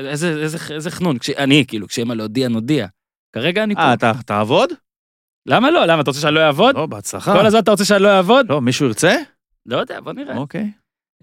איזה, 0.09 0.35
איזה, 0.35 0.57
איזה 0.69 0.91
חנון, 0.91 1.19
כש... 1.19 1.29
אני, 1.29 1.65
כאילו, 1.67 1.87
כשיהיה 1.87 2.05
מה 2.05 2.15
להודיע, 2.15 2.47
נודיע. 2.47 2.87
כרגע 3.33 3.63
אני 3.63 3.75
פה. 3.75 3.81
אה, 3.81 3.93
אתה 3.93 4.11
תעבוד? 4.25 4.69
למה 5.45 5.71
לא? 5.71 5.85
למה, 5.85 6.01
אתה 6.01 6.09
רוצה 6.09 6.21
שאני 6.21 6.35
לא 6.35 6.39
אעבוד? 6.39 6.75
לא, 6.75 6.85
בהצלחה. 6.85 7.33
כל 7.33 7.45
הזמן 7.45 7.59
אתה 7.59 7.71
רוצה 7.71 7.85
שאני 7.85 8.03
לא 8.03 8.09
אעבוד? 8.09 8.45
לא, 8.49 8.61
מישהו 8.61 8.85
ירצה? 8.85 9.15
לא 9.65 9.77
יודע, 9.77 9.99
בוא 10.01 10.13
נראה. 10.13 10.37
אוקיי. 10.37 10.71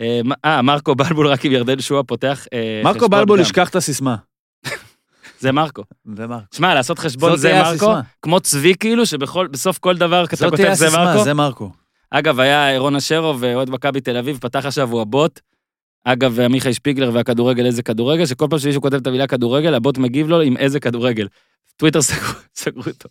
אה, 0.01 0.21
אה, 0.45 0.63
מרקו 0.63 0.95
בלבול 0.95 1.27
רק 1.27 1.45
עם 1.45 1.53
ירדן 1.53 1.81
שועה 1.81 2.03
פותח 2.03 2.47
אה, 2.53 2.81
מרקו 2.85 3.09
בלבול. 3.09 3.41
ישכח 3.41 3.69
את 3.69 3.77
הסיסמה. 3.77 4.17
זה 5.41 5.53
מרקו. 5.53 5.83
זה 6.15 6.27
מרקו. 6.27 6.45
שמע, 6.57 6.75
לעשות 6.75 6.99
חשבון 6.99 7.37
זה 7.37 7.63
מרקו. 7.63 7.93
כמו 8.23 8.41
צבי 8.41 8.75
כאילו, 8.75 9.07
שבסוף 9.07 9.79
כל 9.79 9.97
דבר 9.97 10.25
אתה 10.25 10.37
כותב 10.37 10.73
זה 10.73 10.91
מרקו. 10.91 11.25
זה 11.25 11.35
מרקו. 11.35 11.71
אגב, 12.11 12.41
היה 12.41 12.79
רון 12.79 12.97
אשרוב, 12.97 13.45
אוהד 13.45 13.71
מכבי 13.71 14.01
תל 14.01 14.17
אביב, 14.17 14.39
פתח 14.41 14.67
עכשיו, 14.67 14.91
הוא 14.91 15.01
הבוט. 15.01 15.41
אגב, 16.05 16.41
עמיחי 16.41 16.75
שפיגלר 16.75 17.11
והכדורגל, 17.15 17.67
איזה 17.67 17.83
כדורגל, 17.83 18.27
שכל 18.27 18.47
פעם 18.51 18.59
שמישהו 18.59 18.83
כותב 18.83 18.97
את 18.97 19.07
המילה 19.07 19.27
כדורגל, 19.27 19.75
הבוט 19.75 19.99
מגיב 19.99 20.29
לו 20.29 20.41
עם 20.41 20.57
איזה 20.57 20.81
כדורגל. 20.81 21.29
טוויטר 21.77 22.03
סגרו, 22.03 22.33
סגרו 22.61 22.83
אותו. 22.87 23.09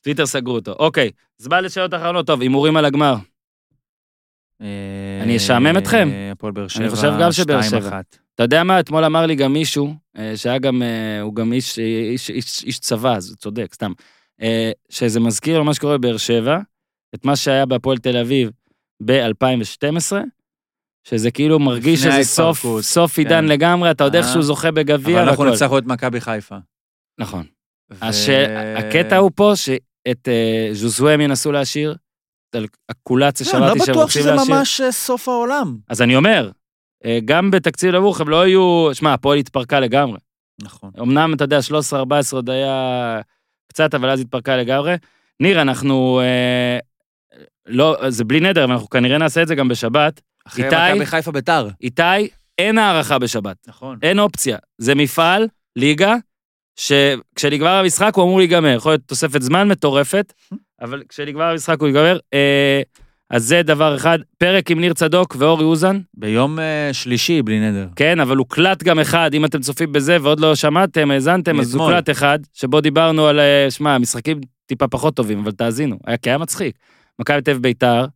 טוויטר 0.00 0.26
סגרו 0.26 0.54
אותו. 0.54 0.72
אוקיי, 0.72 1.10
זמן 1.38 1.64
לשאלות 1.64 1.94
אחרונות. 1.94 2.26
טוב, 2.26 2.40
הימורים 2.40 2.76
על 2.76 2.84
הגמר. 2.84 3.14
אני 5.22 5.36
אשעמם 5.36 5.78
אתכם? 5.78 6.08
אה, 6.12 6.30
הפועל 6.32 6.52
באר 6.52 6.68
שבע, 6.68 6.82
אני 6.84 6.90
חושב 6.90 7.12
גם 7.20 7.32
שבאר 7.32 7.62
שבע. 7.62 8.00
2-1. 8.34 8.36
אתה 8.36 8.42
יודע 8.42 8.64
מה, 8.64 8.80
אתמול 8.80 9.04
אמר 9.04 9.26
לי 9.26 9.34
גם 9.34 9.52
מישהו, 9.52 9.94
אה, 10.18 10.36
שהיה 10.36 10.58
גם, 10.58 10.82
אה, 10.82 11.20
הוא 11.20 11.34
גם 11.34 11.52
איש, 11.52 11.78
איש, 11.78 12.30
איש, 12.30 12.64
איש 12.64 12.78
צבא, 12.78 13.16
אז 13.16 13.36
צודק, 13.38 13.74
סתם, 13.74 13.92
אה, 14.42 14.70
שזה 14.88 15.20
מזכיר 15.20 15.58
לו 15.58 15.64
מה 15.64 15.74
שקורה 15.74 15.98
בבאר 15.98 16.16
שבע, 16.16 16.58
את 17.14 17.24
מה 17.24 17.36
שהיה 17.36 17.66
בהפועל 17.66 17.98
תל 17.98 18.16
אביב 18.16 18.50
ב-2012, 19.04 20.12
שזה 21.08 21.30
כאילו 21.30 21.58
מרגיש 21.58 22.00
שזה 22.00 22.24
סוף, 22.24 22.66
סוף 22.80 23.18
עידן 23.18 23.40
כן. 23.40 23.44
לגמרי, 23.44 23.90
אתה 23.90 24.04
יודע 24.04 24.18
איך. 24.18 24.26
שהוא 24.28 24.42
זוכה 24.42 24.70
בגביע 24.70 25.20
אבל 25.20 25.28
אנחנו. 25.28 25.44
ניצחנו 25.44 25.78
את 25.78 25.84
מכבי 25.86 26.20
חיפה. 26.20 26.56
נכון. 27.20 27.46
ו- 27.92 28.04
הש... 28.04 28.28
הקטע 28.76 29.16
הוא 29.16 29.30
פה 29.34 29.52
שאת 29.56 30.28
ז'וזווה 30.72 31.14
הם 31.14 31.20
ינסו 31.20 31.52
להשאיר, 31.52 31.96
את 32.50 32.56
הקולציה 32.88 33.46
לא, 33.46 33.50
אני 33.58 33.60
שמעתי 33.66 33.78
לא 33.78 33.84
שהם 33.84 33.94
בטוח 33.94 34.04
רוצים 34.04 34.22
שזה 34.22 34.30
להשאיר. 34.30 34.56
ממש 34.56 34.80
אה, 34.80 34.92
סוף 34.92 35.28
העולם. 35.28 35.76
אז 35.88 36.02
אני 36.02 36.16
אומר, 36.16 36.50
גם 37.24 37.50
בתקציב 37.50 37.94
נמוך 37.94 38.20
הם 38.20 38.28
לא 38.28 38.46
יהיו, 38.46 38.90
שמע, 38.92 39.12
הפועל 39.12 39.38
התפרקה 39.38 39.80
לגמרי. 39.80 40.18
נכון. 40.62 40.90
אמנם, 41.00 41.34
אתה 41.34 41.44
יודע, 41.44 41.58
13-14 41.92 41.94
עוד 42.32 42.50
היה 42.50 43.20
קצת, 43.68 43.94
אבל 43.94 44.10
אז 44.10 44.20
התפרקה 44.20 44.56
לגמרי. 44.56 44.94
ניר, 45.40 45.62
אנחנו... 45.62 46.20
אה, 46.20 46.78
לא, 47.66 47.96
זה 48.08 48.24
בלי 48.24 48.40
נדר, 48.40 48.64
אבל 48.64 48.72
אנחנו 48.72 48.88
כנראה 48.88 49.18
נעשה 49.18 49.42
את 49.42 49.48
זה 49.48 49.54
גם 49.54 49.68
בשבת. 49.68 50.20
אחרי 50.46 50.64
איתי? 50.64 50.76
מכבי 50.92 51.06
חיפה 51.06 51.32
ביתר. 51.32 51.68
איתי, 51.80 52.02
אין 52.58 52.78
הערכה 52.78 53.18
בשבת. 53.18 53.56
נכון. 53.66 53.98
אין 54.02 54.18
אופציה. 54.18 54.58
זה 54.78 54.94
מפעל, 54.94 55.48
ליגה, 55.76 56.16
שכשנגמר 56.76 57.70
המשחק 57.70 58.12
הוא 58.14 58.24
אמור 58.24 58.38
להיגמר. 58.38 58.74
יכול 58.76 58.92
להיות 58.92 59.02
תוספת 59.06 59.42
זמן 59.42 59.68
מטורפת, 59.68 60.32
אבל 60.80 61.02
כשנגמר 61.08 61.44
המשחק 61.44 61.80
הוא 61.80 61.88
ייגמר. 61.88 62.18
אה, 62.34 62.82
אז 63.30 63.44
זה 63.44 63.62
דבר 63.62 63.96
אחד. 63.96 64.18
פרק 64.38 64.70
עם 64.70 64.80
ניר 64.80 64.92
צדוק 64.92 65.36
ואורי 65.38 65.64
אוזן, 65.64 66.00
ביום 66.14 66.58
אה, 66.58 66.90
שלישי, 66.92 67.42
בלי 67.42 67.60
נדר. 67.60 67.88
כן, 67.96 68.20
אבל 68.20 68.36
הוקלט 68.36 68.82
גם 68.82 68.98
אחד, 68.98 69.34
אם 69.34 69.44
אתם 69.44 69.60
צופים 69.60 69.92
בזה 69.92 70.16
ועוד 70.22 70.40
לא 70.40 70.54
שמעתם, 70.54 71.10
האזנתם, 71.10 71.60
אז. 71.60 71.74
הוקלט 71.74 72.10
אחד, 72.10 72.38
שבו 72.52 72.80
דיברנו 72.80 73.26
על, 73.26 73.40
אה, 73.40 73.66
שמע, 73.70 73.94
המשחקים 73.94 74.40
טיפה 74.66 74.88
פחות 74.88 75.14
טובים, 75.14 75.38
אבל 75.38 75.52
תאזינו, 75.52 75.98
היה 76.06 76.16
כי 76.16 76.30
היה 76.30 76.38
מצחיק. 76.38 76.76
מכבי 77.18 77.42
תל 77.42 77.58
ביתר, 77.58 78.06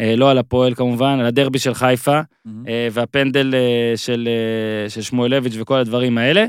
אה, 0.00 0.16
לא 0.16 0.30
על 0.30 0.38
הפועל 0.38 0.74
כמובן, 0.74 1.18
על 1.20 1.26
הדרבי 1.26 1.58
של 1.58 1.74
חיפה, 1.74 2.20
אה, 2.68 2.88
והפנדל 2.92 3.54
אה, 3.54 3.96
של, 3.96 4.28
אה, 4.28 4.90
של 4.90 5.02
שמואלביץ' 5.02 5.54
וכל 5.58 5.78
הדברים 5.78 6.18
האלה. 6.18 6.46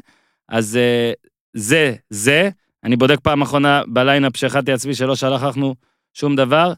אז 0.50 0.78
אה, 0.78 1.12
זה, 1.54 1.94
זה, 2.10 2.50
אני 2.84 2.96
בודק 2.96 3.20
פעם 3.20 3.42
אחרונה 3.42 3.82
בליינאפ 3.88 4.38
שהכנתי 4.38 4.72
לעצמי 4.72 4.94
שלא 4.94 5.16
שלחנו 5.16 5.76
שום 6.14 6.36
דבר. 6.36 6.74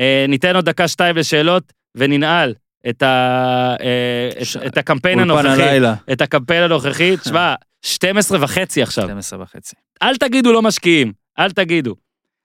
אה, 0.00 0.24
ניתן 0.28 0.56
עוד 0.56 0.64
דקה-שתיים 0.64 1.16
לשאלות, 1.16 1.72
וננעל 1.94 2.54
את, 2.88 3.02
ה, 3.02 3.76
אה, 3.80 4.44
ש- 4.44 4.56
את, 4.56 4.66
את 4.66 4.78
הקמפיין 4.78 5.18
הנוכחי. 5.18 5.48
הלילה. 5.48 5.94
את 6.12 6.20
הקמפיין 6.20 6.62
הנוכחי. 6.62 7.16
תשמע, 7.22 7.54
12 7.82 8.38
וחצי 8.44 8.82
עכשיו. 8.82 9.04
12 9.04 9.42
וחצי. 9.42 9.76
אל 10.02 10.16
תגידו 10.16 10.52
לא 10.52 10.62
משקיעים, 10.62 11.12
אל 11.38 11.50
תגידו. 11.50 11.94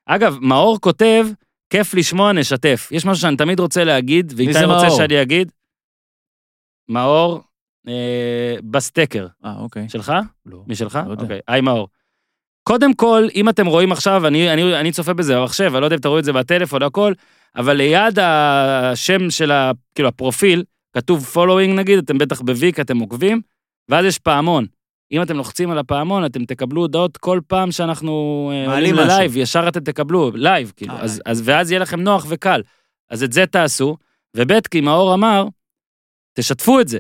אגב, 0.05 0.37
מאור 0.41 0.79
כותב, 0.81 1.27
כיף 1.69 1.93
לשמוע, 1.93 2.33
נשתף. 2.33 2.89
יש 2.91 3.05
משהו 3.05 3.21
שאני 3.21 3.37
תמיד 3.37 3.59
רוצה 3.59 3.83
להגיד, 3.83 4.33
ואיתי 4.37 4.51
רוצה 4.65 4.67
מאור? 4.67 4.97
שאני 4.97 5.21
אגיד. 5.21 5.51
מאור 6.89 7.41
אה, 7.87 8.55
בסטקר. 8.63 9.27
אה, 9.45 9.53
אוקיי. 9.59 9.89
שלך? 9.89 10.13
לא. 10.45 10.63
משלך? 10.67 10.99
לא 11.05 11.11
יודע. 11.11 11.23
אוקיי, 11.23 11.39
היי 11.47 11.61
מאור. 11.61 11.87
קודם 12.63 12.93
כל, 12.93 13.27
אם 13.35 13.49
אתם 13.49 13.65
רואים 13.65 13.91
עכשיו, 13.91 14.27
אני, 14.27 14.53
אני, 14.53 14.79
אני 14.79 14.91
צופה 14.91 15.13
בזה 15.13 15.35
במחשב, 15.35 15.71
אני 15.73 15.81
לא 15.81 15.85
יודע 15.85 15.95
אם 15.95 16.01
רואים 16.05 16.19
את 16.19 16.25
זה 16.25 16.33
בטלפון 16.33 16.81
או 16.81 16.87
הכל, 16.87 17.13
אבל 17.57 17.73
ליד 17.73 18.19
השם 18.19 19.29
של 19.29 19.51
ה, 19.51 19.71
כאילו, 19.95 20.09
הפרופיל, 20.09 20.63
כתוב 20.93 21.31
following 21.35 21.73
נגיד, 21.75 21.97
אתם 21.97 22.17
בטח 22.17 22.41
בוויק, 22.41 22.79
אתם 22.79 22.97
עוקבים, 22.97 23.41
ואז 23.89 24.05
יש 24.05 24.19
פעמון. 24.19 24.65
אם 25.11 25.21
אתם 25.21 25.37
לוחצים 25.37 25.71
על 25.71 25.77
הפעמון, 25.77 26.25
אתם 26.25 26.45
תקבלו 26.45 26.81
הודעות 26.81 27.17
כל 27.17 27.39
פעם 27.47 27.71
שאנחנו 27.71 28.11
אה, 28.53 28.73
עולים 28.73 28.95
משהו. 28.95 29.05
ללייב, 29.05 29.37
ישר 29.37 29.67
אתם 29.67 29.79
תקבלו, 29.79 30.31
לייב, 30.33 30.73
כאילו, 30.75 30.93
אה, 30.93 31.01
אז, 31.01 31.11
לייב. 31.11 31.21
אז, 31.25 31.41
ואז 31.45 31.71
יהיה 31.71 31.79
לכם 31.79 31.99
נוח 31.99 32.25
וקל. 32.29 32.61
אז 33.09 33.23
את 33.23 33.33
זה 33.33 33.45
תעשו, 33.45 33.97
וב' 34.37 34.67
כי 34.71 34.81
מאור 34.81 35.13
אמר, 35.13 35.45
תשתפו 36.33 36.79
את 36.79 36.87
זה. 36.87 36.97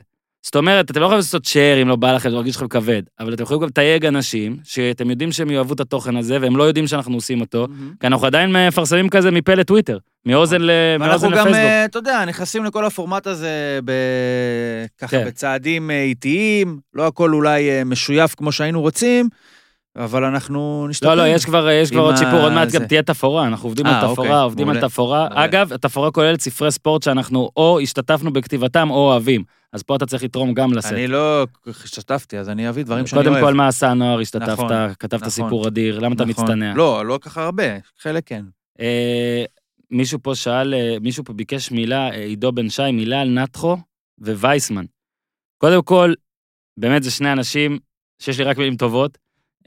זאת 0.47 0.55
אומרת, 0.55 0.91
אתם 0.91 0.99
לא 0.99 1.05
יכולים 1.05 1.17
לעשות 1.17 1.45
share 1.45 1.81
אם 1.81 1.87
לא 1.87 1.95
בא 1.95 2.13
לכם, 2.13 2.29
זה 2.29 2.35
מרגיש 2.35 2.55
לכם 2.55 2.67
כבד, 2.67 3.01
אבל 3.19 3.33
אתם 3.33 3.43
יכולים 3.43 3.61
גם 3.61 3.67
לתייג 3.67 4.05
אנשים, 4.05 4.57
שאתם 4.63 5.09
יודעים 5.09 5.31
שהם 5.31 5.51
יאהבו 5.51 5.73
את 5.73 5.79
התוכן 5.79 6.17
הזה, 6.17 6.37
והם 6.41 6.57
לא 6.57 6.63
יודעים 6.63 6.87
שאנחנו 6.87 7.15
עושים 7.15 7.41
אותו, 7.41 7.67
כי 7.99 8.07
אנחנו 8.07 8.27
עדיין 8.27 8.51
מפרסמים 8.51 9.09
כזה 9.09 9.31
מפה 9.31 9.53
לטוויטר, 9.53 9.97
מאוזן 10.25 10.61
ל- 10.61 10.71
ואנחנו 10.99 11.07
מאוזן 11.09 11.27
גם, 11.27 11.47
לפייסבוק. 11.47 11.55
אה, 11.55 11.85
אתה 11.85 11.99
יודע, 11.99 12.25
נכנסים 12.25 12.65
לכל 12.65 12.85
הפורמט 12.85 13.27
הזה 13.27 13.79
ב... 13.85 13.91
ככה 14.97 15.07
כן. 15.07 15.25
בצעדים 15.27 15.91
אה, 15.91 16.03
איטיים, 16.03 16.79
לא 16.93 17.07
הכל 17.07 17.33
אולי 17.33 17.69
אה, 17.69 17.83
משויף 17.83 18.35
כמו 18.35 18.51
שהיינו 18.51 18.81
רוצים, 18.81 19.29
אבל 19.97 20.23
אנחנו 20.23 20.87
נשתפר. 20.89 21.15
לא, 21.15 21.23
לא, 21.23 21.27
יש 21.27 21.45
כבר, 21.45 21.69
יש 21.69 21.91
כבר 21.91 22.01
עוד 22.01 22.15
שיפור, 22.15 22.39
עוד 22.39 22.53
מעט. 22.53 22.71
גם 22.71 22.85
תהיה 22.85 23.03
תפאורה, 23.03 23.47
אנחנו 23.47 23.69
עובדים 23.69 23.85
אה, 23.85 23.91
על 23.91 23.97
תפאורה, 24.01 24.29
אוקיי, 24.29 24.43
עובדים 24.43 24.69
על. 24.69 24.81
תפאורה. 24.81 25.27
אגב, 25.31 25.73
התפאורה 25.73 26.11
כוללת 26.11 26.41
ספרי 26.41 26.71
ספורט 26.71 27.03
שאנחנו 27.03 27.49
או 27.57 27.79
השתתפנו 27.79 28.33
בכתיבתם 28.33 28.89
או 28.89 28.95
אוהבים, 28.95 29.43
אז 29.73 29.83
פה 29.83 29.95
אתה 29.95 30.05
צריך 30.05 30.23
לתרום 30.23 30.53
גם 30.53 30.73
לסט. 30.73 30.91
אני 30.91 31.07
לא 31.07 31.47
השתתפתי, 31.67 32.37
אז 32.37 32.49
אני 32.49 32.69
אביא 32.69 32.83
דברים 32.83 33.07
שאני 33.07 33.21
אוהב. 33.21 33.33
קודם 33.33 33.45
כל, 33.45 33.53
מה 33.53 33.67
עשה 33.67 33.89
הנוער, 33.89 34.19
השתתפת, 34.19 34.49
נכון, 34.49 34.69
כתבת 34.99 35.13
נכון. 35.13 35.29
סיפור 35.29 35.67
אדיר, 35.67 35.99
למה 35.99 36.15
אתה 36.15 36.25
נכון. 36.25 36.43
מצטנע? 36.43 36.73
לא, 36.75 37.05
לא 37.05 37.19
ככה 37.21 37.43
הרבה, 37.43 37.63
חלק 37.99 38.23
כן. 38.25 38.45
אה, 38.79 39.43
מישהו 39.91 40.19
פה 40.21 40.35
שאל, 40.35 40.73
אה, 40.73 40.97
מישהו 41.01 41.23
פה 41.23 41.33
ביקש 41.33 41.71
מילה, 41.71 42.09
אה, 42.09 42.23
עידו 42.23 42.51
בן 42.51 42.69
שי, 42.69 42.91
מילה 42.93 43.21
על 43.21 43.29
נטחו 43.29 43.77
ווייסמן. 44.21 44.85
קודם 45.57 45.83
כל, 45.83 46.13
באמת 46.79 47.03
זה 47.03 47.11
שני 47.11 47.31
אנשים 47.31 47.79
שיש 48.19 48.37
לי 48.39 48.43
רק 48.43 48.57
מילים 48.57 48.75
טובות. 48.75 49.17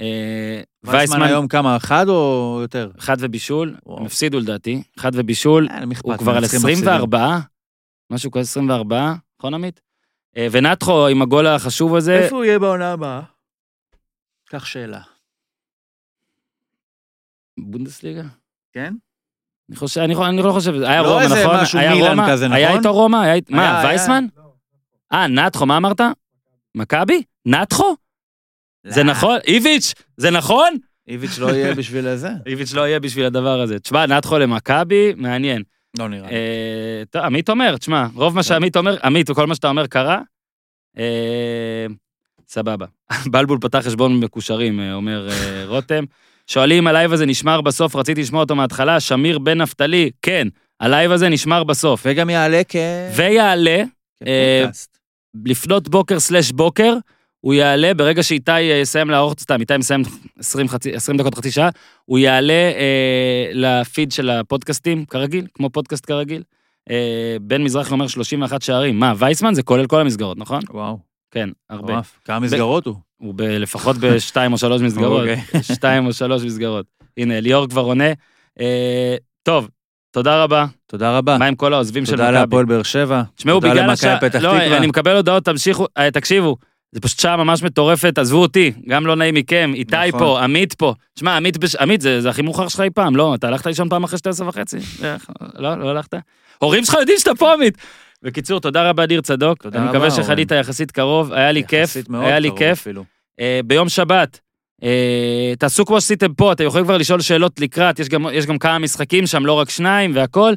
אה, 0.00 0.60
וייסמן 0.84 1.22
היום 1.22 1.48
כמה, 1.48 1.76
אחד 1.76 2.08
או 2.08 2.58
יותר? 2.62 2.90
אחד 2.98 3.16
ובישול. 3.20 3.76
הם 3.86 4.06
הפסידו 4.06 4.40
לדעתי, 4.40 4.82
אחד 4.98 5.10
ובישול, 5.14 5.68
אה, 5.70 5.82
הוא 6.02 6.16
כבר 6.16 6.32
על 6.32 6.40
מנצחים, 6.40 6.60
מפסידים. 6.60 6.88
24, 6.88 7.38
משהו 8.10 8.30
כזה 8.30 8.40
24, 8.40 9.14
נכון 9.38 9.54
עמית? 9.54 9.80
אה, 10.36 10.46
ונטחו 10.50 11.06
עם 11.06 11.22
הגול 11.22 11.46
החשוב 11.46 11.94
הזה, 11.94 12.18
איפה 12.18 12.36
הוא 12.36 12.44
יהיה 12.44 12.58
בעונה 12.58 12.92
הבאה? 12.92 13.20
קח 14.48 14.64
שאלה. 14.64 15.00
בונדסליגה? 17.58 18.22
כן? 18.72 18.94
אני 19.70 19.76
חושב, 19.76 20.00
אני, 20.00 20.14
אני 20.28 20.42
לא 20.42 20.52
חושב, 20.52 20.74
היה 20.74 21.02
לא 21.02 21.08
רומא, 21.08 21.22
איזה 21.22 21.44
נכון? 21.44 21.56
משהו 21.62 21.78
היה 21.78 21.94
מילאן 21.94 22.10
רומא? 22.10 22.32
כזה, 22.32 22.46
היה 22.52 22.68
נכון? 22.68 22.78
איתו 22.78 22.92
רומא? 22.92 23.16
היה, 23.16 23.40
מה, 23.48 23.80
היה, 23.80 23.88
וייסמן? 23.88 24.26
אה, 25.12 25.26
נטחו, 25.26 25.66
מה 25.66 25.76
אמרת? 25.76 26.00
מכבי? 26.74 27.22
נטחו? 27.46 27.96
זה. 28.86 29.02
נכון? 29.02 29.38
איביץ', 29.46 29.94
זה 30.16 30.30
נכון? 30.30 30.76
איביץ' 31.08 31.38
לא 31.38 31.50
יהיה 31.50 31.74
בשביל 31.74 32.16
זה? 32.16 32.30
איביץ' 32.46 32.72
לא 32.72 32.88
יהיה 32.88 33.00
בשביל 33.00 33.26
הדבר 33.26 33.60
הזה. 33.60 33.78
תשמע, 33.78 34.06
נטחו 34.06 34.38
למכבי, 34.38 35.12
מעניין. 35.16 35.62
לא 35.98 36.08
נראה 36.08 36.28
לי. 36.28 36.34
אה, 36.34 37.02
טוב, 37.10 37.22
עמית 37.22 37.50
אומר, 37.50 37.76
תשמע, 37.76 38.06
רוב 38.14 38.34
מה 38.34 38.42
שעמית 38.42 38.76
אומר, 38.76 38.96
עמית, 39.04 39.30
כל 39.30 39.46
מה 39.46 39.54
שאתה 39.54 39.68
אומר 39.68 39.86
קרה. 39.86 40.20
אה, 40.98 41.86
סבבה. 42.48 42.86
בלבול 43.32 43.58
פתח 43.60 43.78
חשבון 43.78 44.20
מקושרים, 44.20 44.80
אה, 44.80 44.94
אומר 44.94 45.28
רותם. 45.66 46.04
שואלים, 46.46 46.86
הלייב 46.86 47.12
הזה 47.12 47.26
נשמר 47.26 47.60
בסוף, 47.60 47.96
רציתי 47.96 48.20
לשמוע 48.20 48.40
אותו 48.40 48.56
מההתחלה, 48.56 49.00
שמיר 49.00 49.38
בן 49.38 49.60
נפתלי, 49.60 50.10
כן, 50.22 50.48
הלייב 50.80 51.12
הזה 51.12 51.28
נשמר 51.28 51.64
בסוף. 51.64 52.02
וגם 52.04 52.30
יעלה 52.30 52.62
כ... 52.68 52.76
ויעלה, 53.16 53.82
כפודקאסט. 54.16 54.98
לפנות 55.44 55.88
בוקר 55.88 56.20
slash 56.20 56.52
בוקר, 56.52 56.94
הוא 57.40 57.54
יעלה, 57.54 57.94
ברגע 57.94 58.22
שאיתי 58.22 58.50
אה, 58.52 58.60
יסיים 58.60 59.10
לערוך, 59.10 59.34
סתם, 59.40 59.60
איתי 59.60 59.76
מסיים 59.76 60.02
20, 60.38 60.68
חצי, 60.68 60.94
20 60.94 61.18
דקות, 61.18 61.34
חצי 61.34 61.50
שעה, 61.50 61.68
הוא 62.04 62.18
יעלה 62.18 62.52
אה, 62.52 63.50
לפיד 63.52 64.12
של 64.12 64.30
הפודקאסטים, 64.30 65.04
כרגיל, 65.04 65.46
כמו 65.54 65.70
פודקאסט 65.70 66.06
כרגיל. 66.06 66.42
אה, 66.90 67.36
בן 67.40 67.62
מזרחי 67.62 67.92
אומר 67.92 68.06
31 68.06 68.62
שערים. 68.62 69.00
מה, 69.00 69.12
וייסמן 69.18 69.54
זה 69.54 69.62
כולל 69.62 69.86
כל 69.86 70.00
המסגרות, 70.00 70.38
נכון? 70.38 70.60
וואו, 70.70 70.98
כן, 71.30 71.48
הרבה. 71.70 71.84
מטורף. 71.84 72.18
כמה 72.24 72.38
מסגרות 72.40 72.86
הוא? 72.86 72.94
הוא 73.16 73.34
ב- 73.34 73.42
לפחות 73.42 73.96
בשתיים 73.96 74.52
או 74.52 74.58
שלוש 74.58 74.82
מסגרות. 74.82 75.20
אוקיי. 75.20 75.62
שתיים 75.74 76.06
או 76.06 76.12
שלוש 76.12 76.42
מסגרות. 76.42 76.86
הנה, 77.16 77.40
ליאור 77.40 77.68
כבר 77.68 77.82
עונה. 77.82 78.12
אה, 78.60 79.16
טוב, 79.42 79.68
תודה 80.10 80.42
רבה. 80.42 80.66
תודה 80.86 81.18
רבה. 81.18 81.38
מה 81.38 81.46
עם 81.46 81.54
כל 81.54 81.74
העוזבים 81.74 82.04
של 82.04 82.10
תודה 82.12 82.24
מכבי? 82.24 82.40
להפועל 82.40 82.64
באר 82.64 82.82
שבע. 82.82 83.22
תשמעו, 83.34 83.60
תודה 83.60 83.72
בגלל 83.72 83.86
למכבי 83.86 84.08
השעה... 84.08 84.20
פתח 84.20 84.38
לא, 84.42 84.58
תקווה. 84.58 84.76
אני 84.76 84.86
מקבל 84.86 85.16
הודעות, 85.16 85.44
תמשיכו, 85.44 85.86
אה, 85.98 86.10
תקשיבו. 86.10 86.56
זה 86.92 87.00
פשוט 87.00 87.20
שעה 87.20 87.36
ממש 87.36 87.62
מטורפת, 87.62 88.18
עזבו 88.18 88.42
אותי, 88.42 88.72
גם 88.88 89.06
לא 89.06 89.16
נעים 89.16 89.34
מכם, 89.34 89.72
איתי 89.74 89.96
נכון. 90.08 90.20
פה, 90.20 90.40
עמית 90.42 90.74
פה. 90.74 90.94
תשמע, 91.14 91.36
עמית, 91.36 91.58
בש... 91.58 91.76
עמית 91.76 92.00
זה, 92.00 92.20
זה 92.20 92.30
הכי 92.30 92.42
מאוחר 92.42 92.68
שלך 92.68 92.80
אי 92.80 92.90
פעם, 92.90 93.16
לא? 93.16 93.34
אתה 93.34 93.48
הלכת 93.48 93.66
לישון 93.66 93.88
פעם 93.88 94.04
אחרי 94.04 94.18
12 94.18 94.48
וחצי? 94.48 94.76
איך? 95.02 95.30
לא, 95.54 95.74
לא 95.74 95.90
הלכת? 95.90 96.14
הורים 96.58 96.84
שלך 96.84 96.94
יודעים 96.94 97.18
שאתה 97.18 97.34
פה, 97.34 97.52
עמית. 97.52 97.78
בקיצור, 98.22 98.60
תודה 98.60 98.90
רבה, 98.90 99.06
ניר 99.06 99.20
צדוק. 99.20 99.62
תודה 99.62 99.78
אני 99.78 99.88
רבה, 99.88 99.98
מקווה 99.98 100.10
שחלית. 100.10 100.50
יחסית 100.50 100.90
קרוב, 100.90 101.32
היה 101.32 101.52
לי 101.52 101.64
כיף, 101.64 101.96
היה 102.12 102.38
לי 102.38 102.50
כיף. 102.56 102.86
אה, 103.40 103.60
ביום 103.64 103.88
שבת, 103.88 104.40
אה, 104.82 105.52
תעשו 105.58 105.84
כמו 105.84 106.00
שעשיתם 106.00 106.34
פה, 106.34 106.52
אתם 106.52 106.64
יכולים 106.64 106.84
כבר 106.84 106.96
לשאול 106.96 107.20
שאלות 107.20 107.60
לקראת, 107.60 107.98
יש 107.98 108.08
גם, 108.08 108.26
יש 108.32 108.46
גם 108.46 108.58
כמה 108.58 108.78
משחקים 108.78 109.26
שם, 109.26 109.46
לא 109.46 109.52
רק 109.52 109.70
שניים 109.70 110.10
והכל. 110.14 110.54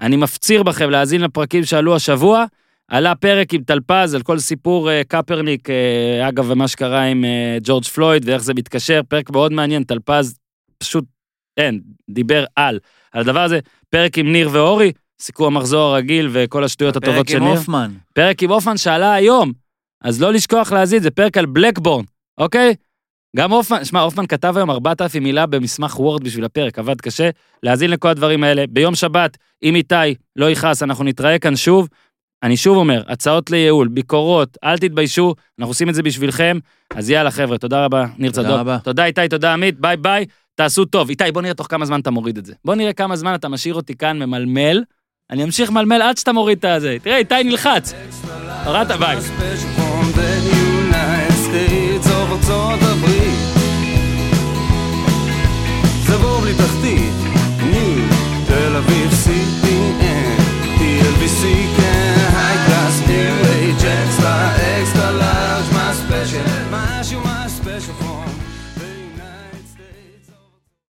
אני 0.00 0.16
מפציר 0.16 0.62
בכם 0.62 0.90
להאזין 0.90 1.20
לפרקים 1.20 1.64
שעלו 1.64 1.96
השבוע. 1.96 2.44
עלה 2.88 3.14
פרק 3.14 3.54
עם 3.54 3.62
טלפז 3.62 4.14
על 4.14 4.22
כל 4.22 4.38
סיפור 4.38 4.90
אה, 4.90 5.02
קפרניק, 5.08 5.70
אה, 5.70 6.28
אגב, 6.28 6.50
ומה 6.50 6.68
שקרה 6.68 7.02
עם 7.02 7.24
אה, 7.24 7.58
ג'ורג' 7.62 7.84
פלויד 7.84 8.28
ואיך 8.28 8.42
זה 8.42 8.54
מתקשר, 8.54 9.00
פרק 9.08 9.30
מאוד 9.30 9.52
מעניין, 9.52 9.84
טלפז 9.84 10.38
פשוט, 10.78 11.04
אין, 11.56 11.80
דיבר 12.10 12.44
על. 12.56 12.78
על 13.12 13.20
הדבר 13.20 13.40
הזה, 13.40 13.58
פרק 13.90 14.18
עם 14.18 14.32
ניר 14.32 14.48
ואורי, 14.52 14.92
סיכום 15.20 15.56
המחזור 15.56 15.80
הרגיל 15.80 16.28
וכל 16.32 16.64
השטויות 16.64 16.96
הטובות 16.96 17.16
פרק 17.16 17.28
של 17.28 17.36
עם 17.36 17.44
ניר. 17.44 17.58
הופמן. 17.58 17.92
פרק 18.14 18.42
עם 18.42 18.50
הופמן 18.50 18.76
שעלה 18.76 19.14
היום, 19.14 19.52
אז 20.04 20.22
לא 20.22 20.32
לשכוח 20.32 20.72
להזין, 20.72 21.02
זה 21.02 21.10
פרק 21.10 21.38
על 21.38 21.46
בלקבורן, 21.46 22.04
אוקיי? 22.38 22.74
גם 23.36 23.52
הופמן, 23.52 23.84
שמע, 23.84 24.00
הופמן 24.00 24.26
כתב 24.26 24.54
היום 24.56 24.70
4,000 24.70 25.22
מילה 25.22 25.46
במסמך 25.46 26.00
וורד 26.00 26.24
בשביל 26.24 26.44
הפרק, 26.44 26.78
עבד 26.78 27.00
קשה. 27.00 27.30
להאזין 27.62 27.90
לכל 27.90 28.08
הדברים 28.08 28.44
האלה. 28.44 28.64
ביום 28.70 28.94
שבת, 28.94 29.36
אם 29.62 29.74
איתי 29.74 30.14
לא 30.36 30.50
יכעס, 30.50 30.82
אנחנו 30.82 31.04
נתראה 31.04 31.38
כאן 31.38 31.56
שוב. 31.56 31.88
אני 32.42 32.56
שוב 32.56 32.76
אומר, 32.76 33.02
הצעות 33.08 33.50
לייעול, 33.50 33.88
ביקורות, 33.88 34.58
אל 34.64 34.78
תתביישו, 34.78 35.34
אנחנו 35.58 35.70
עושים 35.70 35.88
את 35.88 35.94
זה 35.94 36.02
בשבילכם. 36.02 36.58
אז 36.94 37.10
יאללה, 37.10 37.30
חבר'ה, 37.30 37.58
תודה 37.58 37.84
רבה, 37.84 38.06
ניר 38.18 38.30
תודה 38.30 38.48
צדוק. 38.48 38.60
רבה. 38.60 38.78
תודה 38.78 39.04
איתי, 39.04 39.28
תודה 39.30 39.52
עמית, 39.52 39.80
ביי 39.80 39.96
ביי, 39.96 40.26
תעשו 40.54 40.84
טוב. 40.84 41.08
איתי, 41.08 41.24
בוא 41.32 41.42
נראה 41.42 41.54
תוך 41.54 41.66
כמה 41.70 41.84
זמן 41.84 42.00
אתה 42.00 42.10
מוריד 42.10 42.38
את 42.38 42.46
זה. 42.46 42.52
בוא 42.64 42.74
נראה 42.74 42.92
כמה 42.92 43.16
זמן 43.16 43.34
אתה 43.34 43.48
משאיר 43.48 43.74
אותי 43.74 43.94
כאן 43.96 44.18
ממלמל. 44.18 44.82
אני 45.30 45.44
אמשיך 45.44 45.70
מלמל 45.70 46.02
עד 46.02 46.16
שאתה 46.16 46.32
מוריד 46.32 46.58
את 46.58 46.64
הזה. 46.64 46.96
תראה, 47.02 47.16
איתי 47.16 47.44
נלחץ. 47.44 47.94
הורדת, 48.64 48.90
ביי. 48.98 49.20
זה 56.06 56.16
בור 56.18 56.40
בלי 56.40 56.54
תחתית, 56.54 57.05